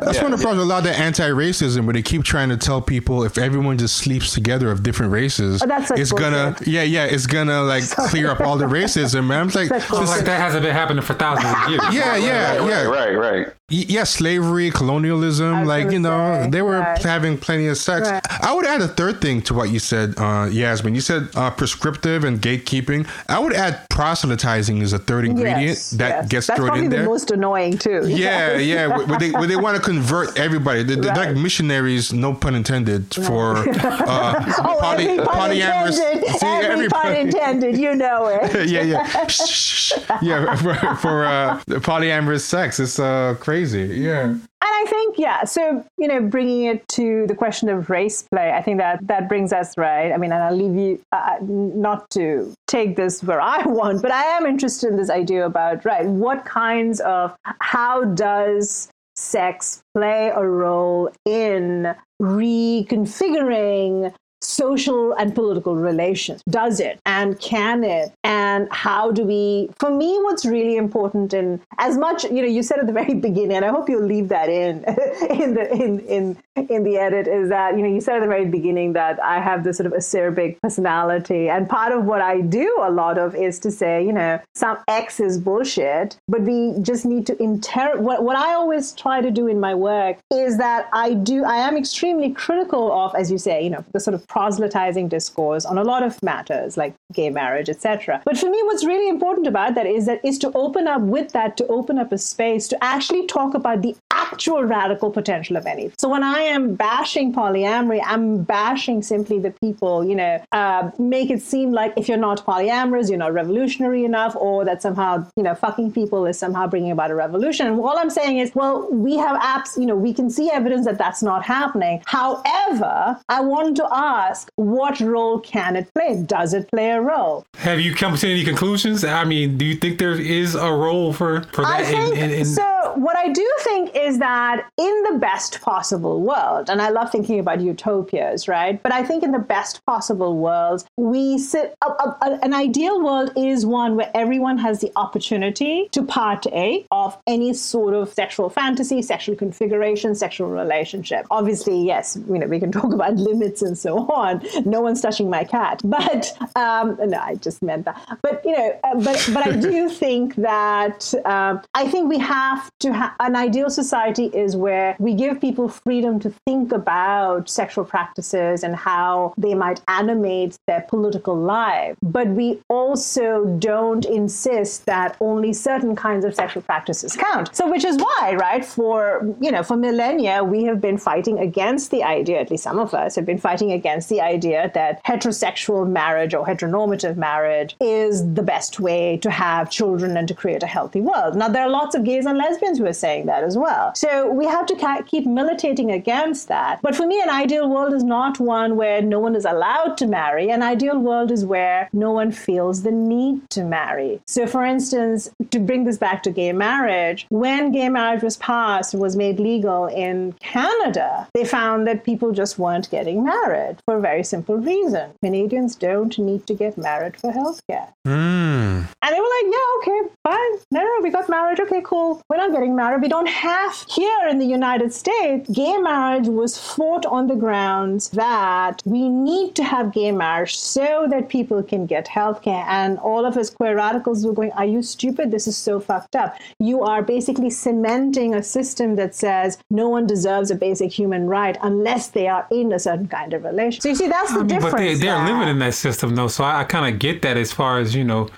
That's 0.00 0.16
Yeah, 0.18 0.22
one 0.24 0.32
of 0.34 0.38
the 0.38 0.42
problems 0.44 0.58
with 0.58 0.66
a 0.66 0.72
lot 0.74 0.78
of 0.78 0.84
the 0.84 0.94
anti-racism, 0.96 1.84
where 1.86 1.94
they 1.94 2.02
keep 2.02 2.22
trying 2.22 2.50
to 2.50 2.56
tell 2.56 2.80
people 2.82 3.24
if 3.24 3.38
everyone 3.38 3.78
just 3.78 3.96
sleeps 3.96 4.34
together 4.34 4.70
of 4.70 4.82
different 4.82 5.10
races, 5.10 5.62
Oh, 5.62 5.66
that's 5.66 5.88
such 5.88 5.98
it's 5.98 6.12
gonna, 6.12 6.50
bullshit. 6.50 6.68
yeah, 6.68 6.82
yeah, 6.82 7.04
it's 7.06 7.26
gonna 7.26 7.62
like 7.62 7.88
clear 8.10 8.28
up 8.30 8.40
all 8.40 8.56
the 8.58 8.66
racism. 8.66 9.20
And 9.24 9.32
I'm 9.32 9.48
like, 9.48 9.68
Such 9.68 9.90
like 9.90 10.24
that 10.26 10.38
hasn't 10.40 10.62
been 10.64 10.74
happening 10.74 11.02
for 11.02 11.14
thousands 11.14 11.52
of 11.64 11.70
years. 11.70 11.82
yeah, 11.94 12.16
yeah, 12.16 12.56
Right, 12.58 12.68
yeah, 12.68 12.82
right, 12.84 13.14
right. 13.16 13.46
Y- 13.70 13.86
yeah, 13.88 14.04
slavery, 14.04 14.70
colonialism, 14.70 15.64
like 15.64 15.90
you 15.90 15.98
know, 15.98 16.42
say, 16.44 16.50
they 16.50 16.60
were 16.60 16.80
right. 16.80 17.02
having 17.02 17.38
plenty 17.38 17.68
of 17.68 17.78
sex. 17.78 18.10
Right. 18.10 18.20
I 18.42 18.52
would 18.52 18.66
add 18.66 18.82
a 18.82 18.88
third 18.88 19.22
thing 19.22 19.40
to 19.42 19.54
what 19.54 19.70
you 19.70 19.78
said, 19.78 20.12
uh, 20.18 20.46
Yasmin. 20.52 20.94
You 20.94 21.00
said 21.00 21.28
uh, 21.34 21.50
prescriptive 21.50 22.22
and 22.24 22.38
gatekeeping. 22.42 23.08
I 23.30 23.38
would 23.38 23.54
add 23.54 23.88
proselytizing 23.88 24.82
as 24.82 24.92
a 24.92 24.98
third 24.98 25.21
ingredient 25.24 25.62
Yes, 25.62 25.90
that 25.92 26.08
yes. 26.08 26.28
gets 26.28 26.46
That's 26.46 26.58
thrown 26.58 26.68
probably 26.68 26.84
in 26.86 26.90
there. 26.90 26.98
That's 27.00 27.06
the 27.06 27.10
most 27.10 27.30
annoying 27.30 27.78
too. 27.78 28.08
Yeah, 28.08 28.56
yeah. 28.56 28.86
Where 28.86 29.06
where 29.06 29.18
they 29.18 29.30
where 29.30 29.46
they 29.46 29.56
want 29.56 29.76
to 29.76 29.82
convert 29.82 30.38
everybody. 30.38 30.82
They're, 30.82 30.96
they're 30.96 31.14
like 31.14 31.36
missionaries, 31.36 32.12
no 32.12 32.34
pun 32.34 32.54
intended, 32.54 33.14
for 33.14 33.56
uh, 33.56 34.44
Oh, 34.58 34.78
poly, 34.80 35.08
every 35.08 35.24
pun 35.24 35.50
polyamorous. 35.50 35.98
intended. 35.98 36.34
See, 36.40 36.46
every 36.46 36.88
pun 36.88 37.14
intended. 37.14 37.78
You 37.78 37.94
know 37.94 38.26
it. 38.42 38.68
yeah, 38.68 38.82
yeah, 38.82 39.26
shh. 39.26 39.92
yeah. 40.22 40.54
For, 40.56 40.74
for 40.96 41.24
uh, 41.24 41.60
polyamorous 41.66 42.40
sex, 42.40 42.80
it's 42.80 42.98
uh, 42.98 43.36
crazy. 43.40 43.84
Yeah. 43.84 44.34
And 44.64 44.70
I 44.70 44.84
think, 44.88 45.18
yeah, 45.18 45.42
so, 45.42 45.84
you 45.98 46.06
know, 46.06 46.20
bringing 46.20 46.66
it 46.66 46.86
to 46.90 47.26
the 47.26 47.34
question 47.34 47.68
of 47.68 47.90
race 47.90 48.22
play, 48.22 48.52
I 48.52 48.62
think 48.62 48.78
that 48.78 49.04
that 49.08 49.28
brings 49.28 49.52
us 49.52 49.76
right. 49.76 50.12
I 50.12 50.16
mean, 50.18 50.30
and 50.30 50.40
I'll 50.40 50.54
leave 50.54 50.76
you 50.76 51.02
uh, 51.10 51.38
not 51.40 52.08
to 52.10 52.54
take 52.68 52.94
this 52.94 53.24
where 53.24 53.40
I 53.40 53.66
want, 53.66 54.02
but 54.02 54.12
I 54.12 54.22
am 54.22 54.46
interested 54.46 54.90
in 54.90 54.96
this 54.96 55.10
idea 55.10 55.46
about, 55.46 55.84
right, 55.84 56.06
what 56.06 56.44
kinds 56.44 57.00
of, 57.00 57.34
how 57.60 58.04
does 58.04 58.88
sex 59.16 59.82
play 59.96 60.30
a 60.32 60.46
role 60.46 61.10
in 61.24 61.92
reconfiguring 62.20 64.14
social 64.42 65.12
and 65.14 65.34
political 65.34 65.76
relations? 65.76 66.42
Does 66.48 66.80
it? 66.80 67.00
And 67.06 67.38
can 67.40 67.84
it? 67.84 68.12
And 68.24 68.68
how 68.70 69.12
do 69.12 69.24
we, 69.24 69.70
for 69.78 69.90
me, 69.90 70.18
what's 70.22 70.44
really 70.44 70.76
important 70.76 71.32
in 71.32 71.60
as 71.78 71.96
much, 71.96 72.24
you 72.24 72.42
know, 72.42 72.48
you 72.48 72.62
said 72.62 72.78
at 72.78 72.86
the 72.86 72.92
very 73.02 73.14
beginning, 73.14 73.56
and 73.56 73.64
I 73.64 73.68
hope 73.68 73.88
you'll 73.88 74.06
leave 74.06 74.28
that 74.28 74.48
in, 74.48 74.78
in 75.30 75.54
the, 75.54 75.72
in, 75.72 76.00
in, 76.00 76.38
in 76.68 76.84
the 76.84 76.96
edit 76.96 77.26
is 77.26 77.48
that, 77.48 77.76
you 77.76 77.82
know, 77.82 77.88
you 77.88 78.00
said 78.00 78.16
at 78.16 78.20
the 78.20 78.26
very 78.26 78.46
beginning 78.46 78.92
that 78.94 79.22
I 79.22 79.40
have 79.40 79.64
this 79.64 79.78
sort 79.78 79.86
of 79.86 79.92
acerbic 79.92 80.60
personality. 80.60 81.48
And 81.48 81.68
part 81.68 81.92
of 81.92 82.04
what 82.04 82.20
I 82.20 82.40
do 82.40 82.76
a 82.82 82.90
lot 82.90 83.18
of 83.18 83.34
is 83.34 83.58
to 83.60 83.70
say, 83.70 84.04
you 84.04 84.12
know, 84.12 84.40
some 84.54 84.78
X 84.88 85.20
is 85.20 85.38
bullshit, 85.38 86.18
but 86.28 86.42
we 86.42 86.74
just 86.82 87.04
need 87.04 87.26
to 87.26 87.42
inter, 87.42 87.98
what, 87.98 88.22
what 88.22 88.36
I 88.36 88.54
always 88.54 88.92
try 88.92 89.20
to 89.20 89.30
do 89.30 89.46
in 89.46 89.60
my 89.60 89.74
work 89.74 90.18
is 90.30 90.58
that 90.58 90.88
I 90.92 91.14
do, 91.14 91.44
I 91.44 91.56
am 91.56 91.76
extremely 91.76 92.30
critical 92.30 92.92
of, 92.92 93.14
as 93.14 93.30
you 93.30 93.38
say, 93.38 93.62
you 93.62 93.70
know, 93.70 93.84
the 93.92 94.00
sort 94.00 94.14
of 94.14 94.26
proselytizing 94.32 95.08
discourse 95.08 95.66
on 95.66 95.76
a 95.76 95.84
lot 95.84 96.02
of 96.02 96.18
matters 96.22 96.78
like 96.78 96.94
gay 97.12 97.28
marriage, 97.28 97.68
etc. 97.68 98.22
But 98.24 98.38
for 98.38 98.48
me, 98.48 98.58
what's 98.64 98.82
really 98.82 99.10
important 99.10 99.46
about 99.46 99.74
that 99.74 99.86
is 99.86 100.06
that 100.06 100.24
is 100.24 100.38
to 100.38 100.50
open 100.54 100.88
up 100.88 101.02
with 101.02 101.32
that, 101.32 101.58
to 101.58 101.66
open 101.66 101.98
up 101.98 102.12
a 102.12 102.18
space 102.18 102.66
to 102.68 102.82
actually 102.82 103.26
talk 103.26 103.52
about 103.52 103.82
the 103.82 103.94
actual 104.12 104.64
radical 104.64 105.10
potential 105.10 105.56
of 105.56 105.66
any. 105.66 105.90
So 105.98 106.08
when 106.08 106.22
I 106.22 106.40
am 106.40 106.74
bashing 106.74 107.32
polyamory, 107.32 108.00
I'm 108.04 108.42
bashing 108.42 109.02
simply 109.02 109.38
the 109.38 109.50
people, 109.50 110.04
you 110.04 110.14
know, 110.14 110.42
uh, 110.52 110.90
make 110.98 111.30
it 111.30 111.42
seem 111.42 111.72
like 111.72 111.92
if 111.96 112.08
you're 112.08 112.18
not 112.18 112.44
polyamorous, 112.44 113.08
you're 113.08 113.18
not 113.18 113.32
revolutionary 113.32 114.04
enough, 114.04 114.34
or 114.36 114.64
that 114.64 114.82
somehow, 114.82 115.26
you 115.36 115.42
know, 115.42 115.54
fucking 115.54 115.92
people 115.92 116.26
is 116.26 116.38
somehow 116.38 116.66
bringing 116.66 116.90
about 116.90 117.10
a 117.10 117.14
revolution. 117.14 117.66
And 117.66 117.80
all 117.80 117.98
I'm 117.98 118.10
saying 118.10 118.38
is, 118.38 118.54
well, 118.54 118.88
we 118.90 119.16
have 119.16 119.40
apps, 119.40 119.78
you 119.78 119.86
know, 119.86 119.96
we 119.96 120.12
can 120.12 120.30
see 120.30 120.50
evidence 120.50 120.84
that 120.86 120.98
that's 120.98 121.22
not 121.22 121.44
happening. 121.44 122.02
However, 122.06 123.18
I 123.28 123.40
want 123.40 123.76
to 123.78 123.88
ask, 123.90 124.50
what 124.56 125.00
role 125.00 125.40
can 125.40 125.76
it 125.76 125.92
play? 125.94 126.22
Does 126.22 126.54
it 126.54 126.68
play 126.68 126.90
a 126.90 127.00
role? 127.00 127.44
Have 127.54 127.80
you 127.80 127.94
come 127.94 128.16
to 128.16 128.28
any 128.30 128.44
conclusions? 128.44 129.04
I 129.04 129.24
mean, 129.24 129.58
do 129.58 129.64
you 129.64 129.74
think 129.74 129.98
there 129.98 130.20
is 130.20 130.54
a 130.54 130.70
role 130.70 131.12
for, 131.12 131.42
for 131.52 131.62
that? 131.62 131.80
I 131.80 131.84
think, 131.84 132.16
in, 132.16 132.30
in, 132.30 132.40
in... 132.40 132.44
So, 132.44 132.71
what 132.96 133.16
I 133.16 133.28
do 133.28 133.48
think 133.60 133.94
is 133.94 134.18
that 134.18 134.66
in 134.76 135.02
the 135.10 135.18
best 135.18 135.60
possible 135.60 136.20
world, 136.20 136.70
and 136.70 136.80
I 136.80 136.90
love 136.90 137.10
thinking 137.10 137.38
about 137.38 137.60
utopias, 137.60 138.48
right? 138.48 138.82
But 138.82 138.92
I 138.92 139.04
think 139.04 139.22
in 139.22 139.32
the 139.32 139.38
best 139.38 139.84
possible 139.86 140.36
world, 140.36 140.84
we 140.96 141.38
sit, 141.38 141.74
a, 141.82 141.90
a, 141.90 142.38
an 142.42 142.54
ideal 142.54 143.02
world 143.02 143.32
is 143.36 143.64
one 143.66 143.96
where 143.96 144.10
everyone 144.14 144.58
has 144.58 144.80
the 144.80 144.92
opportunity 144.96 145.88
to 145.92 146.02
partake 146.02 146.86
of 146.90 147.16
any 147.26 147.52
sort 147.54 147.94
of 147.94 148.12
sexual 148.12 148.50
fantasy, 148.50 149.02
sexual 149.02 149.36
configuration, 149.36 150.14
sexual 150.14 150.48
relationship. 150.48 151.26
Obviously, 151.30 151.84
yes, 151.84 152.18
you 152.28 152.38
know, 152.38 152.46
we 152.46 152.60
can 152.60 152.72
talk 152.80 152.92
about 152.92 153.16
limits 153.16 153.62
and 153.62 153.76
so 153.76 153.98
on. 154.10 154.42
No 154.64 154.80
one's 154.80 155.00
touching 155.00 155.30
my 155.30 155.44
cat. 155.44 155.80
But, 155.84 156.32
um, 156.56 156.98
no, 157.06 157.18
I 157.18 157.36
just 157.36 157.62
meant 157.62 157.84
that. 157.84 158.18
But, 158.22 158.42
you 158.44 158.52
know, 158.52 158.78
uh, 158.84 158.94
but, 159.00 159.30
but 159.32 159.46
I 159.46 159.56
do 159.56 159.88
think 160.02 160.36
that 160.36 161.12
um, 161.24 161.62
I 161.74 161.88
think 161.88 162.08
we 162.08 162.18
have 162.18 162.70
to 162.82 163.12
an 163.20 163.36
ideal 163.36 163.70
society 163.70 164.26
is 164.26 164.56
where 164.56 164.96
we 164.98 165.14
give 165.14 165.40
people 165.40 165.68
freedom 165.68 166.18
to 166.20 166.30
think 166.46 166.72
about 166.72 167.48
sexual 167.48 167.84
practices 167.84 168.64
and 168.64 168.74
how 168.74 169.32
they 169.38 169.54
might 169.54 169.80
animate 169.88 170.56
their 170.66 170.82
political 170.82 171.36
life. 171.36 171.96
But 172.02 172.28
we 172.28 172.60
also 172.68 173.46
don't 173.58 174.04
insist 174.04 174.86
that 174.86 175.16
only 175.20 175.52
certain 175.52 175.94
kinds 175.94 176.24
of 176.24 176.34
sexual 176.34 176.62
practices 176.62 177.16
count. 177.16 177.54
So, 177.54 177.70
which 177.70 177.84
is 177.84 177.96
why, 177.98 178.36
right, 178.38 178.64
for, 178.64 179.34
you 179.40 179.52
know, 179.52 179.62
for 179.62 179.76
millennia, 179.76 180.42
we 180.42 180.64
have 180.64 180.80
been 180.80 180.98
fighting 180.98 181.38
against 181.38 181.90
the 181.90 182.02
idea, 182.02 182.40
at 182.40 182.50
least 182.50 182.64
some 182.64 182.78
of 182.78 182.94
us 182.94 183.14
have 183.14 183.24
been 183.24 183.38
fighting 183.38 183.72
against 183.72 184.08
the 184.08 184.20
idea 184.20 184.70
that 184.74 185.02
heterosexual 185.04 185.88
marriage 185.88 186.34
or 186.34 186.44
heteronormative 186.44 187.16
marriage 187.16 187.76
is 187.80 188.34
the 188.34 188.42
best 188.42 188.80
way 188.80 189.18
to 189.18 189.30
have 189.30 189.70
children 189.70 190.16
and 190.16 190.26
to 190.26 190.34
create 190.34 190.62
a 190.62 190.66
healthy 190.66 191.00
world. 191.00 191.36
Now, 191.36 191.48
there 191.48 191.62
are 191.62 191.70
lots 191.70 191.94
of 191.94 192.02
gays 192.02 192.26
and 192.26 192.36
lesbians 192.36 192.71
who 192.78 192.86
are 192.86 192.92
saying 192.92 193.26
that 193.26 193.44
as 193.44 193.56
well. 193.56 193.94
So 193.94 194.30
we 194.30 194.46
have 194.46 194.66
to 194.66 195.04
keep 195.06 195.26
militating 195.26 195.90
against 195.90 196.48
that. 196.48 196.80
But 196.82 196.96
for 196.96 197.06
me, 197.06 197.20
an 197.20 197.30
ideal 197.30 197.68
world 197.68 197.92
is 197.92 198.04
not 198.04 198.40
one 198.40 198.76
where 198.76 199.02
no 199.02 199.18
one 199.18 199.34
is 199.34 199.44
allowed 199.44 199.96
to 199.98 200.06
marry. 200.06 200.50
An 200.50 200.62
ideal 200.62 200.98
world 200.98 201.30
is 201.30 201.44
where 201.44 201.88
no 201.92 202.12
one 202.12 202.32
feels 202.32 202.82
the 202.82 202.92
need 202.92 203.48
to 203.50 203.64
marry. 203.64 204.20
So, 204.26 204.46
for 204.46 204.64
instance, 204.64 205.30
to 205.50 205.58
bring 205.58 205.84
this 205.84 205.98
back 205.98 206.22
to 206.24 206.30
gay 206.30 206.52
marriage, 206.52 207.26
when 207.30 207.72
gay 207.72 207.88
marriage 207.88 208.22
was 208.22 208.36
passed, 208.36 208.94
and 208.94 209.02
was 209.02 209.16
made 209.16 209.38
legal 209.40 209.86
in 209.86 210.32
Canada, 210.34 211.28
they 211.34 211.44
found 211.44 211.86
that 211.86 212.04
people 212.04 212.32
just 212.32 212.58
weren't 212.58 212.90
getting 212.90 213.24
married 213.24 213.76
for 213.84 213.96
a 213.96 214.00
very 214.00 214.24
simple 214.24 214.56
reason. 214.56 215.10
Canadians 215.22 215.74
don't 215.74 216.18
need 216.18 216.46
to 216.46 216.54
get 216.54 216.78
married 216.78 217.16
for 217.16 217.32
healthcare. 217.32 217.88
Mm. 218.06 218.86
And 219.02 219.14
they 219.14 219.20
were 219.20 219.32
like, 219.36 219.48
yeah, 219.50 219.68
okay, 219.78 220.00
fine. 220.22 220.52
No, 220.70 220.80
no, 220.80 221.00
we 221.02 221.10
got 221.10 221.28
married. 221.28 221.60
Okay, 221.60 221.82
cool. 221.84 222.22
We're 222.28 222.36
not 222.36 222.52
getting 222.52 222.61
married. 222.70 223.02
We 223.02 223.08
don't 223.08 223.28
have 223.28 223.84
here 223.88 224.28
in 224.28 224.38
the 224.38 224.46
United 224.46 224.92
States, 224.92 225.48
gay 225.50 225.76
marriage 225.78 226.28
was 226.28 226.58
fought 226.58 227.06
on 227.06 227.26
the 227.26 227.34
grounds 227.34 228.10
that 228.10 228.82
we 228.84 229.08
need 229.08 229.54
to 229.56 229.64
have 229.64 229.92
gay 229.92 230.12
marriage 230.12 230.56
so 230.56 231.06
that 231.10 231.28
people 231.28 231.62
can 231.62 231.86
get 231.86 232.08
health 232.08 232.42
care. 232.42 232.64
And 232.68 232.98
all 232.98 233.24
of 233.24 233.36
us 233.36 233.50
queer 233.50 233.76
radicals 233.76 234.24
were 234.24 234.32
going, 234.32 234.52
Are 234.52 234.64
you 234.64 234.82
stupid? 234.82 235.30
This 235.30 235.46
is 235.46 235.56
so 235.56 235.80
fucked 235.80 236.16
up. 236.16 236.36
You 236.58 236.82
are 236.82 237.02
basically 237.02 237.50
cementing 237.50 238.34
a 238.34 238.42
system 238.42 238.96
that 238.96 239.14
says 239.14 239.58
no 239.70 239.88
one 239.88 240.06
deserves 240.06 240.50
a 240.50 240.54
basic 240.54 240.92
human 240.92 241.26
right 241.26 241.56
unless 241.62 242.08
they 242.08 242.28
are 242.28 242.46
in 242.50 242.72
a 242.72 242.78
certain 242.78 243.08
kind 243.08 243.34
of 243.34 243.44
relationship. 243.44 243.82
So 243.82 243.88
you 243.88 243.94
see, 243.94 244.08
that's 244.08 244.32
the 244.32 244.36
I 244.36 244.38
mean, 244.38 244.48
difference. 244.48 244.72
But 244.72 244.78
they, 244.78 244.94
they're 244.94 245.24
living 245.24 245.48
in 245.48 245.58
that 245.60 245.74
system, 245.74 246.14
though. 246.14 246.28
So 246.28 246.44
I, 246.44 246.60
I 246.60 246.64
kind 246.64 246.92
of 246.92 247.00
get 247.00 247.22
that 247.22 247.36
as 247.36 247.52
far 247.52 247.78
as, 247.78 247.94
you 247.94 248.04
know, 248.04 248.28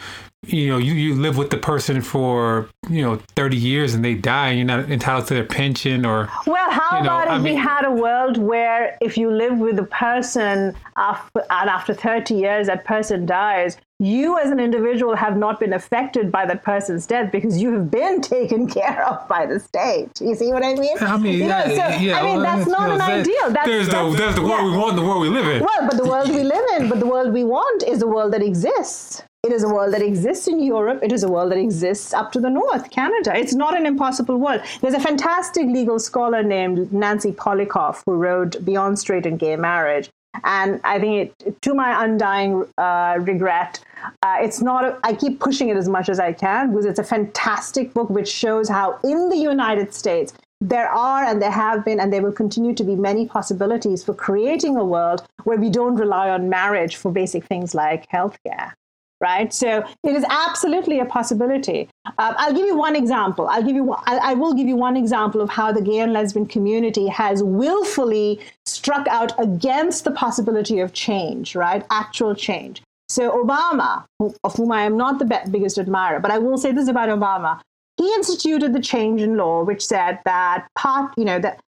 you 0.46 0.68
know, 0.68 0.78
you, 0.78 0.94
you 0.94 1.14
live 1.14 1.36
with 1.36 1.50
the 1.50 1.56
person 1.56 2.00
for, 2.00 2.68
you 2.88 3.02
know, 3.02 3.20
30 3.36 3.56
years 3.56 3.94
and 3.94 4.04
they 4.04 4.14
die 4.14 4.48
and 4.48 4.58
you're 4.58 4.66
not 4.66 4.90
entitled 4.90 5.26
to 5.28 5.34
their 5.34 5.44
pension 5.44 6.04
or. 6.04 6.30
Well, 6.46 6.70
how 6.70 6.98
you 6.98 7.04
know, 7.04 7.10
about 7.10 7.36
if 7.36 7.42
mean, 7.42 7.54
we 7.54 7.58
had 7.58 7.84
a 7.84 7.90
world 7.90 8.38
where 8.38 8.96
if 9.00 9.16
you 9.16 9.30
live 9.30 9.58
with 9.58 9.78
a 9.78 9.84
person 9.84 10.74
after, 10.96 11.44
and 11.50 11.70
after 11.70 11.94
30 11.94 12.34
years, 12.34 12.66
that 12.66 12.84
person 12.84 13.26
dies, 13.26 13.76
you 14.00 14.38
as 14.38 14.50
an 14.50 14.58
individual 14.58 15.14
have 15.14 15.36
not 15.36 15.60
been 15.60 15.72
affected 15.72 16.32
by 16.32 16.44
that 16.46 16.62
person's 16.64 17.06
death 17.06 17.30
because 17.30 17.60
you 17.60 17.72
have 17.72 17.90
been 17.90 18.20
taken 18.36 18.68
care 18.68 19.06
of 19.06 19.26
by 19.28 19.46
the 19.46 19.60
state. 19.60 20.10
You 20.20 20.34
see 20.34 20.52
what 20.52 20.64
I 20.64 20.74
mean? 20.74 20.96
I 21.00 21.16
mean, 21.16 21.38
you 21.38 21.48
know, 21.48 21.62
so, 21.66 21.74
yeah, 21.74 22.20
I 22.20 22.22
mean, 22.22 22.42
that's 22.42 22.66
not 22.66 22.90
an 22.90 23.00
ideal. 23.00 23.50
That's, 23.50 23.66
there's 23.66 23.88
the, 23.88 24.14
there's 24.16 24.34
the 24.34 24.42
world 24.42 24.64
yeah. 24.64 24.72
we 24.72 24.76
want, 24.76 24.96
the 24.96 25.02
world 25.02 25.22
we 25.22 25.28
live 25.28 25.46
in. 25.46 25.62
Well, 25.62 25.88
but 25.88 25.96
the 25.96 26.08
world 26.08 26.28
we 26.28 26.42
live 26.54 26.64
in, 26.80 26.88
but 26.88 27.00
the 27.00 27.06
world 27.06 27.32
we 27.32 27.44
want 27.44 27.82
is 27.84 28.00
the 28.00 28.08
world 28.08 28.32
that 28.32 28.42
exists. 28.42 29.22
It 29.44 29.52
is 29.52 29.62
a 29.62 29.68
world 29.68 29.92
that 29.92 30.00
exists 30.00 30.48
in 30.48 30.62
Europe. 30.62 31.00
It 31.02 31.12
is 31.12 31.22
a 31.22 31.28
world 31.28 31.52
that 31.52 31.58
exists 31.58 32.14
up 32.14 32.32
to 32.32 32.40
the 32.40 32.48
north, 32.48 32.90
Canada. 32.90 33.36
It's 33.36 33.54
not 33.54 33.76
an 33.76 33.84
impossible 33.84 34.38
world. 34.38 34.62
There's 34.80 34.94
a 34.94 35.00
fantastic 35.00 35.66
legal 35.66 35.98
scholar 35.98 36.42
named 36.42 36.90
Nancy 36.94 37.30
Polikoff 37.30 38.02
who 38.06 38.14
wrote 38.14 38.64
Beyond 38.64 38.98
Straight 38.98 39.26
and 39.26 39.38
Gay 39.38 39.56
Marriage. 39.56 40.08
And 40.44 40.80
I 40.82 40.98
think, 40.98 41.34
it, 41.44 41.60
to 41.60 41.74
my 41.74 42.04
undying 42.04 42.64
uh, 42.78 43.18
regret, 43.20 43.84
uh, 44.22 44.38
it's 44.40 44.62
not, 44.62 44.82
a, 44.86 44.98
I 45.04 45.12
keep 45.12 45.40
pushing 45.40 45.68
it 45.68 45.76
as 45.76 45.90
much 45.90 46.08
as 46.08 46.18
I 46.18 46.32
can 46.32 46.70
because 46.70 46.86
it's 46.86 46.98
a 46.98 47.04
fantastic 47.04 47.92
book 47.92 48.08
which 48.08 48.30
shows 48.30 48.70
how 48.70 48.98
in 49.04 49.28
the 49.28 49.36
United 49.36 49.92
States, 49.92 50.32
there 50.62 50.88
are 50.88 51.22
and 51.22 51.42
there 51.42 51.50
have 51.50 51.84
been 51.84 52.00
and 52.00 52.10
there 52.10 52.22
will 52.22 52.32
continue 52.32 52.72
to 52.72 52.82
be 52.82 52.96
many 52.96 53.26
possibilities 53.26 54.02
for 54.02 54.14
creating 54.14 54.78
a 54.78 54.84
world 54.84 55.22
where 55.42 55.58
we 55.58 55.68
don't 55.68 55.96
rely 55.96 56.30
on 56.30 56.48
marriage 56.48 56.96
for 56.96 57.12
basic 57.12 57.44
things 57.44 57.74
like 57.74 58.08
healthcare 58.08 58.72
right? 59.24 59.50
So 59.62 59.68
it 60.08 60.14
is 60.18 60.24
absolutely 60.28 61.00
a 61.00 61.06
possibility. 61.18 61.88
Uh, 62.18 62.34
I'll 62.36 62.56
give 62.58 62.66
you 62.66 62.76
one 62.76 62.94
example. 63.02 63.48
I'll 63.48 63.66
give 63.68 63.76
you. 63.80 63.84
I, 64.12 64.14
I 64.30 64.34
will 64.34 64.54
give 64.58 64.68
you 64.72 64.76
one 64.88 64.96
example 65.02 65.40
of 65.40 65.48
how 65.58 65.68
the 65.72 65.84
gay 65.90 66.00
and 66.04 66.12
lesbian 66.12 66.46
community 66.46 67.06
has 67.08 67.42
willfully 67.42 68.28
struck 68.66 69.06
out 69.08 69.32
against 69.46 70.04
the 70.04 70.10
possibility 70.24 70.80
of 70.84 70.92
change, 70.92 71.56
right? 71.56 71.82
Actual 72.02 72.34
change. 72.34 72.82
So 73.08 73.22
Obama, 73.44 74.04
of 74.20 74.52
whom 74.56 74.70
I 74.72 74.82
am 74.82 74.96
not 75.04 75.18
the 75.18 75.28
biggest 75.50 75.78
admirer, 75.78 76.20
but 76.20 76.30
I 76.30 76.38
will 76.38 76.58
say 76.64 76.72
this 76.72 76.88
about 76.94 77.08
Obama: 77.18 77.52
he 77.96 78.14
instituted 78.14 78.72
the 78.72 78.80
change 78.80 79.20
in 79.20 79.36
law 79.36 79.62
which 79.62 79.84
said 79.84 80.18
that 80.24 80.66
part 80.76 81.12
you 81.16 81.24
know 81.24 81.38
that 81.38 81.60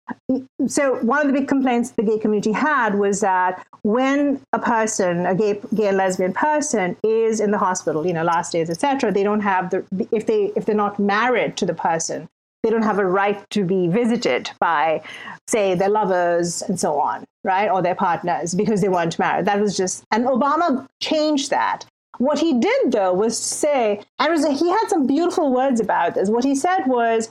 so 0.67 0.97
one 1.03 1.21
of 1.21 1.27
the 1.27 1.39
big 1.39 1.49
complaints 1.49 1.91
the 1.93 2.03
gay 2.03 2.19
community 2.19 2.53
had 2.53 2.95
was 2.95 3.21
that 3.21 3.67
when 3.83 4.41
a 4.53 4.59
person 4.59 5.27
a 5.27 5.35
gay 5.35 5.61
gay 5.75 5.93
lesbian 5.93 6.33
person 6.33 6.97
is 7.03 7.41
in 7.41 7.51
the 7.51 7.59
hospital 7.59 8.07
you 8.07 8.13
know 8.13 8.25
last 8.25 8.53
days 8.53 8.71
etc 8.71 9.13
they 9.13 9.23
don't 9.23 9.41
have 9.41 9.71
the 9.71 9.85
if 10.13 10.27
they 10.27 10.53
if 10.57 10.65
they're 10.67 10.75
not 10.75 10.99
married 10.99 11.57
to 11.57 11.67
the 11.67 11.75
person 11.75 12.29
they 12.63 12.71
don't 12.71 12.83
have 12.83 12.99
a 12.99 13.07
right 13.07 13.49
to 13.51 13.63
be 13.63 13.89
visited 13.89 14.51
by 14.59 15.03
say 15.47 15.75
their 15.75 15.91
lovers 15.91 16.63
and 16.63 16.81
so 16.81 16.99
on 16.99 17.25
right 17.45 17.71
or 17.71 17.83
their 17.83 17.95
partners 17.95 18.55
because 18.55 18.81
they 18.81 18.89
weren't 18.89 19.19
married. 19.19 19.45
That 19.45 19.61
was 19.61 19.77
just 19.77 20.03
and 20.11 20.25
obama 20.25 20.87
changed 21.01 21.51
that 21.51 21.85
what 22.19 22.39
he 22.39 22.59
did, 22.59 22.93
though, 22.93 23.13
was 23.13 23.39
to 23.39 23.45
say, 23.45 24.01
and 24.19 24.33
was, 24.33 24.47
he 24.47 24.69
had 24.69 24.89
some 24.89 25.07
beautiful 25.07 25.53
words 25.53 25.81
about 25.81 26.15
this. 26.15 26.29
What 26.29 26.45
he 26.45 26.55
said 26.55 26.87
was, 26.87 27.31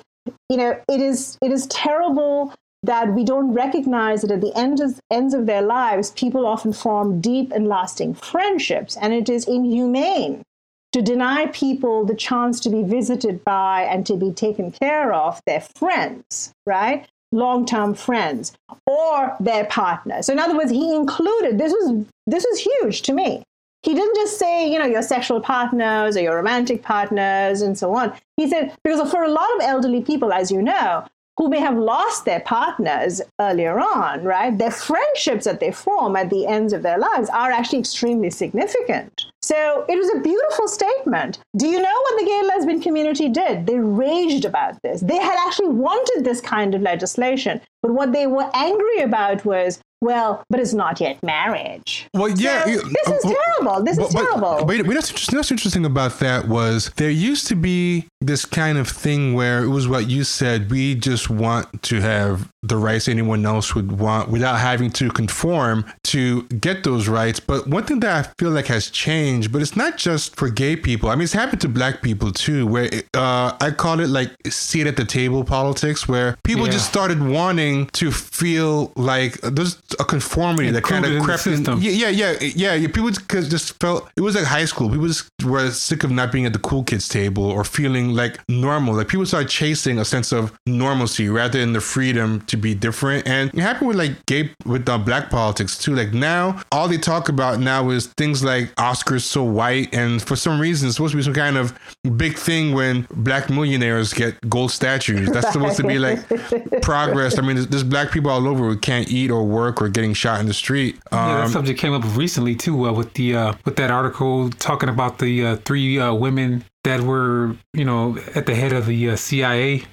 you 0.50 0.58
know, 0.58 0.80
it 0.90 1.02
is 1.02 1.38
it 1.42 1.52
is 1.52 1.68
terrible 1.68 2.54
that 2.84 3.14
we 3.14 3.24
don't 3.24 3.54
recognize 3.54 4.22
that 4.22 4.32
at 4.32 4.42
the 4.42 4.56
end 4.58 4.82
of, 4.82 5.00
ends 5.10 5.34
of 5.34 5.46
their 5.46 5.62
lives, 5.62 6.12
people 6.12 6.46
often 6.46 6.74
form 6.74 7.22
deep 7.22 7.52
and 7.54 7.68
lasting 7.68 8.14
friendships, 8.14 8.98
and 8.98 9.14
it 9.14 9.30
is 9.30 9.48
inhumane 9.48 10.44
to 10.92 11.02
deny 11.02 11.48
people 11.48 12.06
the 12.06 12.14
chance 12.14 12.60
to 12.60 12.70
be 12.70 12.84
visited 12.84 13.44
by 13.44 13.82
and 13.84 14.06
to 14.06 14.16
be 14.16 14.32
taken 14.32 14.72
care 14.72 15.14
of 15.14 15.42
their 15.48 15.62
friends, 15.62 16.54
right? 16.66 17.08
Long 17.32 17.66
term 17.66 17.96
friends 17.96 18.54
or 18.86 19.36
their 19.40 19.66
partners. 19.66 20.28
So, 20.28 20.34
in 20.34 20.40
other 20.40 20.56
words, 20.56 20.70
he 20.70 20.94
included 20.94 21.58
this 21.58 21.72
was 21.72 22.06
this 22.28 22.46
was 22.48 22.60
huge 22.60 23.02
to 23.04 23.14
me 23.14 23.44
he 23.84 23.94
didn't 23.94 24.16
just 24.16 24.40
say, 24.40 24.70
you 24.72 24.80
know, 24.80 24.86
your 24.86 25.02
sexual 25.02 25.42
partners 25.42 26.18
or 26.18 26.22
your 26.22 26.38
romantic 26.38 26.82
partners 26.82 27.62
and 27.62 27.78
so 27.78 27.94
on. 27.94 28.14
He 28.38 28.50
said, 28.50 28.76
because 28.84 29.12
for 29.12 29.24
a 29.24 29.30
lot 29.30 29.54
of 29.56 29.62
elderly 29.62 30.02
people, 30.02 30.32
as 30.32 30.50
you 30.52 30.62
know, 30.62 31.06
who 31.38 31.50
may 31.50 31.60
have 31.60 31.78
lost 31.78 32.26
their 32.26 32.42
partners 32.42 33.20
earlier 33.42 33.80
on, 33.80 34.24
right? 34.24 34.56
Their 34.56 34.72
friendships 34.72 35.46
that 35.46 35.60
they 35.60 35.72
form 35.72 36.16
at 36.16 36.30
the 36.30 36.46
ends 36.46 36.74
of 36.74 36.84
their 36.84 37.00
lives 37.00 37.30
are 37.30 37.52
actually 37.52 37.80
extremely 37.80 38.30
significant. 38.30 39.26
So 39.42 39.84
it 39.90 39.98
was 39.98 40.10
a 40.14 40.22
beautiful 40.22 40.68
statement. 40.68 41.40
Do 41.58 41.68
you 41.68 41.82
know 41.82 42.02
what 42.04 42.20
the 42.20 42.26
gay 42.26 42.42
lesbian 42.44 42.82
community 42.82 43.30
did? 43.30 43.66
They 43.66 43.80
raged 43.80 44.46
about 44.46 44.82
this. 44.84 45.02
They 45.02 45.18
had 45.18 45.38
actually 45.46 45.70
wanted 45.70 46.24
this 46.24 46.40
kind 46.40 46.76
of 46.76 46.82
legislation. 46.82 47.60
But 47.82 47.94
what 47.94 48.14
they 48.14 48.28
were 48.28 48.50
angry 48.54 49.00
about 49.00 49.44
was 49.44 49.82
well, 50.04 50.44
but 50.50 50.60
it's 50.60 50.74
not 50.74 51.00
yet 51.00 51.22
marriage. 51.24 52.08
Well, 52.14 52.30
yeah, 52.30 52.64
So 52.66 52.70
you- 52.72 52.82
this 52.82 53.08
is 53.18 53.26
uh, 53.26 53.34
terrible. 53.34 53.84
This 53.84 53.98
is 53.98 54.14
but, 54.14 54.22
terrible. 54.22 54.66
But, 54.66 54.78
but 54.78 54.88
what's, 54.88 55.52
interesting, 55.52 55.86
about 55.86 56.20
that 56.20 56.48
was 56.48 56.92
there 56.98 57.10
used 57.10 57.48
to 57.48 57.56
be 57.56 58.06
this 58.22 58.46
kind 58.46 58.78
of 58.78 58.88
thing 58.88 59.34
where 59.34 59.64
it 59.64 59.70
was 59.70 59.88
what 59.88 60.10
you 60.10 60.24
said. 60.24 60.70
We 60.72 60.96
just 60.96 61.30
want 61.30 61.84
to 61.84 62.02
have 62.02 62.50
the 62.62 62.78
rights 62.78 63.08
anyone 63.10 63.46
else 63.46 63.76
would 63.76 63.92
want 64.00 64.30
without 64.30 64.58
having 64.60 64.90
to 64.92 65.10
conform 65.10 65.86
to 66.06 66.44
get 66.68 66.84
those 66.84 67.08
rights. 67.10 67.40
But 67.40 67.68
one 67.68 67.84
thing 67.84 68.00
that 68.02 68.26
I 68.26 68.30
feel 68.40 68.52
like 68.52 68.68
has 68.68 68.90
changed, 68.90 69.52
but 69.52 69.62
it's 69.62 69.76
not 69.76 69.98
just 69.98 70.36
for 70.38 70.50
gay 70.50 70.76
people. 70.76 71.10
I 71.10 71.16
mean, 71.16 71.24
it's 71.24 71.34
happened 71.34 71.62
to 71.62 71.70
black 71.70 72.02
people 72.02 72.32
too, 72.32 72.66
where 72.68 72.86
it, 72.86 73.08
uh, 73.14 73.56
I 73.60 73.72
call 73.72 74.00
it 74.00 74.08
like 74.10 74.32
seat 74.50 74.88
at 74.88 74.96
the 74.96 75.06
table 75.06 75.44
politics, 75.44 76.08
where 76.08 76.38
people 76.44 76.66
Yeah. 76.66 76.72
just 76.74 76.88
started 76.88 77.22
wanting 77.22 77.88
to 77.94 78.12
feel 78.12 78.92
like 78.96 79.40
there's 79.42 79.78
a 80.00 80.06
conformity 80.06 80.72
that 80.72 80.84
kind 80.84 81.06
Included 81.06 81.16
in 81.16 81.22
of 81.22 81.24
the 81.24 81.26
crept 81.34 81.48
in. 81.48 81.58
system. 81.58 81.80
Yeah, 81.82 81.92
yeah, 81.92 82.10
yeah, 82.10 82.50
yeah, 82.56 82.74
yeah. 82.76 82.88
People 82.88 83.10
just 83.12 83.50
just 83.52 83.80
felt 83.80 84.10
it 84.16 84.22
was 84.22 84.36
like 84.36 84.46
high 84.46 84.66
school. 84.66 84.90
People 84.90 85.08
just 85.08 85.30
were 85.46 85.70
sick 85.72 86.04
of 86.04 86.12
not 86.12 86.32
being 86.32 86.46
at 86.46 86.54
the 86.54 86.60
cool 86.60 86.84
kids 86.84 87.08
table 87.08 87.44
or 87.44 87.64
feeling 87.64 88.10
like 88.10 88.40
normal. 88.50 88.96
Like 88.96 89.08
people 89.08 89.26
started 89.26 89.50
chasing 89.50 90.00
a 90.00 90.06
sense 90.06 90.32
of 90.32 90.52
normalcy 90.66 91.30
rather 91.30 91.60
than 91.60 91.74
the 91.74 91.82
freedom 91.82 92.42
to 92.48 92.58
be 92.58 92.74
different. 92.74 93.28
And 93.28 93.50
it 93.54 93.60
happened 93.60 93.88
with 93.90 93.98
like 93.98 94.26
gay 94.26 94.52
with 94.66 94.88
uh, 94.88 94.98
black 94.98 95.30
politics 95.30 95.78
too. 95.78 95.96
Like 95.96 96.14
now, 96.14 96.62
all 96.72 96.88
they 96.88 96.98
talk 96.98 97.30
about 97.30 97.60
now 97.60 97.90
is 97.90 98.08
things 98.08 98.44
like 98.44 98.74
Oscars 98.76 99.22
so 99.22 99.44
white, 99.44 99.94
and 99.94 100.22
for 100.22 100.36
some 100.36 100.60
reason, 100.60 100.88
it's 100.88 100.98
supposed 100.98 101.12
to 101.12 101.18
be 101.18 101.24
some 101.24 101.34
kind 101.34 101.58
of 101.58 101.74
big 102.18 102.38
thing 102.38 102.74
when 102.74 103.08
black 103.16 103.50
millionaires 103.50 104.14
get 104.14 104.38
gold 104.50 104.72
statues. 104.72 105.30
That's 105.32 105.52
supposed 105.52 105.78
to 105.78 105.84
be 105.88 106.00
like 106.00 106.20
progress. 106.82 107.38
I 107.38 107.42
mean, 107.42 107.56
there's, 107.56 107.68
there's 107.68 107.84
black 107.84 108.12
people 108.12 108.32
all 108.32 108.48
over 108.48 108.66
who 108.70 108.78
can't 108.78 109.10
eat 109.12 109.32
or 109.32 109.44
work 109.44 109.82
or 109.84 109.90
getting 109.90 110.14
shot 110.14 110.40
in 110.40 110.48
the 110.48 110.54
street. 110.54 110.96
Yeah, 111.12 111.36
that 111.38 111.44
Um, 111.46 111.52
subject 111.52 111.80
came 111.80 111.94
up 111.94 112.04
recently 112.16 112.56
too, 112.56 112.88
uh, 112.88 112.94
with 112.94 113.14
the 113.14 113.36
uh, 113.36 113.54
with 113.66 113.76
that 113.76 113.92
article 113.92 114.50
talking 114.52 114.90
about 114.90 115.20
the 115.20 115.46
uh, 115.46 115.56
three 115.58 116.00
uh, 116.00 116.14
women 116.14 116.64
that 116.84 117.02
were, 117.02 117.56
you 117.74 117.86
know, 117.86 118.18
at 118.36 118.46
the 118.46 118.56
head 118.56 118.74
of 118.74 118.86
the 118.88 119.10
uh, 119.12 119.16
CIA. 119.16 119.84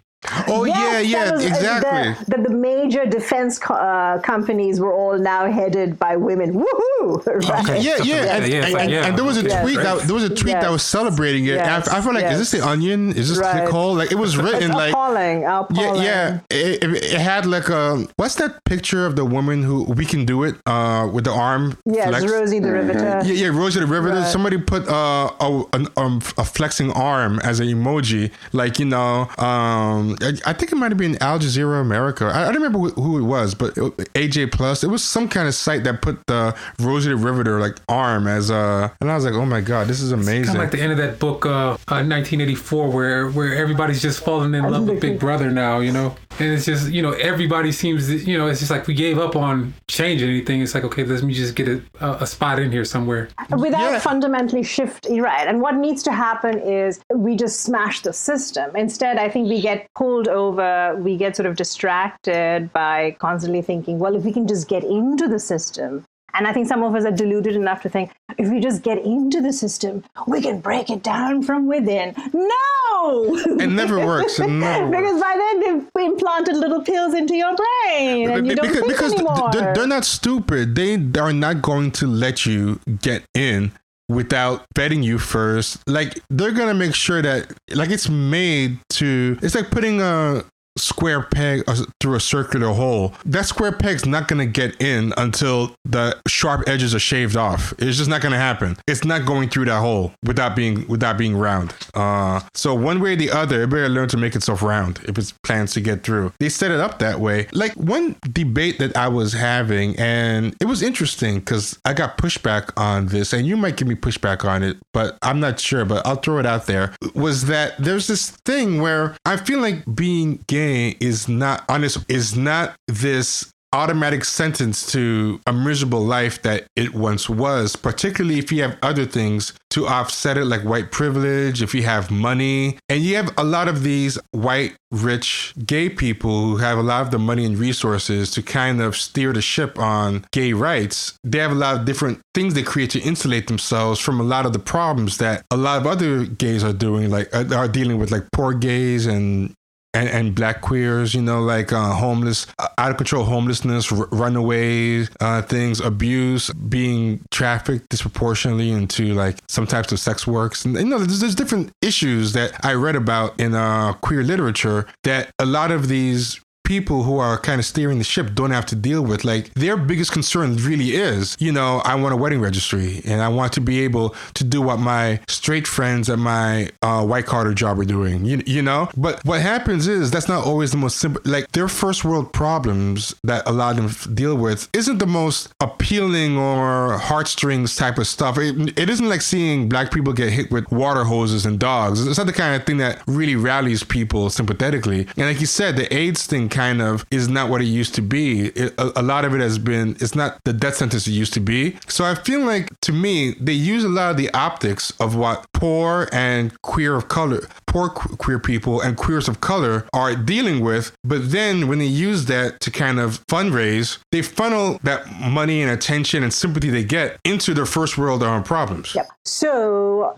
Oh 0.49 0.65
yeah, 0.65 0.99
Yes, 1.01 1.07
yeah, 1.09 1.25
that 1.25 1.35
was, 1.35 1.45
uh, 1.45 1.49
exactly. 1.49 2.25
The, 2.27 2.43
the, 2.43 2.49
the 2.49 2.55
major 2.55 3.07
defense 3.07 3.59
co- 3.59 3.75
uh, 3.75 4.21
companies 4.21 4.79
were 4.81 4.93
all 4.93 5.19
now 5.19 5.51
headed 5.51 5.99
by 5.99 6.17
women. 6.17 6.53
Woohoo! 6.55 7.27
Right? 7.51 7.65
Okay. 7.65 7.81
yeah, 7.81 7.97
yeah, 8.03 8.37
and, 8.37 8.47
Yeah, 8.53 8.67
and- 8.67 8.77
and- 8.77 8.91
yeah. 8.91 9.07
and 9.07 9.17
there 9.17 9.25
was 9.25 9.39
a 9.39 9.43
Yes. 9.43 9.63
tweet 9.63 9.77
that 9.79 10.03
there 10.07 10.15
was 10.15 10.25
a 10.25 10.35
tweet 10.35 10.53
that 10.61 10.71
was 10.71 10.83
celebrating 10.83 11.45
it. 11.47 11.55
Yes. 11.55 11.87
And 11.89 11.95
I, 11.97 11.99
I 11.99 12.03
felt 12.03 12.15
like, 12.15 12.25
is 12.31 12.39
this 12.39 12.51
the 12.51 12.67
Onion? 12.67 13.13
Is 13.17 13.31
this 13.31 13.39
Right. 13.39 13.67
call? 13.69 13.95
Like 13.95 14.13
it 14.13 14.19
was 14.19 14.37
written 14.45 14.65
It's 14.71 14.75
like. 14.75 14.93
appalling. 14.93 15.41
Yeah, 15.41 15.61
appalling. 15.61 16.03
yeah. 16.03 16.41
It, 16.51 16.85
it, 16.85 16.91
it 17.15 17.21
had 17.21 17.47
like 17.47 17.69
a 17.71 18.07
what's 18.17 18.35
that 18.37 18.63
picture 18.65 19.07
of 19.07 19.17
the 19.17 19.25
woman 19.25 19.63
who 19.63 19.85
we 19.85 20.05
can 20.05 20.25
do 20.27 20.45
it 20.45 20.57
uh 20.67 21.09
with 21.13 21.25
the 21.25 21.33
arm? 21.33 21.79
Yes, 21.87 22.09
flex? 22.09 22.31
Rosie 22.31 22.61
the 22.61 22.71
Riveter. 22.73 23.23
Yeah, 23.25 23.33
yeah, 23.33 23.49
Rosie 23.49 23.81
the 23.81 23.87
Riveter. 23.87 24.17
Right. 24.21 24.27
Somebody 24.31 24.59
put 24.59 24.87
uh, 24.89 25.31
a 25.41 25.65
an, 25.73 25.89
um, 25.97 26.21
a 26.37 26.45
flexing 26.45 26.93
arm 26.93 27.41
as 27.43 27.61
an 27.61 27.69
emoji, 27.69 28.31
like 28.53 28.79
you 28.79 28.85
know. 28.85 29.29
Um, 29.39 30.10
I, 30.23 30.33
I 30.51 30.53
think 30.53 30.73
it 30.73 30.77
might 30.77 30.91
have 30.91 30.99
been 30.99 31.17
Al 31.23 31.39
Jazeera 31.39 31.81
America. 31.81 32.25
I, 32.27 32.43
I 32.43 32.45
don't 32.53 32.63
remember 32.63 32.79
who, 32.79 32.91
who 33.03 33.19
it 33.19 33.23
was, 33.23 33.55
but 33.55 33.77
it, 33.77 33.83
AJ 34.15 34.53
Plus. 34.53 34.83
It 34.85 34.89
was 34.89 35.03
some 35.05 35.29
kind 35.29 35.47
of 35.49 35.55
site 35.55 35.85
that 35.85 36.03
put 36.03 36.27
the 36.27 36.55
Rosie 36.79 37.11
the 37.11 37.17
Riveter 37.17 37.61
like 37.61 37.77
arm 37.89 38.27
as 38.27 38.51
a, 38.51 38.93
and 39.01 39.11
I 39.11 39.15
was 39.15 39.25
like, 39.25 39.35
oh 39.35 39.47
my 39.47 39.61
god, 39.61 39.87
this 39.87 40.01
is 40.01 40.13
amazing. 40.13 40.45
Kind 40.47 40.59
of 40.59 40.63
like 40.65 40.71
the 40.73 40.81
end 40.81 40.93
of 40.93 40.99
that 40.99 41.19
book, 41.19 41.47
uh, 41.47 41.77
uh, 41.89 42.03
1984, 42.05 42.91
where 42.91 43.31
where 43.31 43.55
everybody's 43.55 44.03
just 44.03 44.23
falling 44.25 44.55
in 44.55 44.65
love 44.71 44.89
with 44.89 45.01
Big 45.01 45.19
Brother 45.19 45.51
now, 45.51 45.81
you 45.81 45.93
know, 45.93 46.17
and 46.39 46.53
it's 46.53 46.65
just 46.67 46.91
you 46.91 47.03
know 47.03 47.13
everybody 47.13 47.73
seems 47.73 48.09
you 48.27 48.37
know 48.39 48.47
it's 48.49 48.61
just 48.61 48.71
like 48.71 48.87
we 48.87 48.95
gave 48.95 49.19
up 49.19 49.37
on 49.37 49.75
changing 49.89 50.29
anything. 50.29 50.61
It's 50.63 50.75
like 50.75 50.85
okay, 50.85 51.05
let 51.05 51.23
me 51.23 51.35
just 51.35 51.55
get 51.55 51.69
a, 51.69 51.83
a, 52.01 52.11
a 52.23 52.27
spot 52.27 52.59
in 52.59 52.71
here 52.73 52.85
somewhere. 52.85 53.29
without 53.57 53.93
Yeah. 53.93 53.99
fundamentally 53.99 54.63
shifting 54.63 55.21
right 55.23 55.47
and 55.49 55.61
what 55.61 55.75
needs 55.77 56.03
to 56.05 56.13
happen 56.13 56.59
is 56.61 57.01
we 57.15 57.35
just 57.37 57.61
smash 57.61 58.01
the 58.03 58.13
system 58.13 58.75
instead 58.77 59.19
i 59.19 59.29
think 59.29 59.49
we 59.49 59.61
get 59.61 59.89
pulled 60.01 60.29
over 60.29 60.97
we 60.97 61.15
get 61.15 61.37
sort 61.37 61.47
of 61.47 61.57
distracted 61.57 62.73
by 62.73 63.15
constantly 63.19 63.61
thinking 63.61 63.99
well 63.99 64.17
if 64.17 64.25
we 64.25 64.33
can 64.33 64.47
just 64.49 64.67
get 64.67 64.83
into 64.83 65.29
the 65.29 65.39
system 65.39 66.03
and 66.33 66.47
i 66.47 66.53
think 66.55 66.67
some 66.67 66.83
of 66.83 66.95
us 66.95 67.05
are 67.05 67.17
deluded 67.23 67.55
enough 67.55 67.83
to 67.83 67.91
think 67.91 68.11
if 68.39 68.49
we 68.49 68.61
just 68.61 68.83
get 68.83 68.97
into 69.05 69.43
the 69.43 69.53
system 69.53 70.03
we 70.27 70.41
can 70.41 70.59
break 70.59 70.89
it 70.89 71.03
down 71.03 71.43
from 71.43 71.67
within 71.67 72.15
no 72.33 72.61
it 73.03 73.69
never 73.69 74.05
works. 74.07 74.39
It 74.39 74.49
never 74.49 74.89
works. 74.89 74.97
because 74.97 75.21
by 75.21 75.35
then 75.37 75.61
they've 75.61 76.05
implanted 76.05 76.57
little 76.57 76.83
pills 76.83 77.15
into 77.15 77.35
your 77.35 77.55
brain 77.57 78.31
and 78.31 78.47
you 78.47 78.55
don't 78.55 78.69
because, 78.69 78.81
think 78.81 78.93
because 78.93 79.13
anymore 79.15 79.51
they're, 79.53 79.75
they're 79.75 79.87
not 79.87 80.05
stupid. 80.05 80.75
They 80.75 80.95
are 81.19 81.33
not 81.33 81.63
going 81.63 81.93
to 81.93 82.07
let 82.07 82.47
you 82.47 82.81
get 83.01 83.25
in 83.35 83.73
without 84.11 84.67
vetting 84.75 85.03
you 85.05 85.19
first. 85.19 85.79
Like 85.89 86.21
they're 86.29 86.53
gonna 86.53 86.75
make 86.75 86.95
sure 86.95 87.23
that 87.23 87.53
like 87.71 87.91
it's 87.91 88.09
made 88.09 88.79
to. 88.91 89.39
It's 89.43 89.55
like 89.55 89.71
putting 89.71 90.01
a 90.01 90.45
square 90.81 91.23
peg 91.23 91.63
uh, 91.67 91.85
through 92.01 92.17
a 92.17 92.21
circular 92.21 92.73
hole. 92.73 93.15
That 93.25 93.47
square 93.47 93.73
peg's 93.73 94.07
not 94.07 94.29
gonna 94.29 94.47
get 94.47 94.81
in 94.81 95.13
until 95.17 95.75
the 95.85 96.21
sharp 96.27 96.69
edges 96.69 96.95
are 96.95 97.01
shaved 97.01 97.37
off. 97.37 97.73
It's 97.79 97.99
just 97.99 98.11
not 98.11 98.21
gonna 98.21 98.39
happen. 98.39 98.77
It's 98.87 99.05
not 99.05 99.27
going 99.27 99.49
through 99.49 99.67
that 99.67 99.81
hole 99.81 100.13
without 100.25 100.57
being 100.57 100.87
without 100.89 101.19
being 101.19 101.37
round. 101.37 101.75
Uh, 101.95 102.41
so 102.55 102.75
one 102.75 103.01
way 103.01 103.13
or 103.13 103.17
the 103.17 103.31
other, 103.31 103.63
it 103.63 103.71
better 103.71 103.89
learn 103.89 104.09
to 104.09 104.17
make 104.17 104.35
itself 104.35 104.63
round 104.63 105.01
if 105.05 105.19
it 105.19 105.33
plans 105.43 105.73
to 105.73 105.81
get 105.81 106.03
through. 106.03 106.33
They 106.41 106.49
set 106.49 106.71
it 106.71 106.81
up 106.81 106.99
that 107.01 107.21
way. 107.21 107.49
Like 107.53 107.75
one 107.75 108.17
debate 108.33 108.79
that 108.79 108.97
I 108.97 109.09
was 109.09 109.33
having, 109.33 109.99
and 109.99 110.55
it 110.61 110.67
was 110.67 110.83
interesting 110.83 111.41
because 111.41 111.79
I 111.85 111.93
got 111.95 112.19
pushback 112.19 112.71
on 112.77 113.07
this, 113.07 113.33
and 113.33 113.47
you 113.47 113.57
might 113.57 113.77
give 113.77 113.89
me 113.89 113.95
pushback 113.95 114.45
on 114.45 114.63
it, 114.63 114.77
but 114.93 115.19
I'm 115.23 115.41
not 115.41 115.61
sure. 115.61 115.85
But 115.85 116.07
I'll 116.07 116.17
throw 116.17 116.39
it 116.39 116.47
out 116.47 116.67
there. 116.67 116.95
Was 117.15 117.47
that 117.47 117.75
there's 117.79 118.07
this 118.07 118.31
thing 118.31 118.81
where 118.81 119.17
I 119.25 119.37
feel 119.37 119.61
like 119.61 119.83
being 119.95 120.45
gay 120.47 120.70
is 121.01 121.29
not 121.29 121.65
honest 121.69 122.05
is 122.09 122.37
not 122.37 122.75
this 122.89 123.53
automatic 123.73 124.25
sentence 124.25 124.91
to 124.91 125.41
a 125.47 125.53
miserable 125.53 126.05
life 126.05 126.43
that 126.43 126.67
it 126.75 126.95
once 126.95 127.29
was, 127.29 127.77
particularly 127.77 128.39
if 128.39 128.51
you 128.51 128.63
have 128.63 128.77
other 128.83 129.07
things 129.07 129.53
to 129.71 129.87
offset 129.87 130.37
it, 130.37 130.45
like 130.45 130.63
white 130.63 130.91
privilege, 130.91 131.63
if 131.63 131.73
you 131.73 131.85
have 131.85 132.11
money. 132.11 132.77
And 132.89 133.03
you 133.03 133.15
have 133.17 133.33
a 133.39 133.45
lot 133.45 133.69
of 133.69 133.85
these 133.85 134.19
white, 134.33 134.75
rich, 134.91 135.55
gay 135.65 135.89
people 135.89 136.43
who 136.43 136.57
have 136.57 136.79
a 136.79 136.83
lot 136.83 137.03
of 137.03 137.13
the 137.13 137.19
money 137.21 137.45
and 137.45 137.57
resources 137.57 138.33
to 138.33 138.43
kind 138.43 138.81
of 138.81 138.97
steer 138.97 139.33
the 139.33 139.43
ship 139.43 139.79
on 139.79 140.25
gay 140.33 140.53
rights. 140.53 141.17
They 141.23 141.39
have 141.39 141.53
a 141.53 141.55
lot 141.55 141.77
of 141.77 141.85
different 141.85 142.21
things 142.35 142.55
they 142.55 142.65
create 142.65 142.91
to 142.91 143.01
insulate 143.01 143.47
themselves 143.47 144.01
from 144.01 144.19
a 144.19 144.25
lot 144.25 144.47
of 144.47 144.53
the 144.53 144.59
problems 144.59 145.19
that 145.19 145.45
a 145.53 145.57
lot 145.57 145.81
of 145.81 145.87
other 145.87 146.25
gays 146.25 146.65
are 146.65 146.73
doing, 146.73 147.11
like 147.11 147.33
uh, 147.33 147.45
are 147.55 147.69
dealing 147.69 147.99
with, 147.99 148.11
like 148.11 148.25
poor 148.33 148.53
gays 148.53 149.07
and 149.07 149.55
and, 149.95 150.09
and 150.09 150.35
black 150.35 150.61
queers, 150.61 151.15
you 151.15 151.23
know, 151.23 151.41
like 151.41 151.73
uh, 151.73 151.93
homeless, 151.93 152.47
uh, 152.59 152.69
out 152.79 152.91
of 152.91 152.97
control 152.97 153.25
homelessness, 153.25 153.91
r- 153.93 154.09
runaways, 154.13 155.11
uh, 155.21 155.43
things, 155.43 155.81
abuse, 155.81 156.51
being 156.51 157.21
trafficked 157.31 157.89
disproportionately 157.89 158.71
into 158.71 159.15
like 159.15 159.39
some 159.49 159.67
types 159.67 159.93
of 159.93 159.99
sex 159.99 160.27
works. 160.27 160.65
And, 160.65 160.75
you 160.77 160.85
know, 160.85 160.99
there's, 160.99 161.21
there's 161.21 161.35
different 161.35 161.73
issues 161.83 162.33
that 162.35 162.53
I 162.65 162.75
read 162.75 162.97
about 162.97 163.39
in 163.41 163.55
uh, 163.55 163.95
queer 163.95 164.23
literature 164.23 164.87
that 165.05 165.31
a 165.39 165.47
lot 165.47 165.71
of 165.71 165.89
these 165.89 166.41
people 166.71 167.03
who 167.03 167.19
are 167.19 167.37
kind 167.37 167.59
of 167.59 167.67
steering 167.67 167.99
the 167.99 168.05
ship 168.05 168.33
don't 168.33 168.53
have 168.53 168.65
to 168.65 168.77
deal 168.77 169.03
with. 169.03 169.25
Like 169.25 169.53
their 169.55 169.77
biggest 169.77 170.13
concern 170.13 170.55
really 170.55 170.91
is, 170.95 171.37
you 171.41 171.51
know, 171.51 171.83
I 171.85 171.97
want 171.97 172.15
a 172.15 172.17
wedding 172.17 172.41
registry 172.41 173.03
and 173.05 173.21
I 173.21 173.27
want 173.27 173.53
to 173.55 173.61
be 173.61 173.81
able 173.81 174.15
to 174.35 174.45
do 174.45 174.63
what 174.63 174.79
my 174.79 175.19
straight 175.27 175.67
friends 175.67 176.09
at 176.09 176.21
my 176.21 176.71
uh, 176.81 177.05
white 177.05 177.27
collar 177.27 177.55
job 177.55 177.81
are 177.81 177.85
doing, 177.85 178.25
you, 178.25 178.41
you 178.47 178.63
know? 178.63 178.89
But 178.97 179.21
what 179.25 179.41
happens 179.41 179.89
is 179.89 180.13
that's 180.13 180.29
not 180.29 180.47
always 180.47 180.71
the 180.71 180.77
most 180.77 180.99
simple, 180.99 181.21
like 181.25 181.51
their 181.51 181.67
first 181.67 182.05
world 182.05 182.33
problems 182.33 183.17
that 183.25 183.43
a 183.49 183.51
lot 183.51 183.77
of 183.77 184.05
them 184.05 184.15
deal 184.15 184.37
with 184.37 184.69
isn't 184.73 184.99
the 184.99 185.09
most 185.09 185.53
appealing 185.59 186.39
or 186.39 186.99
heartstrings 186.99 187.75
type 187.75 187.99
of 187.99 188.07
stuff. 188.07 188.39
It, 188.39 188.79
it 188.79 188.89
isn't 188.89 189.09
like 189.09 189.23
seeing 189.23 189.69
black 189.69 189.91
people 189.91 190.13
get 190.13 190.33
hit 190.33 190.53
with 190.53 190.71
water 190.71 191.03
hoses 191.03 191.47
and 191.47 191.59
dogs. 191.59 192.07
It's 192.07 192.19
not 192.19 192.29
the 192.29 192.33
kind 192.33 192.55
of 192.55 192.65
thing 192.65 192.77
that 192.77 193.03
really 193.09 193.35
rallies 193.35 193.83
people 193.83 194.31
sympathetically. 194.31 195.09
And 195.17 195.27
like 195.27 195.41
you 195.41 195.47
said, 195.47 195.75
the 195.75 195.93
AIDS 195.93 196.27
thing 196.27 196.49
kind 196.61 196.83
of 196.83 197.07
is 197.11 197.27
not 197.27 197.49
what 197.49 197.63
it 197.63 197.71
used 197.81 197.95
to 197.95 198.03
be. 198.03 198.49
It, 198.49 198.75
a, 198.77 199.01
a 199.01 199.05
lot 199.13 199.25
of 199.25 199.35
it 199.35 199.41
has 199.41 199.59
been, 199.59 199.97
it's 199.99 200.15
not 200.15 200.31
the 200.45 200.53
death 200.53 200.77
sentence 200.77 201.07
it 201.07 201.13
used 201.13 201.35
to 201.35 201.41
be. 201.41 201.77
So 201.89 202.05
I 202.05 202.15
feel 202.15 202.41
like 202.53 202.69
to 202.83 202.93
me, 202.93 203.35
they 203.41 203.59
use 203.75 203.83
a 203.83 203.89
lot 203.89 204.11
of 204.11 204.17
the 204.19 204.31
optics 204.49 204.93
of 205.01 205.17
what 205.17 205.47
poor 205.55 206.09
and 206.13 206.45
queer 206.61 206.95
of 206.97 207.09
color, 207.09 207.43
poor 207.67 207.89
qu- 207.89 208.17
queer 208.17 208.39
people 208.39 208.83
and 208.83 208.97
queers 208.97 209.27
of 209.27 209.41
color 209.41 209.87
are 209.95 210.15
dealing 210.15 210.59
with. 210.63 210.93
But 211.03 211.31
then 211.31 211.67
when 211.69 211.79
they 211.79 211.93
use 212.11 212.27
that 212.27 212.61
to 212.61 212.71
kind 212.71 212.99
of 213.01 213.25
fundraise, 213.27 213.99
they 214.13 214.23
funnel 214.23 214.79
that 214.83 215.01
money 215.21 215.63
and 215.63 215.71
attention 215.71 216.23
and 216.23 216.33
sympathy 216.33 216.69
they 216.69 216.85
get 216.85 217.19
into 217.25 217.55
their 217.55 217.67
first 217.67 217.97
world 217.97 218.23
um, 218.23 218.43
problems. 218.43 218.95
Yep. 218.95 219.09
So, 219.25 220.17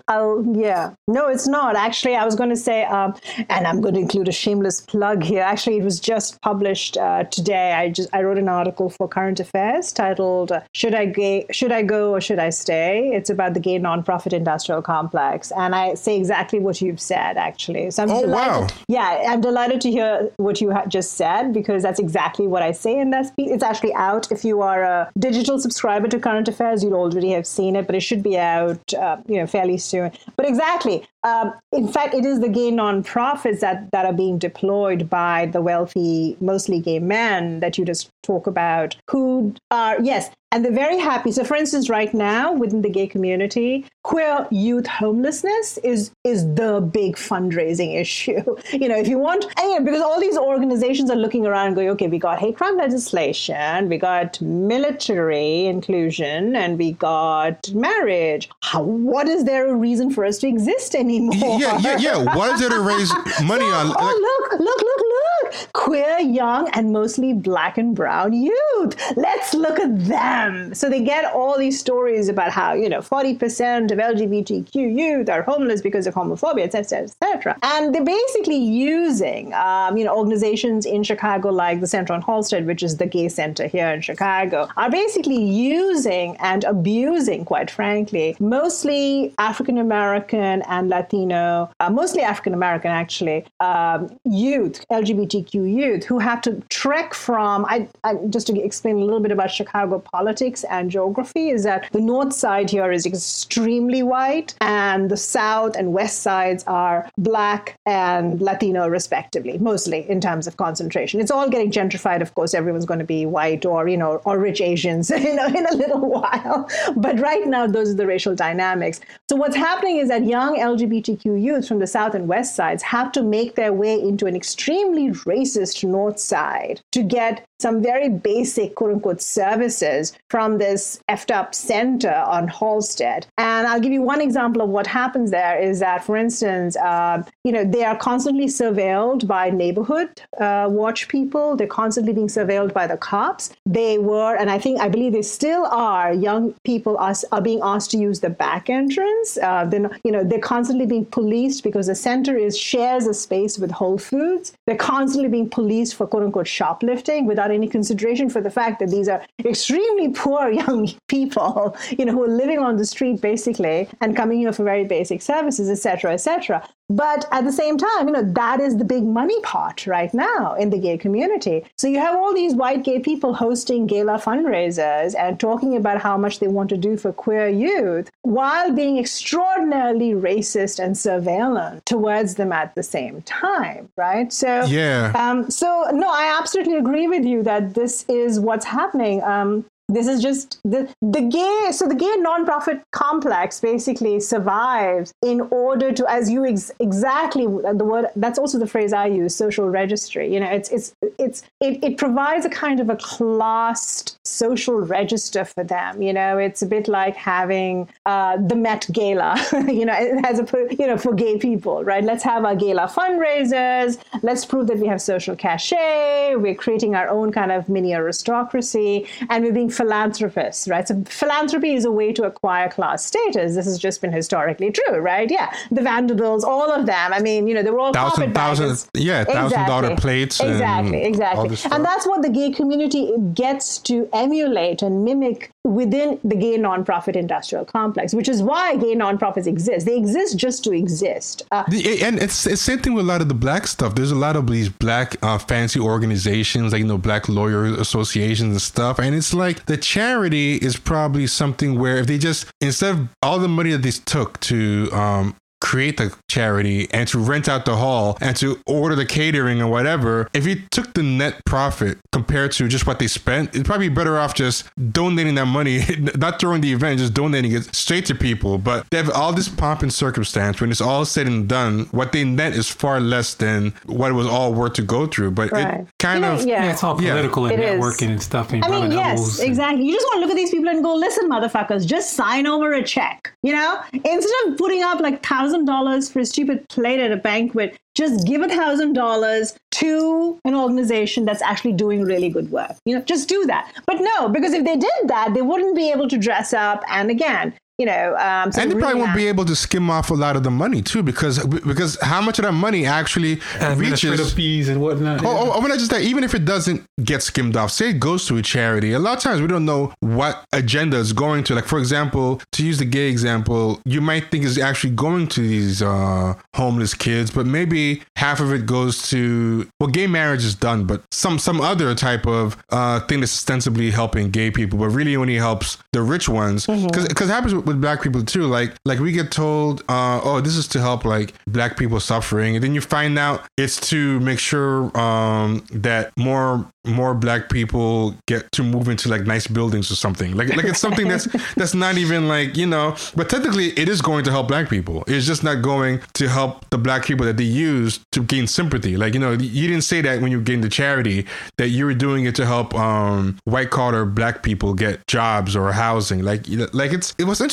yeah. 0.54 0.94
No, 1.06 1.28
it's 1.28 1.46
not. 1.46 1.76
Actually, 1.76 2.16
I 2.16 2.24
was 2.24 2.34
going 2.34 2.50
to 2.50 2.56
say, 2.56 2.84
um, 2.84 3.14
and 3.48 3.66
I'm 3.66 3.80
going 3.80 3.94
to 3.94 4.00
include 4.00 4.28
a 4.28 4.32
shameless 4.32 4.80
plug 4.80 5.22
here. 5.22 5.42
Actually, 5.42 5.78
it 5.78 5.84
was 5.84 6.00
just 6.00 6.31
published 6.40 6.96
uh, 6.96 7.24
today. 7.24 7.72
I 7.72 7.90
just 7.90 8.08
I 8.12 8.22
wrote 8.22 8.38
an 8.38 8.48
article 8.48 8.90
for 8.90 9.08
Current 9.08 9.40
Affairs 9.40 9.92
titled 9.92 10.52
uh, 10.52 10.60
"Should 10.74 10.94
I 10.94 11.06
Ga- 11.06 11.46
Should 11.50 11.72
I 11.72 11.82
Go 11.82 12.10
or 12.12 12.20
Should 12.20 12.38
I 12.38 12.50
Stay?" 12.50 13.10
It's 13.14 13.30
about 13.30 13.54
the 13.54 13.60
gay 13.60 13.78
nonprofit 13.78 14.32
industrial 14.32 14.82
complex, 14.82 15.52
and 15.52 15.74
I 15.74 15.94
say 15.94 16.16
exactly 16.16 16.58
what 16.58 16.80
you've 16.80 17.00
said. 17.00 17.36
Actually, 17.36 17.90
so 17.90 18.02
I'm 18.04 18.10
Oh, 18.10 18.20
delighted. 18.22 18.70
wow. 18.70 18.76
Yeah, 18.88 19.24
I'm 19.28 19.40
delighted 19.40 19.80
to 19.82 19.90
hear 19.90 20.30
what 20.36 20.60
you 20.60 20.70
ha- 20.72 20.86
just 20.86 21.12
said 21.14 21.52
because 21.52 21.82
that's 21.82 21.98
exactly 22.00 22.46
what 22.46 22.62
I 22.62 22.72
say 22.72 22.98
in 22.98 23.10
that 23.10 23.26
speech. 23.26 23.48
It's 23.50 23.62
actually 23.64 23.94
out. 23.94 24.30
If 24.32 24.44
you 24.44 24.62
are 24.62 24.82
a 24.82 25.10
digital 25.18 25.58
subscriber 25.58 26.08
to 26.08 26.18
Current 26.18 26.48
Affairs, 26.48 26.82
you'll 26.82 26.94
already 26.94 27.30
have 27.30 27.46
seen 27.46 27.76
it, 27.76 27.86
but 27.86 27.94
it 27.94 28.00
should 28.00 28.22
be 28.22 28.38
out, 28.38 28.94
uh, 28.94 29.16
you 29.26 29.36
know, 29.38 29.46
fairly 29.46 29.78
soon. 29.78 30.10
But 30.36 30.46
exactly, 30.48 31.04
um, 31.24 31.54
in 31.72 31.88
fact, 31.88 32.14
it 32.14 32.24
is 32.24 32.40
the 32.40 32.48
gay 32.48 32.70
nonprofits 32.70 33.60
that 33.60 33.90
that 33.92 34.06
are 34.06 34.12
being 34.12 34.38
deployed 34.38 35.08
by 35.08 35.46
the 35.46 35.60
wealthy, 35.60 36.36
mostly 36.40 36.80
gay 36.80 36.98
men 36.98 37.60
that 37.60 37.78
you 37.78 37.84
just 37.84 38.10
talk 38.22 38.46
about, 38.46 38.96
who 39.10 39.54
are 39.70 40.00
yes, 40.02 40.30
and 40.52 40.64
they're 40.64 40.72
very 40.72 40.98
happy. 40.98 41.32
So, 41.32 41.44
for 41.44 41.56
instance, 41.56 41.88
right 41.88 42.12
now 42.12 42.52
within 42.52 42.82
the 42.82 42.90
gay 42.90 43.06
community, 43.06 43.86
queer 44.02 44.46
youth 44.50 44.86
homelessness 44.86 45.78
is 45.78 46.10
is 46.24 46.44
the 46.54 46.80
big 46.92 47.16
fundraising 47.16 47.98
issue. 48.00 48.42
You 48.72 48.88
know, 48.88 48.96
if 48.98 49.08
you 49.08 49.18
want, 49.18 49.44
and, 49.44 49.70
you 49.70 49.78
know, 49.78 49.84
because 49.84 50.02
all 50.02 50.20
these 50.20 50.36
organizations 50.36 51.10
are 51.10 51.16
looking 51.16 51.46
around 51.46 51.68
and 51.68 51.76
going, 51.76 51.88
okay, 51.90 52.06
we 52.06 52.18
got 52.18 52.38
hate 52.38 52.56
crime 52.56 52.76
legislation, 52.76 53.88
we 53.88 53.98
got 53.98 54.40
military 54.40 55.66
inclusion, 55.66 56.54
and 56.54 56.78
we 56.78 56.92
got 56.92 57.72
marriage. 57.72 58.48
How, 58.62 58.82
what 58.82 59.28
is 59.28 59.44
there 59.44 59.68
a 59.68 59.74
reason 59.74 60.10
for 60.10 60.24
us 60.24 60.38
to 60.38 60.48
exist 60.48 60.94
anymore? 60.94 61.58
Yeah, 61.60 61.78
yeah, 61.80 61.98
yeah. 61.98 62.36
What 62.36 62.54
is 62.54 62.60
there 62.60 62.70
to 62.70 62.80
raise 62.80 63.10
money 63.42 63.64
on? 63.64 63.86
Oh, 63.86 63.90
like, 63.90 63.98
Oh, 63.98 64.48
look, 64.50 64.60
look, 64.60 64.80
look, 64.88 65.02
look. 65.14 65.72
Queer, 65.72 66.20
young, 66.20 66.68
and 66.70 66.92
mostly 66.92 67.32
black 67.32 67.78
and 67.78 67.94
brown 67.94 68.32
youth. 68.32 68.94
Let's 69.16 69.54
look 69.54 69.78
at 69.78 69.92
them. 70.06 70.41
So 70.74 70.88
they 70.88 71.00
get 71.00 71.32
all 71.32 71.58
these 71.58 71.78
stories 71.78 72.28
about 72.28 72.50
how, 72.50 72.74
you 72.74 72.88
know, 72.88 73.00
40% 73.00 73.90
of 73.90 73.98
LGBTQ 73.98 74.74
youth 74.74 75.28
are 75.28 75.42
homeless 75.42 75.80
because 75.80 76.06
of 76.06 76.14
homophobia, 76.14 76.64
et 76.64 76.72
cetera, 76.72 77.04
et 77.04 77.14
cetera. 77.22 77.56
And 77.62 77.94
they're 77.94 78.04
basically 78.04 78.56
using, 78.56 79.54
um, 79.54 79.96
you 79.96 80.04
know, 80.04 80.16
organizations 80.16 80.86
in 80.86 81.02
Chicago 81.02 81.50
like 81.50 81.80
the 81.80 81.86
Center 81.86 82.12
on 82.12 82.22
Halsted, 82.22 82.64
which 82.64 82.82
is 82.82 82.96
the 82.96 83.06
gay 83.06 83.28
center 83.28 83.66
here 83.66 83.88
in 83.88 84.00
Chicago, 84.00 84.68
are 84.76 84.90
basically 84.90 85.42
using 85.42 86.36
and 86.38 86.64
abusing, 86.64 87.44
quite 87.44 87.70
frankly, 87.70 88.36
mostly 88.40 89.32
African 89.38 89.78
American 89.78 90.62
and 90.62 90.88
Latino, 90.88 91.70
uh, 91.80 91.90
mostly 91.90 92.22
African 92.22 92.54
American 92.54 92.90
actually, 92.90 93.44
um, 93.60 94.18
youth, 94.24 94.84
LGBTQ 94.90 95.54
youth, 95.54 96.04
who 96.04 96.18
have 96.18 96.40
to 96.42 96.60
trek 96.68 97.14
from, 97.14 97.64
I, 97.66 97.88
I, 98.04 98.14
just 98.30 98.46
to 98.48 98.60
explain 98.60 98.96
a 98.96 99.04
little 99.04 99.20
bit 99.20 99.30
about 99.30 99.50
Chicago 99.50 99.98
politics 99.98 100.31
and 100.68 100.90
geography, 100.90 101.50
is 101.50 101.64
that 101.64 101.88
the 101.92 102.00
north 102.00 102.32
side 102.32 102.70
here 102.70 102.90
is 102.92 103.06
extremely 103.06 104.02
white, 104.02 104.54
and 104.60 105.10
the 105.10 105.16
south 105.16 105.76
and 105.76 105.92
west 105.92 106.22
sides 106.22 106.64
are 106.66 107.08
black 107.18 107.76
and 107.86 108.40
Latino, 108.40 108.88
respectively, 108.88 109.58
mostly 109.58 110.08
in 110.08 110.20
terms 110.20 110.46
of 110.46 110.56
concentration. 110.56 111.20
It's 111.20 111.30
all 111.30 111.48
getting 111.48 111.70
gentrified, 111.70 112.22
of 112.22 112.34
course. 112.34 112.54
Everyone's 112.54 112.86
going 112.86 113.00
to 113.00 113.04
be 113.04 113.26
white 113.26 113.64
or, 113.66 113.88
you 113.88 113.96
know, 113.96 114.20
or 114.24 114.38
rich 114.38 114.60
Asians 114.60 115.10
in 115.30 115.38
a, 115.38 115.46
in 115.48 115.66
a 115.66 115.74
little 115.74 116.00
while. 116.00 116.68
But 116.96 117.18
right 117.20 117.46
now, 117.46 117.66
those 117.66 117.90
are 117.90 117.94
the 117.94 118.06
racial 118.06 118.34
dynamics. 118.34 119.00
So 119.28 119.36
what's 119.36 119.56
happening 119.56 119.98
is 119.98 120.08
that 120.08 120.24
young 120.24 120.56
LGBTQ 120.56 121.42
youth 121.42 121.66
from 121.66 121.78
the 121.78 121.86
south 121.86 122.14
and 122.14 122.28
west 122.28 122.56
sides 122.56 122.82
have 122.82 123.12
to 123.12 123.22
make 123.22 123.54
their 123.54 123.72
way 123.72 124.00
into 124.00 124.26
an 124.26 124.36
extremely 124.36 125.10
racist 125.10 125.82
north 125.88 126.18
side 126.18 126.80
to 126.92 127.02
get 127.02 127.44
some 127.60 127.82
very 127.82 128.08
basic 128.08 128.74
quote 128.74 128.92
unquote 128.92 129.22
services 129.22 130.12
from 130.30 130.58
this 130.58 131.00
effed 131.10 131.30
up 131.30 131.54
center 131.54 132.14
on 132.26 132.48
Halsted. 132.48 133.26
And 133.38 133.66
I'll 133.66 133.80
give 133.80 133.92
you 133.92 134.02
one 134.02 134.20
example 134.20 134.62
of 134.62 134.70
what 134.70 134.86
happens 134.86 135.30
there 135.30 135.58
is 135.58 135.80
that, 135.80 136.04
for 136.04 136.16
instance, 136.16 136.76
uh, 136.76 137.22
you 137.44 137.52
know, 137.52 137.64
they 137.64 137.84
are 137.84 137.96
constantly 137.96 138.46
surveilled 138.46 139.26
by 139.26 139.50
neighborhood 139.50 140.22
uh, 140.38 140.66
watch 140.70 141.08
people. 141.08 141.56
They're 141.56 141.66
constantly 141.66 142.12
being 142.12 142.28
surveilled 142.28 142.72
by 142.72 142.86
the 142.86 142.96
cops. 142.96 143.50
They 143.66 143.98
were, 143.98 144.36
and 144.36 144.50
I 144.50 144.58
think, 144.58 144.80
I 144.80 144.88
believe 144.88 145.12
they 145.12 145.22
still 145.22 145.66
are, 145.66 146.12
young 146.12 146.54
people 146.64 146.96
are, 146.98 147.14
are 147.30 147.40
being 147.42 147.60
asked 147.62 147.90
to 147.92 147.98
use 147.98 148.20
the 148.20 148.30
back 148.30 148.70
entrance. 148.70 149.36
Uh, 149.36 149.64
they're, 149.66 149.80
not- 149.80 150.00
you 150.04 150.12
know, 150.12 150.24
they're 150.24 150.38
constantly 150.38 150.86
being 150.86 151.04
policed 151.04 151.62
because 151.62 151.86
the 151.86 151.94
center 151.94 152.36
is 152.36 152.58
shares 152.58 153.06
a 153.06 153.14
space 153.14 153.58
with 153.58 153.70
Whole 153.70 153.98
Foods. 153.98 154.52
They're 154.66 154.76
constantly 154.76 155.28
being 155.28 155.50
policed 155.50 155.94
for 155.94 156.06
quote 156.06 156.22
unquote 156.22 156.46
shoplifting 156.46 157.26
without 157.26 157.50
any 157.50 157.68
consideration 157.68 158.30
for 158.30 158.40
the 158.40 158.50
fact 158.50 158.80
that 158.80 158.90
these 158.90 159.08
are 159.08 159.22
extremely 159.44 160.08
poor 160.12 160.50
young 160.62 160.88
people, 161.08 161.76
you 161.90 162.04
know, 162.04 162.12
who 162.12 162.24
are 162.24 162.28
living 162.28 162.58
on 162.58 162.76
the 162.76 162.86
street 162.86 163.20
basically 163.20 163.88
and 164.00 164.16
coming 164.16 164.38
here 164.38 164.52
for 164.52 164.64
very 164.64 164.84
basic 164.84 165.22
services, 165.22 165.68
et 165.68 165.76
cetera, 165.78 166.12
et 166.12 166.18
cetera. 166.18 166.66
But 166.90 167.26
at 167.32 167.44
the 167.44 167.52
same 167.52 167.78
time, 167.78 168.06
you 168.08 168.12
know, 168.12 168.22
that 168.34 168.60
is 168.60 168.76
the 168.76 168.84
big 168.84 169.04
money 169.04 169.40
pot 169.40 169.86
right 169.86 170.12
now 170.12 170.54
in 170.54 170.68
the 170.68 170.78
gay 170.78 170.98
community. 170.98 171.64
So 171.78 171.88
you 171.88 171.98
have 171.98 172.14
all 172.14 172.34
these 172.34 172.54
white 172.54 172.84
gay 172.84 172.98
people 173.00 173.32
hosting 173.32 173.86
gala 173.86 174.18
fundraisers 174.18 175.14
and 175.18 175.40
talking 175.40 175.74
about 175.76 176.02
how 176.02 176.18
much 176.18 176.38
they 176.40 176.48
want 176.48 176.68
to 176.68 176.76
do 176.76 176.98
for 176.98 177.10
queer 177.12 177.48
youth 177.48 178.10
while 178.22 178.72
being 178.72 178.98
extraordinarily 178.98 180.12
racist 180.12 180.78
and 180.82 180.94
surveillant 180.94 181.84
towards 181.86 182.34
them 182.34 182.52
at 182.52 182.74
the 182.74 182.82
same 182.82 183.22
time, 183.22 183.88
right? 183.96 184.30
So 184.32 184.64
Yeah. 184.66 185.12
um, 185.14 185.50
so 185.50 185.88
no, 185.92 186.08
I 186.10 186.36
absolutely 186.38 186.76
agree 186.76 187.08
with 187.08 187.24
you 187.24 187.42
that 187.44 187.74
this 187.74 188.04
is 188.08 188.38
what's 188.38 188.66
happening. 188.66 189.22
Um, 189.22 189.64
this 189.92 190.06
is 190.06 190.22
just 190.22 190.60
the 190.64 190.88
the 191.00 191.20
gay. 191.20 191.68
So 191.72 191.86
the 191.86 191.94
gay 191.94 192.16
nonprofit 192.18 192.82
complex 192.90 193.60
basically 193.60 194.20
survives 194.20 195.12
in 195.22 195.42
order 195.50 195.92
to, 195.92 196.10
as 196.10 196.30
you 196.30 196.46
ex- 196.46 196.72
exactly 196.80 197.44
the 197.44 197.84
word. 197.84 198.06
That's 198.16 198.38
also 198.38 198.58
the 198.58 198.66
phrase 198.66 198.92
I 198.92 199.06
use. 199.06 199.34
Social 199.34 199.68
registry. 199.68 200.32
You 200.32 200.40
know, 200.40 200.50
it's 200.50 200.70
it's 200.70 200.94
it's 201.18 201.42
it, 201.60 201.82
it 201.84 201.98
provides 201.98 202.46
a 202.46 202.50
kind 202.50 202.80
of 202.80 202.88
a 202.88 202.96
classed 202.96 204.18
social 204.24 204.80
register 204.80 205.44
for 205.44 205.64
them. 205.64 206.02
You 206.02 206.12
know, 206.12 206.38
it's 206.38 206.62
a 206.62 206.66
bit 206.66 206.88
like 206.88 207.16
having 207.16 207.88
uh, 208.06 208.38
the 208.38 208.56
Met 208.56 208.86
Gala. 208.92 209.36
you 209.68 209.84
know, 209.84 209.92
has 210.24 210.38
a 210.40 210.46
you 210.78 210.86
know 210.86 210.96
for 210.96 211.12
gay 211.14 211.38
people, 211.38 211.84
right? 211.84 212.04
Let's 212.04 212.24
have 212.24 212.44
our 212.44 212.56
gala 212.56 212.86
fundraisers. 212.88 213.98
Let's 214.22 214.44
prove 214.44 214.66
that 214.68 214.78
we 214.78 214.86
have 214.86 215.00
social 215.00 215.36
cachet. 215.36 216.36
We're 216.36 216.54
creating 216.54 216.94
our 216.94 217.08
own 217.08 217.32
kind 217.32 217.52
of 217.52 217.68
mini 217.68 217.94
aristocracy, 217.94 219.06
and 219.28 219.44
we're 219.44 219.52
being 219.52 219.70
philanthropists, 219.82 220.68
right? 220.68 220.86
So 220.86 221.02
philanthropy 221.06 221.74
is 221.74 221.84
a 221.84 221.90
way 221.90 222.12
to 222.12 222.22
acquire 222.24 222.68
class 222.68 223.04
status. 223.04 223.54
This 223.54 223.66
has 223.66 223.78
just 223.78 224.00
been 224.00 224.12
historically 224.12 224.70
true, 224.70 224.98
right? 224.98 225.30
Yeah, 225.30 225.52
the 225.70 225.82
Vanderbilts, 225.82 226.44
all 226.44 226.70
of 226.70 226.86
them. 226.86 227.12
I 227.12 227.20
mean, 227.20 227.46
you 227.48 227.54
know, 227.54 227.62
they 227.62 227.70
were 227.70 227.80
all 227.80 227.92
Thousand- 227.92 228.34
thousand- 228.34 228.88
yeah, 228.94 229.24
thousand 229.24 229.66
dollar 229.66 229.96
plates 229.96 230.40
Exactly, 230.40 231.02
exactly. 231.02 231.56
And 231.72 231.84
that's 231.84 232.06
what 232.06 232.22
the 232.22 232.30
gay 232.30 232.50
community 232.50 233.12
gets 233.34 233.78
to 233.78 234.08
emulate 234.12 234.82
and 234.82 235.04
mimic 235.04 235.52
within 235.64 236.18
the 236.24 236.34
gay 236.34 236.58
nonprofit 236.58 237.14
industrial 237.14 237.64
complex, 237.64 238.12
which 238.12 238.28
is 238.28 238.42
why 238.42 238.74
gay 238.76 238.96
nonprofits 238.96 239.46
exist. 239.46 239.86
They 239.86 239.96
exist 239.96 240.36
just 240.36 240.64
to 240.64 240.72
exist. 240.72 241.44
Uh, 241.52 241.62
The- 241.68 242.02
and 242.02 242.18
it's 242.18 242.46
it's 242.46 242.60
same 242.62 242.80
thing 242.80 242.94
with 242.94 243.04
a 243.04 243.08
lot 243.08 243.20
of 243.20 243.28
the 243.28 243.34
black 243.34 243.66
stuff. 243.68 243.94
There's 243.94 244.10
a 244.10 244.16
lot 244.16 244.34
of 244.36 244.48
these 244.50 244.68
black 244.68 245.16
uh, 245.22 245.38
fancy 245.38 245.78
organizations, 245.78 246.72
like 246.72 246.80
you 246.80 246.86
know, 246.86 246.98
black 246.98 247.28
lawyer 247.28 247.64
associations 247.66 248.50
and 248.52 248.60
stuff. 248.62 248.98
And 248.98 249.14
it's 249.14 249.32
like 249.32 249.66
the 249.66 249.76
charity 249.76 250.56
is 250.56 250.76
probably 250.76 251.26
something 251.28 251.78
where 251.78 251.96
if 251.98 252.06
they 252.08 252.18
just 252.18 252.46
instead 252.60 252.94
of 252.94 253.08
all 253.22 253.38
the 253.38 253.48
money 253.48 253.70
that 253.70 253.82
they 253.82 253.90
took 253.92 254.40
to 254.40 254.88
um, 254.92 255.36
create 255.62 255.96
the 255.96 256.14
charity 256.28 256.88
and 256.92 257.06
to 257.08 257.18
rent 257.18 257.48
out 257.48 257.64
the 257.64 257.76
hall 257.76 258.18
and 258.20 258.36
to 258.36 258.58
order 258.66 258.94
the 258.96 259.06
catering 259.06 259.62
or 259.62 259.68
whatever, 259.68 260.28
if 260.34 260.44
you 260.46 260.56
took 260.70 260.92
the 260.94 261.02
net 261.02 261.42
profit 261.46 261.98
compared 262.12 262.50
to 262.52 262.66
just 262.68 262.86
what 262.86 262.98
they 262.98 263.06
spent, 263.06 263.50
it'd 263.50 263.64
probably 263.64 263.88
be 263.88 263.94
better 263.94 264.18
off 264.18 264.34
just 264.34 264.64
donating 264.92 265.36
that 265.36 265.46
money, 265.46 265.80
not 266.18 266.40
throwing 266.40 266.60
the 266.60 266.72
event, 266.72 266.98
just 266.98 267.14
donating 267.14 267.52
it 267.52 267.74
straight 267.74 268.04
to 268.06 268.14
people. 268.14 268.58
But 268.58 268.86
they 268.90 268.96
have 268.96 269.10
all 269.10 269.32
this 269.32 269.48
pomp 269.48 269.82
and 269.82 269.92
circumstance. 269.92 270.60
When 270.60 270.70
it's 270.70 270.80
all 270.80 271.04
said 271.04 271.26
and 271.28 271.48
done, 271.48 271.86
what 271.92 272.10
they 272.12 272.24
net 272.24 272.54
is 272.54 272.68
far 272.68 273.00
less 273.00 273.34
than 273.34 273.72
what 273.86 274.10
it 274.10 274.14
was 274.14 274.26
all 274.26 274.52
worth 274.52 274.72
to 274.74 274.82
go 274.82 275.06
through. 275.06 275.30
But 275.30 275.52
Right. 275.52 275.80
it 275.80 275.86
kind 276.00 276.16
You 276.24 276.28
know, 276.28 276.34
of 276.34 276.46
yeah. 276.46 276.64
Yeah, 276.64 276.70
it's 276.72 276.82
all 276.82 277.00
Yeah. 277.00 277.10
political 277.12 277.46
and 277.46 277.54
It 277.54 277.60
is. 277.60 277.80
networking 277.80 278.08
and 278.10 278.22
stuff 278.22 278.52
and 278.52 278.64
I 278.64 278.68
mean, 278.68 278.90
yes, 278.92 279.38
exactly. 279.38 279.84
You 279.86 279.92
just 279.94 280.06
want 280.06 280.16
to 280.16 280.20
look 280.22 280.30
at 280.30 280.36
these 280.36 280.50
people 280.50 280.68
and 280.68 280.82
go, 280.82 280.94
listen, 280.94 281.30
motherfuckers, 281.30 281.86
just 281.86 282.14
sign 282.14 282.46
over 282.48 282.72
a 282.72 282.82
check. 282.82 283.32
You 283.44 283.52
know, 283.52 283.78
instead 283.92 284.32
of 284.48 284.56
putting 284.58 284.82
up 284.82 285.00
like 285.00 285.22
thousand 285.24 285.51
thousand 285.52 285.66
dollars 285.66 286.10
for 286.10 286.20
a 286.20 286.26
stupid 286.26 286.66
plate 286.70 286.98
at 286.98 287.12
a 287.12 287.16
banquet. 287.16 287.78
Just 287.94 288.26
give 288.26 288.40
a 288.40 288.48
thousand 288.48 288.94
dollars 288.94 289.54
to 289.72 290.40
an 290.46 290.54
organization 290.54 291.26
that's 291.26 291.42
actually 291.42 291.74
doing 291.74 292.02
really 292.02 292.30
good 292.30 292.50
work. 292.50 292.74
You 292.86 292.96
know, 292.96 293.02
just 293.02 293.28
do 293.28 293.44
that. 293.46 293.70
But 293.86 293.98
no, 294.00 294.30
because 294.30 294.54
if 294.54 294.64
they 294.64 294.76
did 294.76 295.08
that, 295.08 295.34
they 295.34 295.42
wouldn't 295.42 295.76
be 295.76 295.90
able 295.90 296.08
to 296.08 296.16
dress 296.16 296.54
up. 296.54 296.82
And 296.88 297.10
again, 297.10 297.52
you 297.78 297.86
know, 297.86 298.14
um, 298.16 298.50
and 298.56 298.70
they 298.70 298.78
probably 298.78 299.00
won't 299.00 299.16
be 299.16 299.26
able 299.26 299.44
to 299.46 299.56
skim 299.56 299.90
off 299.90 300.10
a 300.10 300.14
lot 300.14 300.36
of 300.36 300.42
the 300.42 300.50
money 300.50 300.82
too, 300.82 301.02
because 301.02 301.44
because 301.44 301.98
how 302.02 302.20
much 302.20 302.38
of 302.38 302.44
that 302.44 302.52
money 302.52 302.84
actually 302.84 303.40
reaches 303.76 304.32
fees 304.34 304.68
and 304.68 304.80
whatnot. 304.80 305.24
Oh, 305.24 305.28
oh, 305.28 305.52
oh, 305.54 305.60
not 305.60 305.78
just 305.78 305.90
that. 305.90 306.02
Even 306.02 306.22
if 306.22 306.34
it 306.34 306.44
doesn't 306.44 306.84
get 307.02 307.22
skimmed 307.22 307.56
off, 307.56 307.70
say 307.70 307.90
it 307.90 307.98
goes 307.98 308.26
to 308.26 308.36
a 308.36 308.42
charity. 308.42 308.92
A 308.92 308.98
lot 308.98 309.16
of 309.16 309.22
times 309.22 309.40
we 309.40 309.46
don't 309.46 309.64
know 309.64 309.92
what 310.00 310.44
agenda 310.52 310.98
is 310.98 311.12
going 311.14 311.44
to. 311.44 311.54
Like 311.54 311.64
for 311.64 311.78
example, 311.78 312.42
to 312.52 312.64
use 312.64 312.78
the 312.78 312.84
gay 312.84 313.08
example, 313.08 313.80
you 313.86 314.02
might 314.02 314.30
think 314.30 314.44
is 314.44 314.58
actually 314.58 314.94
going 314.94 315.26
to 315.28 315.40
these 315.40 315.80
uh, 315.82 316.34
homeless 316.54 316.92
kids, 316.92 317.30
but 317.30 317.46
maybe 317.46 318.02
half 318.16 318.38
of 318.38 318.52
it 318.52 318.66
goes 318.66 319.08
to 319.08 319.66
well, 319.80 319.88
gay 319.88 320.06
marriage 320.06 320.44
is 320.44 320.54
done, 320.54 320.84
but 320.84 321.02
some 321.10 321.38
some 321.38 321.60
other 321.60 321.94
type 321.94 322.26
of 322.26 322.56
uh, 322.68 323.00
thing 323.00 323.20
that's 323.20 323.32
ostensibly 323.32 323.90
helping 323.90 324.30
gay 324.30 324.50
people, 324.50 324.78
but 324.78 324.90
really 324.90 325.16
only 325.16 325.36
helps 325.36 325.78
the 325.92 326.02
rich 326.02 326.28
ones. 326.28 326.66
Because 326.66 326.84
mm-hmm. 326.84 327.06
because 327.08 327.30
it 327.30 327.32
happens 327.32 327.61
with, 327.64 327.80
black 327.80 328.02
people 328.02 328.24
too. 328.24 328.44
Like 328.46 328.74
like 328.84 328.98
we 328.98 329.12
get 329.12 329.30
told, 329.30 329.82
uh, 329.88 330.20
oh, 330.22 330.40
this 330.40 330.56
is 330.56 330.68
to 330.68 330.80
help 330.80 331.04
like 331.04 331.34
black 331.46 331.76
people 331.76 332.00
suffering, 332.00 332.54
and 332.56 332.64
then 332.64 332.74
you 332.74 332.80
find 332.80 333.18
out 333.18 333.44
it's 333.56 333.80
to 333.90 334.20
make 334.20 334.38
sure 334.38 334.96
um, 334.98 335.64
that 335.72 336.12
more 336.16 336.66
more 336.84 337.14
black 337.14 337.48
people 337.48 338.14
get 338.26 338.50
to 338.50 338.62
move 338.62 338.88
into 338.88 339.08
like 339.08 339.22
nice 339.22 339.46
buildings 339.46 339.90
or 339.90 339.94
something. 339.94 340.36
Like 340.36 340.48
like 340.56 340.66
it's 340.66 340.80
something 340.80 341.06
that's 341.06 341.26
that's 341.54 341.74
not 341.74 341.96
even 341.96 342.28
like 342.28 342.56
you 342.56 342.66
know. 342.66 342.96
But 343.14 343.28
technically, 343.28 343.68
it 343.78 343.88
is 343.88 344.00
going 344.00 344.24
to 344.24 344.30
help 344.30 344.48
black 344.48 344.68
people. 344.68 345.04
It's 345.06 345.26
just 345.26 345.44
not 345.44 345.62
going 345.62 346.00
to 346.14 346.28
help 346.28 346.68
the 346.70 346.78
black 346.78 347.04
people 347.04 347.24
that 347.26 347.36
they 347.36 347.44
use 347.44 348.00
to 348.12 348.22
gain 348.22 348.46
sympathy. 348.46 348.96
Like 348.96 349.14
you 349.14 349.20
know, 349.20 349.32
you 349.32 349.68
didn't 349.68 349.84
say 349.84 350.00
that 350.00 350.20
when 350.20 350.32
you 350.32 350.40
gained 350.40 350.64
the 350.64 350.68
charity 350.68 351.26
that 351.58 351.68
you 351.68 351.84
were 351.84 351.94
doing 351.94 352.24
it 352.24 352.34
to 352.36 352.46
help 352.46 352.74
um, 352.74 353.38
white 353.44 353.70
collar 353.70 354.04
black 354.04 354.42
people 354.42 354.74
get 354.74 355.06
jobs 355.06 355.54
or 355.54 355.72
housing. 355.72 356.22
Like 356.22 356.46
like 356.72 356.92
it's 356.92 357.14
it 357.18 357.24
was 357.24 357.40
interesting. 357.40 357.51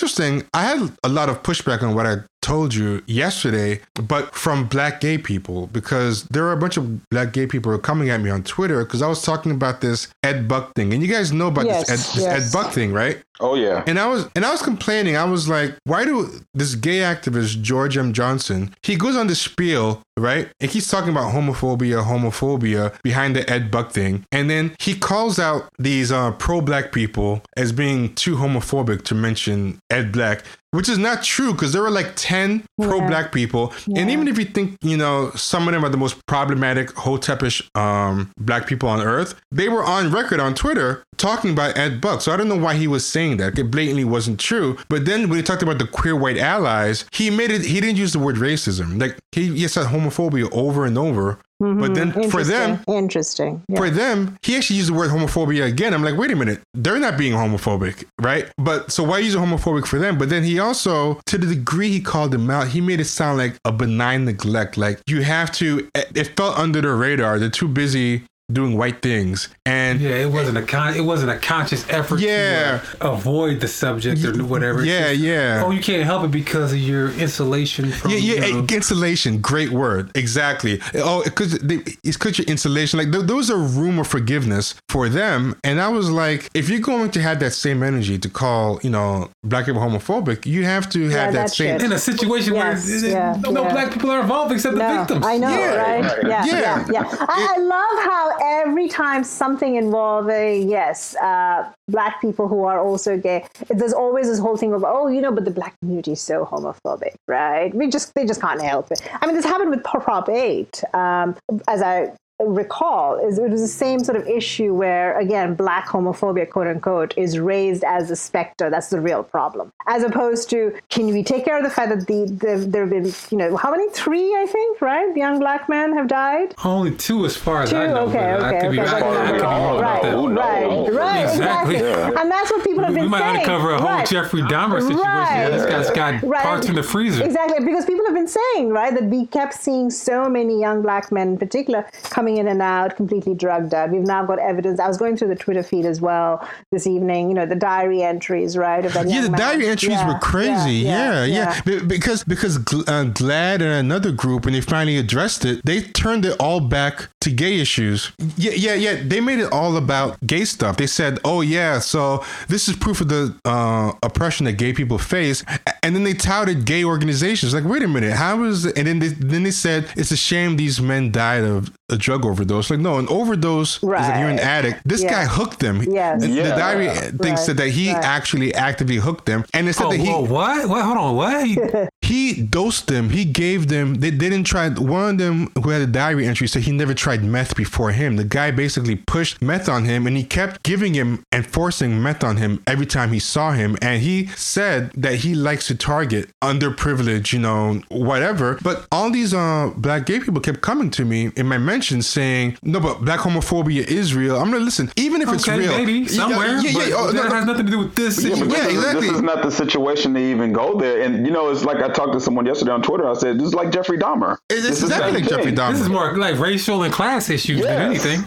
I 0.53 0.63
had 0.63 0.91
a 1.03 1.09
lot 1.09 1.29
of 1.29 1.43
pushback 1.43 1.83
on 1.83 1.95
what 1.95 2.05
I 2.05 2.17
told 2.41 2.73
you 2.73 3.03
yesterday, 3.05 3.81
but 3.95 4.33
from 4.33 4.67
black 4.67 5.01
gay 5.01 5.17
people 5.17 5.67
because 5.67 6.23
there 6.25 6.45
are 6.45 6.51
a 6.51 6.57
bunch 6.57 6.77
of 6.77 7.07
black 7.09 7.33
gay 7.33 7.47
people 7.47 7.77
coming 7.79 8.09
at 8.09 8.21
me 8.21 8.29
on 8.29 8.43
Twitter 8.43 8.83
because 8.83 9.01
I 9.01 9.07
was 9.07 9.21
talking 9.21 9.51
about 9.51 9.81
this 9.81 10.07
Ed 10.23 10.47
Buck 10.47 10.73
thing, 10.75 10.93
and 10.93 11.01
you 11.01 11.11
guys 11.11 11.31
know 11.31 11.47
about 11.47 11.65
yes, 11.65 11.87
this, 11.87 11.89
Ed, 11.89 12.15
this 12.15 12.23
yes. 12.23 12.47
Ed 12.47 12.57
Buck 12.57 12.73
thing, 12.73 12.93
right? 12.93 13.21
Oh 13.39 13.55
yeah. 13.55 13.83
And 13.87 13.99
I 13.99 14.07
was 14.07 14.27
and 14.35 14.45
I 14.45 14.51
was 14.51 14.61
complaining. 14.61 15.15
I 15.15 15.23
was 15.23 15.47
like, 15.47 15.75
why 15.85 16.03
do 16.03 16.29
this 16.53 16.75
gay 16.75 16.99
activist 16.99 17.61
George 17.61 17.97
M. 17.97 18.13
Johnson? 18.13 18.75
He 18.83 18.95
goes 18.95 19.15
on 19.15 19.27
this 19.27 19.41
spiel, 19.41 20.01
right? 20.17 20.49
And 20.59 20.69
he's 20.69 20.89
talking 20.89 21.09
about 21.09 21.33
homophobia, 21.33 22.03
homophobia 22.03 23.01
behind 23.01 23.35
the 23.35 23.49
Ed 23.49 23.71
Buck 23.71 23.91
thing, 23.91 24.25
and 24.31 24.49
then 24.49 24.75
he 24.79 24.95
calls 24.95 25.39
out 25.39 25.69
these 25.77 26.11
uh, 26.11 26.31
pro-black 26.33 26.91
people 26.91 27.41
as 27.55 27.71
being 27.71 28.13
too 28.15 28.35
homophobic 28.35 29.03
to 29.03 29.15
mention 29.15 29.79
Ed 29.89 30.11
Black 30.11 30.43
which 30.71 30.89
is 30.89 30.97
not 30.97 31.23
true 31.23 31.51
because 31.51 31.73
there 31.73 31.81
were 31.81 31.89
like 31.89 32.13
10 32.15 32.63
pro 32.81 33.01
black 33.07 33.31
people. 33.31 33.73
Yeah. 33.87 34.01
And 34.01 34.11
even 34.11 34.27
if 34.27 34.37
you 34.37 34.45
think, 34.45 34.77
you 34.81 34.97
know, 34.97 35.31
some 35.31 35.67
of 35.67 35.73
them 35.73 35.83
are 35.83 35.89
the 35.89 35.97
most 35.97 36.25
problematic, 36.27 36.89
hotepish 36.89 37.67
um, 37.77 38.31
black 38.37 38.67
people 38.67 38.89
on 38.89 39.01
earth, 39.01 39.39
they 39.51 39.69
were 39.69 39.83
on 39.83 40.11
record 40.11 40.39
on 40.39 40.53
Twitter 40.53 41.03
talking 41.17 41.51
about 41.51 41.77
Ed 41.77 42.01
Buck. 42.01 42.21
So 42.21 42.31
I 42.31 42.37
don't 42.37 42.47
know 42.47 42.57
why 42.57 42.75
he 42.75 42.87
was 42.87 43.05
saying 43.05 43.37
that. 43.37 43.57
It 43.57 43.71
blatantly 43.71 44.05
wasn't 44.05 44.39
true. 44.39 44.77
But 44.89 45.05
then 45.05 45.29
when 45.29 45.37
he 45.37 45.43
talked 45.43 45.63
about 45.63 45.79
the 45.79 45.87
queer 45.87 46.15
white 46.15 46.37
allies, 46.37 47.05
he 47.11 47.29
made 47.29 47.51
it, 47.51 47.63
he 47.63 47.81
didn't 47.81 47.97
use 47.97 48.13
the 48.13 48.19
word 48.19 48.35
racism. 48.35 48.99
Like 48.99 49.17
he, 49.31 49.55
he 49.55 49.67
said 49.67 49.87
homophobia 49.87 50.49
over 50.51 50.85
and 50.85 50.97
over. 50.97 51.39
Mm-hmm. 51.61 51.79
But 51.79 51.93
then 51.93 52.29
for 52.29 52.43
them, 52.43 52.79
interesting. 52.87 53.61
Yeah. 53.67 53.77
For 53.77 53.89
them, 53.89 54.37
he 54.41 54.55
actually 54.55 54.77
used 54.77 54.89
the 54.89 54.93
word 54.93 55.09
homophobia 55.11 55.65
again. 55.65 55.93
I'm 55.93 56.03
like, 56.03 56.17
wait 56.17 56.31
a 56.31 56.35
minute, 56.35 56.61
they're 56.73 56.99
not 56.99 57.17
being 57.17 57.33
homophobic, 57.33 58.05
right? 58.21 58.49
But 58.57 58.91
so 58.91 59.03
why 59.03 59.19
use 59.19 59.35
a 59.35 59.39
homophobic 59.39 59.85
for 59.85 59.99
them? 59.99 60.17
But 60.17 60.29
then 60.29 60.43
he 60.43 60.57
also, 60.57 61.19
to 61.25 61.37
the 61.37 61.47
degree 61.47 61.89
he 61.89 61.99
called 61.99 62.31
them 62.31 62.49
out, 62.49 62.69
he 62.69 62.79
made 62.79 63.01
it 63.01 63.05
sound 63.05 63.37
like 63.37 63.57
a 63.65 63.73
benign 63.73 64.23
neglect. 64.23 64.77
Like 64.77 65.01
you 65.07 65.21
have 65.23 65.51
to. 65.53 65.89
It 65.95 66.31
felt 66.37 66.57
under 66.57 66.79
the 66.81 66.93
radar. 66.93 67.39
They're 67.39 67.49
too 67.49 67.67
busy 67.67 68.23
doing 68.51 68.77
white 68.77 69.01
things. 69.01 69.49
And 69.65 70.01
yeah 70.01 70.15
it 70.15 70.31
wasn't 70.31 70.57
a 70.57 70.63
con 70.63 70.95
it 70.95 71.01
wasn't 71.01 71.31
a 71.31 71.37
conscious 71.37 71.87
effort 71.89 72.19
yeah. 72.19 72.79
to 72.79 73.07
uh, 73.07 73.11
avoid 73.11 73.59
the 73.59 73.67
subject 73.67 74.23
or 74.25 74.43
whatever. 74.43 74.83
Yeah 74.83 75.09
just, 75.09 75.21
yeah. 75.21 75.63
oh 75.65 75.71
you 75.71 75.81
can't 75.81 76.03
help 76.03 76.23
it 76.23 76.31
because 76.31 76.73
of 76.73 76.79
your 76.79 77.11
insulation 77.11 77.91
from, 77.91 78.11
yeah 78.11 78.17
yeah 78.17 78.45
you 78.45 78.53
know, 78.53 78.67
insulation 78.69 79.39
great 79.39 79.69
word 79.69 80.11
exactly. 80.15 80.81
Oh 80.95 81.23
because 81.23 81.53
it's 81.55 82.17
because 82.17 82.37
your 82.37 82.47
insulation 82.47 82.97
like 82.97 83.11
th- 83.11 83.25
those 83.25 83.49
are 83.51 83.57
room 83.57 83.99
of 83.99 84.07
forgiveness 84.07 84.75
for 84.89 85.09
them 85.09 85.55
and 85.63 85.79
i 85.79 85.87
was 85.87 86.09
like 86.09 86.49
if 86.53 86.69
you're 86.69 86.79
going 86.79 87.11
to 87.11 87.21
have 87.21 87.39
that 87.39 87.51
same 87.51 87.83
energy 87.83 88.17
to 88.17 88.29
call 88.29 88.79
you 88.83 88.89
know 88.89 89.29
black 89.43 89.65
people 89.65 89.81
homophobic 89.81 90.45
you 90.45 90.63
have 90.63 90.89
to 90.89 91.09
have 91.09 91.11
yeah, 91.11 91.31
that 91.31 91.49
same 91.49 91.79
shit. 91.79 91.85
in 91.85 91.91
a 91.91 91.99
situation 91.99 92.53
yes, 92.53 92.87
where 92.87 93.11
yeah, 93.11 93.41
no, 93.41 93.63
yeah. 93.63 93.71
black 93.71 93.93
people 93.93 94.09
are 94.09 94.21
involved 94.21 94.51
except 94.51 94.75
no, 94.75 94.87
the 94.91 94.99
victims. 94.99 95.25
I 95.25 95.37
know 95.37 95.47
right? 95.47 96.03
Yeah 96.23 96.39
yeah. 96.45 96.45
yeah, 96.45 96.85
yeah. 96.91 97.25
I, 97.27 97.55
I 97.55 97.59
love 97.59 98.03
how 98.05 98.38
every 98.41 98.87
time 98.87 99.23
something 99.23 99.75
involving 99.75 100.69
yes 100.69 101.15
uh, 101.17 101.71
black 101.87 102.21
people 102.21 102.47
who 102.47 102.63
are 102.63 102.79
also 102.79 103.17
gay 103.17 103.45
there's 103.69 103.93
always 103.93 104.27
this 104.27 104.39
whole 104.39 104.57
thing 104.57 104.73
of 104.73 104.83
oh 104.85 105.07
you 105.07 105.21
know 105.21 105.31
but 105.31 105.45
the 105.45 105.51
black 105.51 105.77
community 105.79 106.13
is 106.13 106.21
so 106.21 106.45
homophobic 106.45 107.15
right? 107.27 107.73
We 107.73 107.89
just 107.89 108.13
they 108.15 108.25
just 108.25 108.41
can't 108.41 108.61
help 108.61 108.91
it. 108.91 109.01
I 109.21 109.25
mean 109.25 109.35
this 109.35 109.45
happened 109.45 109.69
with 109.69 109.83
prop 109.83 110.29
8 110.29 110.83
um, 110.93 111.35
as 111.67 111.81
i 111.81 112.11
recall 112.39 113.17
is 113.17 113.37
it 113.37 113.49
was 113.49 113.61
the 113.61 113.67
same 113.67 113.99
sort 113.99 114.17
of 114.17 114.25
issue 114.25 114.73
where 114.73 115.17
again 115.19 115.53
black 115.55 115.87
homophobia 115.87 116.49
quote 116.49 116.67
unquote 116.67 117.13
is 117.17 117.37
raised 117.37 117.83
as 117.83 118.09
a 118.09 118.15
specter 118.15 118.69
that's 118.69 118.89
the 118.89 119.01
real 119.01 119.23
problem 119.23 119.73
as 119.87 120.03
opposed 120.03 120.49
to 120.49 120.73
can 120.89 121.07
we 121.07 121.21
take 121.21 121.43
care 121.43 121.57
of 121.57 121.63
the 121.63 121.69
fact 121.69 121.89
that 121.89 122.07
the, 122.07 122.25
the 122.39 122.65
there 122.65 122.83
have 122.83 122.89
been 122.91 123.11
you 123.29 123.37
know 123.37 123.57
how 123.57 123.69
many 123.69 123.89
three 123.89 124.33
i 124.37 124.45
think 124.45 124.79
right 124.81 125.15
young 125.17 125.37
black 125.37 125.67
men 125.67 125.91
have 125.93 126.07
died 126.07 126.55
only 126.63 126.95
two 126.95 127.25
as 127.25 127.35
far 127.35 127.63
as 127.63 127.71
two? 127.71 127.77
i 127.77 127.87
know 127.87 128.07
okay 128.07 128.33
okay, 128.35 128.57
okay. 128.57 128.69
Be, 128.69 128.79
I, 128.79 129.77
right 129.79 130.03
right 130.03 130.89
right 130.93 131.23
exactly, 131.23 131.75
Yeah. 131.75 132.21
and 132.21 132.31
that's 132.31 132.49
what 132.51 132.63
people 132.63 132.85
have 132.85 132.93
been 132.93 133.03
we 133.03 133.09
might 133.09 133.19
saying. 133.19 133.39
uncover 133.41 133.71
a 133.71 133.79
whole 133.79 133.89
right. 133.89 134.07
jeffrey 134.07 134.43
dahmer 134.43 134.81
situation 134.81 135.03
right. 135.03 135.49
this 135.49 135.65
guy's 135.65 135.89
got 135.91 136.23
right. 136.23 136.41
parts 136.41 136.69
in 136.69 136.75
the 136.75 136.83
freezer 136.83 137.25
exactly 137.25 137.65
because 137.65 137.85
people 137.85 138.05
have 138.05 138.15
been 138.15 138.29
saying 138.29 138.69
right 138.69 138.93
that 138.93 139.03
we 139.03 139.25
kept 139.25 139.53
seeing 139.53 139.89
so 139.89 140.29
many 140.29 140.57
young 140.57 140.81
black 140.81 141.11
men 141.11 141.29
in 141.29 141.37
particular 141.37 141.85
coming 142.03 142.28
coming 142.29 142.45
in 142.45 142.51
and 142.51 142.61
out, 142.61 142.95
completely 142.95 143.33
drugged 143.33 143.73
out. 143.73 143.89
We've 143.89 144.01
now 144.01 144.25
got 144.25 144.39
evidence. 144.39 144.79
I 144.79 144.87
was 144.87 144.97
going 144.97 145.17
through 145.17 145.29
the 145.29 145.35
Twitter 145.35 145.63
feed 145.63 145.85
as 145.85 145.99
well 145.99 146.47
this 146.71 146.85
evening. 146.85 147.29
You 147.29 147.35
know, 147.35 147.45
the 147.45 147.55
diary 147.55 148.03
entries, 148.03 148.55
right? 148.57 148.83
Yeah, 148.83 149.21
the 149.21 149.31
man. 149.31 149.39
diary 149.39 149.67
entries 149.67 149.93
yeah, 149.93 150.07
were 150.07 150.19
crazy. 150.19 150.73
Yeah, 150.73 151.25
yeah, 151.25 151.61
yeah. 151.65 151.79
because 151.87 152.23
because 152.23 152.57
uh, 152.57 153.05
GLAAD 153.13 153.61
and 153.61 153.63
another 153.63 154.11
group, 154.11 154.45
when 154.45 154.53
they 154.53 154.61
finally 154.61 154.97
addressed 154.97 155.45
it, 155.45 155.61
they 155.65 155.81
turned 155.81 156.25
it 156.25 156.35
all 156.39 156.59
back 156.59 157.09
to 157.21 157.31
gay 157.31 157.59
issues. 157.59 158.11
Yeah, 158.37 158.51
yeah, 158.51 158.75
yeah. 158.75 159.01
They 159.03 159.21
made 159.21 159.39
it 159.39 159.51
all 159.51 159.77
about 159.77 160.17
gay 160.25 160.45
stuff. 160.45 160.77
They 160.77 160.87
said, 160.87 161.19
"Oh 161.25 161.41
yeah, 161.41 161.79
so 161.79 162.23
this 162.47 162.67
is 162.67 162.75
proof 162.75 163.01
of 163.01 163.09
the 163.09 163.35
uh, 163.45 163.93
oppression 164.03 164.45
that 164.45 164.53
gay 164.53 164.73
people 164.73 164.97
face," 164.97 165.43
and 165.83 165.95
then 165.95 166.03
they 166.03 166.13
touted 166.13 166.65
gay 166.65 166.83
organizations. 166.83 167.53
Like, 167.53 167.65
wait 167.65 167.83
a 167.83 167.87
minute, 167.87 168.13
how 168.13 168.43
is? 168.43 168.65
It? 168.65 168.77
And 168.77 168.87
then 168.87 168.99
they 168.99 169.07
then 169.07 169.43
they 169.43 169.51
said 169.51 169.89
it's 169.95 170.11
a 170.11 170.17
shame 170.17 170.57
these 170.57 170.81
men 170.81 171.11
died 171.11 171.43
of 171.43 171.71
a 171.89 171.97
drug 171.97 172.25
overdose. 172.25 172.69
Like, 172.69 172.79
no, 172.79 172.97
an 172.97 173.07
overdose 173.09 173.81
right. 173.83 174.01
is 174.01 174.07
like 174.07 174.19
you're 174.19 174.29
an 174.29 174.39
addict. 174.39 174.81
This 174.85 175.03
yeah. 175.03 175.11
guy 175.11 175.25
hooked 175.25 175.59
them. 175.59 175.81
Yes. 175.83 176.21
The, 176.21 176.29
yeah. 176.29 176.43
the 176.43 176.49
diary 176.49 176.87
right. 176.87 177.13
thing 177.15 177.37
said 177.37 177.57
that 177.57 177.69
he 177.69 177.91
right. 177.91 178.03
actually 178.03 178.53
actively 178.53 178.97
hooked 178.97 179.25
them. 179.25 179.45
And 179.53 179.67
it 179.67 179.73
said 179.73 179.87
oh, 179.87 179.91
that 179.91 179.99
he. 179.99 180.07
Whoa, 180.07 180.25
what? 180.25 180.69
What? 180.69 180.85
Hold 180.85 180.97
on. 180.97 181.15
What? 181.15 181.89
he 182.01 182.41
dosed 182.49 182.87
them. 182.87 183.09
He 183.09 183.25
gave 183.25 183.67
them. 183.67 183.95
They, 183.95 184.09
they 184.09 184.29
didn't 184.29 184.45
try. 184.45 184.69
One 184.69 185.11
of 185.11 185.17
them 185.17 185.51
who 185.61 185.69
had 185.69 185.81
a 185.81 185.87
diary 185.87 186.25
entry 186.27 186.47
said 186.47 186.63
he 186.63 186.71
never 186.71 186.93
tried 186.93 187.23
meth 187.23 187.55
before 187.55 187.91
him. 187.91 188.15
The 188.15 188.23
guy 188.23 188.51
basically 188.51 188.95
pushed 188.95 189.41
meth 189.41 189.67
on 189.67 189.85
him, 189.85 190.07
and 190.07 190.15
he 190.15 190.23
kept 190.23 190.63
giving 190.63 190.93
him 190.93 191.23
and 191.31 191.45
forcing 191.45 192.01
meth 192.01 192.23
on 192.23 192.37
him 192.37 192.61
every 192.67 192.85
time 192.85 193.11
he 193.11 193.19
saw 193.19 193.51
him. 193.51 193.77
And 193.81 194.01
he 194.01 194.27
said 194.27 194.91
that 194.95 195.15
he 195.15 195.35
likes 195.35 195.67
to 195.67 195.75
target 195.75 196.29
underprivileged, 196.43 197.33
you 197.33 197.39
know, 197.39 197.81
whatever. 197.89 198.57
But 198.61 198.87
all 198.91 199.09
these 199.09 199.33
uh 199.33 199.71
black 199.75 200.05
gay 200.05 200.19
people 200.19 200.41
kept 200.41 200.61
coming 200.61 200.89
to 200.91 201.05
me 201.05 201.31
in 201.35 201.47
my 201.47 201.57
mentions 201.57 201.78
saying, 201.81 202.57
"No, 202.63 202.79
but 202.79 203.03
black 203.03 203.19
homophobia 203.21 203.85
is 203.85 204.13
real." 204.13 204.37
I'm 204.37 204.51
gonna 204.51 204.63
listen, 204.63 204.91
even 204.95 205.21
if 205.21 205.27
okay, 205.27 205.35
it's 205.35 205.47
real, 205.47 205.77
maybe 205.77 206.07
somewhere. 206.07 206.57
Yeah, 206.57 206.69
yeah, 206.69 206.87
yeah. 206.87 206.95
Oh, 206.97 207.11
that 207.11 207.29
no, 207.29 207.35
has 207.35 207.45
nothing 207.45 207.65
to 207.65 207.71
do 207.71 207.79
with 207.79 207.95
this. 207.95 208.23
Yeah, 208.23 208.35
situation. 208.35 208.51
yeah 208.51 208.67
exactly. 208.67 209.07
This 209.07 209.15
is 209.15 209.21
not 209.21 209.41
the 209.41 209.51
situation 209.51 210.13
to 210.13 210.19
even 210.19 210.53
go 210.53 210.77
there. 210.77 211.01
And 211.01 211.25
you 211.25 211.31
know, 211.31 211.49
it's 211.49 211.63
like 211.63 211.77
I 211.77 211.89
talked 211.89 212.13
to 212.13 212.19
someone 212.19 212.45
yesterday 212.45 212.71
on 212.71 212.81
Twitter. 212.81 213.07
I 213.07 213.13
said, 213.13 213.39
"This 213.39 213.47
is 213.47 213.53
like 213.53 213.71
Jeffrey 213.71 213.97
Dahmer." 213.97 214.37
It's 214.49 214.63
this 214.63 214.83
exactly 214.83 215.21
like 215.21 215.29
Jeffrey 215.29 215.51
Dahmer. 215.51 215.71
This 215.71 215.81
is 215.81 215.89
more 215.89 216.17
like 216.17 216.37
racial 216.39 216.83
and 216.83 216.93
class 216.93 217.29
issues 217.29 217.59
yes. 217.59 217.67
than 217.67 217.81
anything. 217.81 218.23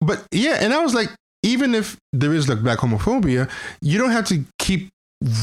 But 0.00 0.24
yeah, 0.32 0.58
and 0.60 0.72
I 0.74 0.82
was 0.82 0.94
like, 0.94 1.10
even 1.42 1.74
if 1.74 1.96
there 2.12 2.32
is 2.32 2.48
like 2.48 2.62
black 2.62 2.78
homophobia, 2.78 3.48
you 3.80 3.98
don't 3.98 4.10
have 4.10 4.26
to 4.26 4.44
keep 4.58 4.90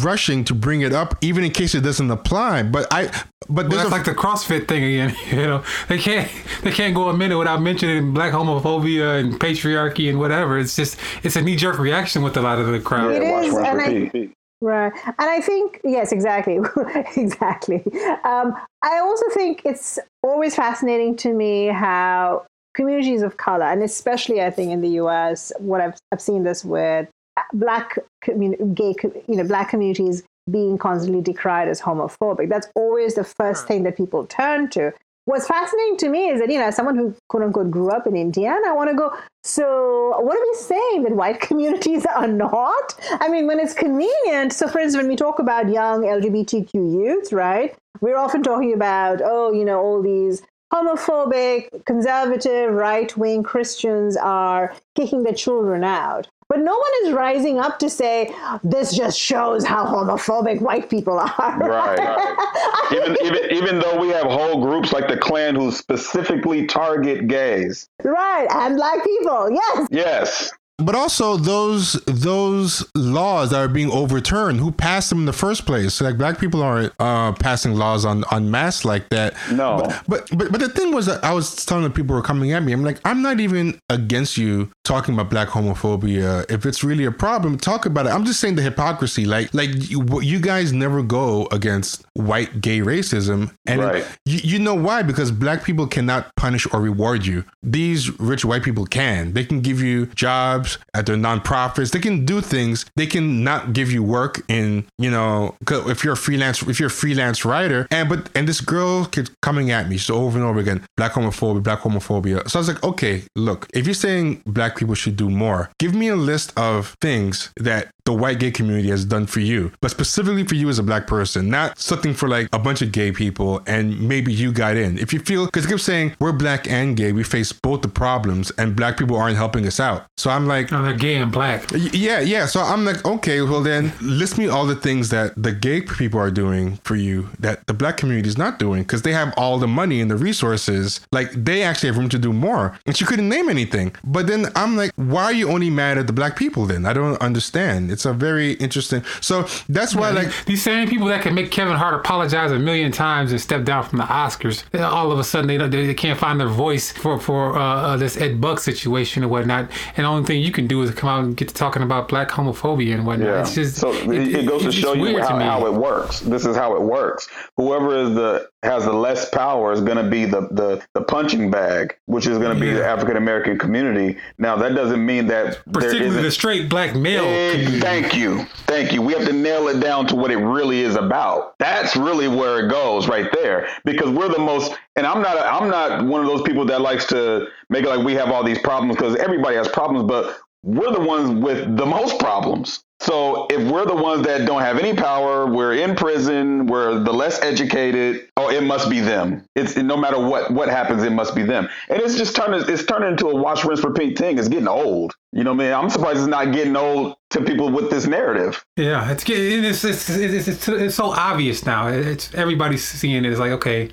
rushing 0.03 0.43
to 0.45 0.53
bring 0.53 0.81
it 0.81 0.93
up, 0.93 1.15
even 1.21 1.43
in 1.43 1.51
case 1.51 1.75
it 1.75 1.81
doesn't 1.81 2.09
apply. 2.11 2.63
But 2.63 2.87
I, 2.91 3.05
but 3.49 3.67
Well, 3.67 3.77
that's 3.77 3.89
a, 3.89 3.91
like 3.91 4.05
the 4.05 4.13
CrossFit 4.13 4.67
thing 4.67 4.83
again. 4.83 5.15
You 5.29 5.45
know, 5.47 5.63
they 5.87 5.97
can't 5.97 6.29
they 6.63 6.71
can't 6.71 6.93
go 6.95 7.09
a 7.09 7.15
minute 7.15 7.37
without 7.37 7.61
mentioning 7.61 8.13
black 8.13 8.33
homophobia 8.33 9.19
and 9.19 9.39
patriarchy 9.39 10.09
and 10.09 10.19
whatever. 10.19 10.57
It's 10.57 10.75
just 10.75 10.99
it's 11.23 11.35
a 11.35 11.41
knee 11.41 11.55
jerk 11.55 11.79
reaction 11.79 12.23
with 12.23 12.35
a 12.37 12.41
lot 12.41 12.59
of 12.59 12.67
the 12.67 12.79
crowd. 12.79 13.11
It 13.13 13.21
Yeah, 13.23 13.31
watch, 13.31 13.45
is, 13.45 13.53
rinse, 13.55 13.67
and 13.67 14.29
I- 14.31 14.33
Right. 14.61 14.91
And 15.05 15.13
I 15.29 15.39
think, 15.39 15.79
yes, 15.85 16.11
exactly. 16.11 16.59
exactly. 17.15 17.81
Um, 18.25 18.53
I 18.83 18.99
also 18.99 19.25
think 19.33 19.61
it's 19.63 19.97
always 20.21 20.53
fascinating 20.55 21.15
to 21.17 21.31
me 21.33 21.67
how 21.67 22.45
communities 22.73 23.21
of 23.21 23.37
color, 23.37 23.65
and 23.65 23.81
especially 23.83 24.41
I 24.41 24.49
think 24.49 24.71
in 24.71 24.81
the 24.81 24.89
US, 25.01 25.53
what 25.59 25.79
I've, 25.79 25.97
I've 26.11 26.21
seen 26.21 26.43
this 26.43 26.65
with 26.65 27.07
black, 27.53 27.97
commun- 28.21 28.73
gay, 28.73 28.95
you 29.27 29.35
know, 29.35 29.43
black 29.43 29.69
communities 29.69 30.23
being 30.49 30.77
constantly 30.77 31.21
decried 31.21 31.67
as 31.67 31.81
homophobic. 31.81 32.49
That's 32.49 32.67
always 32.75 33.15
the 33.15 33.23
first 33.23 33.67
thing 33.67 33.83
that 33.83 33.95
people 33.95 34.25
turn 34.25 34.69
to. 34.71 34.93
What's 35.25 35.45
fascinating 35.45 35.97
to 35.97 36.09
me 36.09 36.29
is 36.29 36.39
that, 36.39 36.49
you 36.49 36.57
know, 36.57 36.65
as 36.65 36.75
someone 36.75 36.95
who 36.95 37.13
quote 37.27 37.43
unquote 37.43 37.69
grew 37.69 37.89
up 37.89 38.07
in 38.07 38.15
Indiana, 38.15 38.69
I 38.69 38.73
want 38.73 38.89
to 38.89 38.95
go, 38.95 39.15
so 39.43 40.19
what 40.21 40.35
are 40.35 40.41
we 40.41 40.55
saying 40.55 41.03
that 41.03 41.15
white 41.15 41.39
communities 41.49 42.05
are 42.05 42.27
not? 42.27 42.95
I 43.11 43.29
mean, 43.29 43.45
when 43.45 43.59
it's 43.59 43.75
convenient, 43.75 44.53
so 44.53 44.67
for 44.67 44.79
instance, 44.79 45.03
when 45.03 45.07
we 45.07 45.15
talk 45.15 45.37
about 45.37 45.69
young 45.69 46.01
LGBTQ 46.01 46.73
youth, 46.73 47.31
right, 47.31 47.75
we're 48.01 48.17
often 48.17 48.41
talking 48.41 48.73
about, 48.73 49.21
oh, 49.23 49.51
you 49.51 49.65
know, 49.65 49.79
all 49.79 50.01
these 50.01 50.41
homophobic, 50.73 51.85
conservative, 51.85 52.71
right 52.71 53.15
wing 53.17 53.43
Christians 53.43 54.15
are 54.17 54.73
kicking 54.95 55.23
their 55.23 55.33
children 55.33 55.83
out. 55.83 56.27
But 56.49 56.61
no 56.61 56.75
one 56.75 56.91
is 57.03 57.13
rising 57.13 57.59
up 57.59 57.77
to 57.77 57.91
say, 57.91 58.33
this 58.63 58.95
just 58.95 59.19
shows 59.19 59.63
how 59.63 59.85
homophobic 59.85 60.61
white 60.61 60.89
people 60.89 61.19
are. 61.19 61.57
Right, 61.59 61.99
right. 61.99 62.91
even, 62.91 63.17
even 63.23 63.51
even 63.51 63.79
though 63.79 63.99
we 63.99 64.09
have 64.09 64.25
whole 64.25 64.59
groups 64.61 64.91
like 64.91 65.07
the 65.07 65.17
Klan 65.17 65.53
who 65.53 65.71
specifically 65.71 66.65
target 66.65 67.27
gays. 67.27 67.87
Right, 68.03 68.47
and 68.49 68.75
black 68.75 69.03
people, 69.05 69.51
yes. 69.51 69.87
Yes. 69.91 70.51
But 70.81 70.95
also 70.95 71.37
those 71.37 71.93
those 72.05 72.89
laws 72.95 73.51
that 73.51 73.59
are 73.59 73.67
being 73.67 73.91
overturned. 73.91 74.59
Who 74.59 74.71
passed 74.71 75.09
them 75.09 75.19
in 75.19 75.25
the 75.25 75.33
first 75.33 75.65
place? 75.65 76.01
Like 76.01 76.17
black 76.17 76.39
people 76.39 76.61
aren't 76.63 76.93
uh, 76.99 77.33
passing 77.33 77.75
laws 77.75 78.05
on 78.05 78.23
on 78.31 78.49
mass 78.51 78.85
like 78.85 79.09
that. 79.09 79.35
No. 79.51 79.77
But, 79.79 80.03
but 80.07 80.37
but 80.37 80.51
but 80.51 80.59
the 80.61 80.69
thing 80.69 80.93
was 80.93 81.05
that 81.07 81.23
I 81.23 81.33
was 81.33 81.65
telling 81.65 81.83
the 81.83 81.89
people 81.89 82.09
who 82.15 82.21
were 82.21 82.25
coming 82.25 82.51
at 82.53 82.63
me. 82.63 82.71
I'm 82.73 82.83
like, 82.83 82.99
I'm 83.05 83.21
not 83.21 83.39
even 83.39 83.79
against 83.89 84.37
you 84.37 84.71
talking 84.83 85.13
about 85.13 85.29
black 85.29 85.49
homophobia. 85.49 86.49
If 86.51 86.65
it's 86.65 86.83
really 86.83 87.05
a 87.05 87.11
problem, 87.11 87.57
talk 87.57 87.85
about 87.85 88.05
it. 88.05 88.09
I'm 88.09 88.25
just 88.25 88.39
saying 88.39 88.55
the 88.55 88.61
hypocrisy. 88.61 89.25
Like 89.25 89.53
like 89.53 89.69
you, 89.89 90.05
you 90.21 90.39
guys 90.39 90.73
never 90.73 91.01
go 91.03 91.47
against 91.51 92.03
white 92.13 92.61
gay 92.61 92.79
racism, 92.79 93.51
and 93.65 93.79
Right. 93.81 94.05
you, 94.25 94.39
you 94.43 94.59
know 94.59 94.75
why? 94.75 95.01
Because 95.03 95.31
black 95.31 95.63
people 95.63 95.87
cannot 95.87 96.35
punish 96.35 96.67
or 96.73 96.81
reward 96.81 97.25
you. 97.25 97.45
These 97.63 98.19
rich 98.19 98.43
white 98.45 98.63
people 98.63 98.85
can. 98.85 99.33
They 99.33 99.45
can 99.45 99.61
give 99.61 99.81
you 99.81 100.07
jobs 100.07 100.68
at 100.93 101.05
their 101.05 101.15
nonprofits. 101.15 101.91
They 101.91 101.99
can 101.99 102.25
do 102.25 102.41
things. 102.41 102.85
They 102.95 103.07
can 103.07 103.43
not 103.43 103.73
give 103.73 103.91
you 103.91 104.03
work 104.03 104.41
in, 104.47 104.85
you 104.97 105.11
know, 105.11 105.55
if 105.69 106.03
you're 106.03 106.13
a 106.13 106.17
freelance, 106.17 106.61
if 106.63 106.79
you're 106.79 106.87
a 106.87 106.91
freelance 106.91 107.45
writer. 107.45 107.87
And 107.91 108.09
but 108.09 108.29
and 108.35 108.47
this 108.47 108.61
girl 108.61 109.05
keeps 109.05 109.31
coming 109.41 109.71
at 109.71 109.89
me 109.89 109.97
so 109.97 110.15
over 110.15 110.37
and 110.37 110.47
over 110.47 110.59
again, 110.59 110.85
black 110.97 111.13
homophobia, 111.13 111.63
black 111.63 111.79
homophobia. 111.79 112.49
So 112.49 112.59
I 112.59 112.61
was 112.61 112.67
like, 112.67 112.83
okay, 112.83 113.23
look, 113.35 113.67
if 113.73 113.85
you're 113.85 113.93
saying 113.93 114.43
black 114.45 114.75
people 114.77 114.95
should 114.95 115.15
do 115.15 115.29
more, 115.29 115.69
give 115.79 115.93
me 115.93 116.09
a 116.09 116.15
list 116.15 116.57
of 116.57 116.95
things 117.01 117.51
that 117.57 117.89
the 118.09 118.13
white 118.13 118.39
gay 118.39 118.49
community 118.49 118.89
has 118.89 119.05
done 119.05 119.27
for 119.27 119.39
you, 119.39 119.71
but 119.81 119.91
specifically 119.91 120.43
for 120.43 120.55
you 120.55 120.67
as 120.67 120.79
a 120.79 120.83
black 120.83 121.05
person, 121.05 121.47
not 121.47 121.77
something 121.77 122.11
for 122.11 122.27
like 122.27 122.49
a 122.51 122.57
bunch 122.57 122.81
of 122.81 122.91
gay 122.91 123.11
people 123.11 123.61
and 123.67 124.01
maybe 124.01 124.33
you 124.33 124.51
got 124.51 124.75
in. 124.75 124.97
If 124.97 125.13
you 125.13 125.19
feel, 125.19 125.45
because 125.45 125.67
keep 125.67 125.79
saying 125.79 126.15
we're 126.19 126.31
black 126.31 126.67
and 126.67 126.97
gay, 126.97 127.11
we 127.11 127.23
face 127.23 127.53
both 127.53 127.83
the 127.83 127.87
problems 127.87 128.49
and 128.57 128.75
black 128.75 128.97
people 128.97 129.15
aren't 129.15 129.37
helping 129.37 129.67
us 129.67 129.79
out. 129.79 130.07
So 130.17 130.31
I'm 130.31 130.47
like, 130.47 130.58
No, 130.71 130.83
they're 130.83 130.93
gay 130.93 131.15
and 131.15 131.31
black. 131.31 131.69
Yeah, 131.73 132.19
yeah. 132.19 132.45
So 132.45 132.61
I'm 132.61 132.85
like, 132.85 133.05
okay, 133.05 133.41
well 133.41 133.61
then 133.61 133.91
list 134.01 134.37
me 134.37 134.47
all 134.47 134.65
the 134.65 134.75
things 134.75 135.09
that 135.09 135.33
the 135.41 135.51
gay 135.51 135.81
people 135.81 136.19
are 136.19 136.31
doing 136.31 136.77
for 136.83 136.95
you 136.95 137.29
that 137.39 137.65
the 137.67 137.73
black 137.73 137.97
community 137.97 138.27
is 138.27 138.37
not 138.37 138.59
doing 138.59 138.83
because 138.83 139.01
they 139.03 139.13
have 139.13 139.33
all 139.37 139.57
the 139.57 139.67
money 139.67 140.01
and 140.01 140.09
the 140.09 140.17
resources. 140.17 141.01
Like 141.11 141.31
they 141.31 141.63
actually 141.63 141.87
have 141.87 141.97
room 141.97 142.09
to 142.09 142.19
do 142.19 142.33
more. 142.33 142.77
And 142.85 142.95
she 142.95 143.05
couldn't 143.05 143.29
name 143.29 143.49
anything. 143.49 143.95
But 144.03 144.27
then 144.27 144.47
I'm 144.55 144.75
like, 144.75 144.91
why 144.95 145.23
are 145.25 145.33
you 145.33 145.49
only 145.49 145.69
mad 145.69 145.97
at 145.97 146.07
the 146.07 146.13
black 146.13 146.35
people 146.35 146.65
then? 146.65 146.85
I 146.85 146.93
don't 146.93 147.21
understand. 147.21 147.91
It's 147.91 148.05
a 148.05 148.13
very 148.13 148.53
interesting. 148.53 149.03
So 149.21 149.47
that's 149.67 149.95
why 149.95 150.09
like 150.11 150.29
These 150.45 150.63
same 150.63 150.87
people 150.87 151.07
that 151.07 151.21
can 151.21 151.33
make 151.35 151.51
Kevin 151.51 151.75
Hart 151.75 151.93
apologize 151.93 152.51
a 152.51 152.59
million 152.59 152.91
times 152.91 153.31
and 153.31 153.39
step 153.39 153.63
down 153.63 153.83
from 153.83 153.99
the 153.99 154.05
Oscars, 154.05 154.63
all 154.79 155.11
of 155.11 155.19
a 155.19 155.23
sudden 155.23 155.47
they 155.47 155.57
don't, 155.57 155.69
they 155.69 155.93
can't 155.93 156.19
find 156.19 156.39
their 156.39 156.47
voice 156.47 156.91
for 156.91 157.19
for 157.19 157.57
uh, 157.57 157.61
uh, 157.61 157.97
this 157.97 158.17
Ed 158.17 158.41
Buck 158.41 158.59
situation 158.59 159.23
or 159.23 159.27
whatnot. 159.27 159.69
And 159.95 160.05
the 160.05 160.09
only 160.09 160.25
thing 160.25 160.41
you 160.41 160.48
can 160.51 160.67
do 160.67 160.81
is 160.81 160.91
come 160.91 161.09
out 161.09 161.23
and 161.23 161.35
get 161.35 161.47
to 161.49 161.53
talking 161.53 161.81
about 161.83 162.07
black 162.07 162.29
homophobia 162.29 162.93
and 162.93 163.05
whatnot. 163.05 163.27
Yeah. 163.27 163.41
It's 163.41 163.55
just 163.55 163.75
so 163.77 163.91
it, 163.93 164.35
it 164.35 164.47
goes 164.47 164.63
to 164.63 164.71
show 164.71 164.93
you 164.93 165.01
weird 165.01 165.23
to 165.23 165.27
how, 165.27 165.65
it 165.65 165.73
works. 165.73 166.19
This 166.21 166.45
is 166.45 166.55
how 166.55 166.75
it 166.75 166.81
works. 166.81 167.27
Whoever 167.57 167.97
is 167.97 168.15
the 168.15 168.49
has 168.63 168.83
the 168.83 168.93
less 168.93 169.29
power 169.29 169.71
is 169.71 169.79
going 169.79 169.97
to 169.97 170.09
be 170.09 170.25
the, 170.25 170.41
the 170.51 170.85
the 170.93 171.01
punching 171.01 171.49
bag, 171.49 171.97
which 172.05 172.27
is 172.27 172.37
going 172.37 172.53
to 172.53 172.59
be 172.59 172.71
the 172.71 172.85
African 172.85 173.15
American 173.17 173.57
community. 173.57 174.17
Now 174.37 174.57
that 174.57 174.75
doesn't 174.75 175.05
mean 175.05 175.27
that 175.27 175.59
there 175.65 175.73
particularly 175.73 176.21
the 176.21 176.31
straight 176.31 176.69
black 176.69 176.95
male 176.95 177.23
Eh, 177.23 177.51
community. 177.51 177.79
Thank 177.79 178.15
you. 178.15 178.45
Thank 178.67 178.91
you. 178.91 179.01
We 179.01 179.13
have 179.13 179.25
to 179.25 179.33
nail 179.33 179.67
it 179.69 179.79
down 179.79 180.07
to 180.07 180.15
what 180.15 180.31
it 180.31 180.37
really 180.37 180.81
is 180.81 180.95
about. 180.95 181.57
That's 181.59 181.95
really 181.95 182.27
where 182.27 182.65
it 182.65 182.69
goes 182.69 183.07
right 183.07 183.29
there 183.33 183.67
because 183.85 184.09
we're 184.09 184.29
the 184.29 184.39
most 184.39 184.73
and 184.95 185.07
I'm 185.07 185.21
not 185.21 185.37
I'm 185.37 185.69
not 185.69 186.05
one 186.05 186.21
of 186.21 186.27
those 186.27 186.41
people 186.41 186.65
that 186.65 186.81
likes 186.81 187.05
to 187.07 187.47
make 187.69 187.85
it 187.85 187.89
like 187.89 188.05
we 188.05 188.13
have 188.15 188.29
all 188.31 188.43
these 188.43 188.59
problems 188.59 188.95
because 188.95 189.15
everybody 189.15 189.55
has 189.55 189.67
problems 189.67 190.07
but 190.07 190.38
we're 190.63 190.91
the 190.91 190.99
ones 190.99 191.43
with 191.43 191.77
the 191.77 191.85
most 191.85 192.19
problems. 192.19 192.83
So 193.01 193.47
if 193.49 193.71
we're 193.71 193.85
the 193.85 193.95
ones 193.95 194.25
that 194.25 194.45
don't 194.45 194.61
have 194.61 194.77
any 194.77 194.93
power, 194.93 195.45
we're 195.47 195.73
in 195.73 195.95
prison, 195.95 196.67
we're 196.67 196.99
the 196.99 197.13
less 197.13 197.41
educated, 197.41 198.27
oh 198.35 198.49
it 198.49 198.61
must 198.61 198.89
be 198.89 198.99
them. 198.99 199.45
It's 199.55 199.77
no 199.77 199.95
matter 199.95 200.19
what 200.19 200.51
what 200.51 200.67
happens 200.67 201.03
it 201.03 201.11
must 201.11 201.33
be 201.33 201.43
them. 201.43 201.69
And 201.87 202.01
it's 202.01 202.17
just 202.17 202.35
turning 202.35 202.61
it's 202.67 202.83
turning 202.83 203.11
into 203.11 203.29
a 203.29 203.35
wash 203.35 203.63
rinse 203.63 203.81
repeat 203.85 204.17
thing. 204.17 204.37
It's 204.37 204.49
getting 204.49 204.67
old. 204.67 205.13
You 205.31 205.45
know 205.45 205.53
what 205.53 205.61
I 205.61 205.65
mean? 205.67 205.73
I'm 205.73 205.89
surprised 205.89 206.17
it's 206.17 206.27
not 206.27 206.51
getting 206.51 206.75
old 206.75 207.15
to 207.29 207.41
people 207.41 207.69
with 207.69 207.89
this 207.89 208.05
narrative. 208.05 208.65
Yeah, 208.75 209.09
it's 209.11 209.23
it's 209.29 209.85
it's, 209.85 210.09
it's, 210.09 210.47
it's, 210.49 210.67
it's 210.67 210.95
so 210.95 211.11
obvious 211.11 211.65
now. 211.65 211.87
It's 211.87 212.33
everybody's 212.33 212.85
seeing 212.85 213.23
it. 213.23 213.31
It's 213.31 213.39
like 213.39 213.51
okay, 213.51 213.91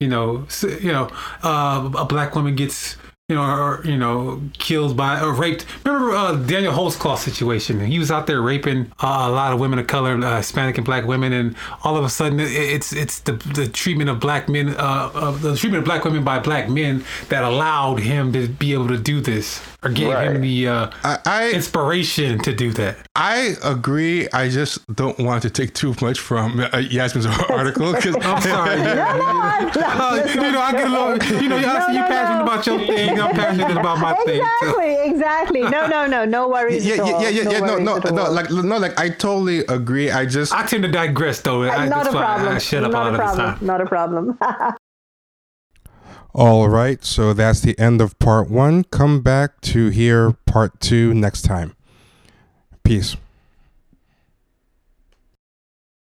you 0.00 0.08
know, 0.08 0.48
you 0.80 0.90
know, 0.90 1.10
uh, 1.44 1.90
a 1.96 2.04
black 2.04 2.34
woman 2.34 2.56
gets 2.56 2.96
you 3.28 3.36
know, 3.36 3.42
or 3.42 3.82
you 3.84 3.98
know, 3.98 4.40
killed 4.54 4.96
by 4.96 5.20
or 5.20 5.34
raped. 5.34 5.66
Remember 5.84 6.12
uh, 6.12 6.34
Daniel 6.34 6.72
Holtzclaw 6.72 7.18
situation? 7.18 7.78
He 7.78 7.98
was 7.98 8.10
out 8.10 8.26
there 8.26 8.40
raping 8.40 8.90
uh, 9.02 9.26
a 9.26 9.30
lot 9.30 9.52
of 9.52 9.60
women 9.60 9.78
of 9.78 9.86
color, 9.86 10.18
uh, 10.18 10.38
Hispanic 10.38 10.78
and 10.78 10.84
black 10.86 11.04
women, 11.04 11.34
and 11.34 11.54
all 11.84 11.98
of 11.98 12.04
a 12.06 12.08
sudden, 12.08 12.40
it, 12.40 12.50
it's 12.50 12.90
it's 12.94 13.20
the 13.20 13.32
the 13.32 13.68
treatment 13.68 14.08
of 14.08 14.18
black 14.18 14.48
men, 14.48 14.70
uh, 14.70 15.10
of 15.12 15.42
the 15.42 15.54
treatment 15.56 15.80
of 15.80 15.84
black 15.84 16.04
women 16.04 16.24
by 16.24 16.38
black 16.38 16.70
men 16.70 17.04
that 17.28 17.44
allowed 17.44 18.00
him 18.00 18.32
to 18.32 18.48
be 18.48 18.72
able 18.72 18.88
to 18.88 18.96
do 18.96 19.20
this, 19.20 19.60
or 19.84 19.90
gave 19.90 20.08
Right. 20.08 20.30
him 20.32 20.40
the 20.40 20.68
uh, 20.68 20.90
I, 21.04 21.18
I 21.26 21.50
inspiration 21.52 22.38
to 22.40 22.52
do 22.54 22.72
that. 22.72 22.96
I 23.14 23.54
agree. 23.62 24.28
I 24.32 24.48
just 24.48 24.84
don't 24.94 25.18
want 25.18 25.42
to 25.42 25.50
take 25.50 25.74
too 25.74 25.94
much 26.00 26.18
from 26.18 26.58
uh, 26.60 26.78
Yasmin's 26.78 27.26
article 27.50 27.92
because 27.92 28.16
I'm 28.22 28.40
sorry. 28.42 28.76
No, 28.82 28.94
yeah. 28.94 29.16
no, 29.16 29.40
I'm- 29.40 29.70
Uh, 29.78 30.26
you 30.34 30.52
know, 30.52 30.60
I 30.60 30.72
get 30.72 30.86
a 30.86 30.90
little, 30.90 31.42
you 31.42 31.48
know, 31.48 31.56
I 31.56 31.86
see 31.86 31.92
you 31.92 31.98
no, 32.00 32.08
passionate 32.08 32.38
no. 32.38 32.42
about 32.44 32.66
your 32.66 32.78
thing. 32.86 33.20
I'm 33.20 33.34
passionate 33.34 33.76
about 33.76 33.98
my 34.00 34.14
thing. 34.24 34.40
Exactly, 34.40 34.94
exactly. 35.10 35.60
No, 35.62 35.86
no, 35.86 36.06
no, 36.06 36.24
no 36.24 36.48
worries 36.48 36.84
yeah, 36.86 36.94
at 36.94 37.00
all. 37.00 37.22
yeah, 37.22 37.28
yeah, 37.28 37.42
yeah, 37.42 37.50
yeah. 37.50 37.58
No, 37.60 37.74
worries 37.74 37.84
no, 37.84 37.98
no. 38.10 38.30
Like, 38.30 38.50
no, 38.50 38.78
like 38.78 38.98
I 38.98 39.08
totally 39.10 39.60
agree. 39.66 40.10
I 40.10 40.24
just 40.26 40.52
I 40.54 40.64
tend 40.66 40.82
to 40.84 40.90
digress, 40.90 41.40
though. 41.40 41.62
I, 41.64 41.86
not 41.86 42.04
that's 42.04 42.08
a 42.14 42.18
problem. 42.18 42.48
I 42.54 42.58
shut 42.58 42.84
up 42.84 42.92
not 42.92 43.00
all 43.02 43.06
a 43.06 43.10
of 43.10 43.16
the 43.16 43.18
problem. 43.42 43.66
Not 43.66 43.80
a 43.80 43.86
problem. 43.86 44.38
All 46.40 46.68
right, 46.68 47.04
so 47.04 47.32
that's 47.32 47.62
the 47.62 47.76
end 47.80 48.00
of 48.00 48.16
part 48.20 48.48
one. 48.48 48.84
Come 48.84 49.22
back 49.22 49.60
to 49.62 49.88
hear 49.88 50.34
part 50.46 50.78
two 50.78 51.12
next 51.12 51.42
time. 51.42 51.74
Peace. 52.84 53.16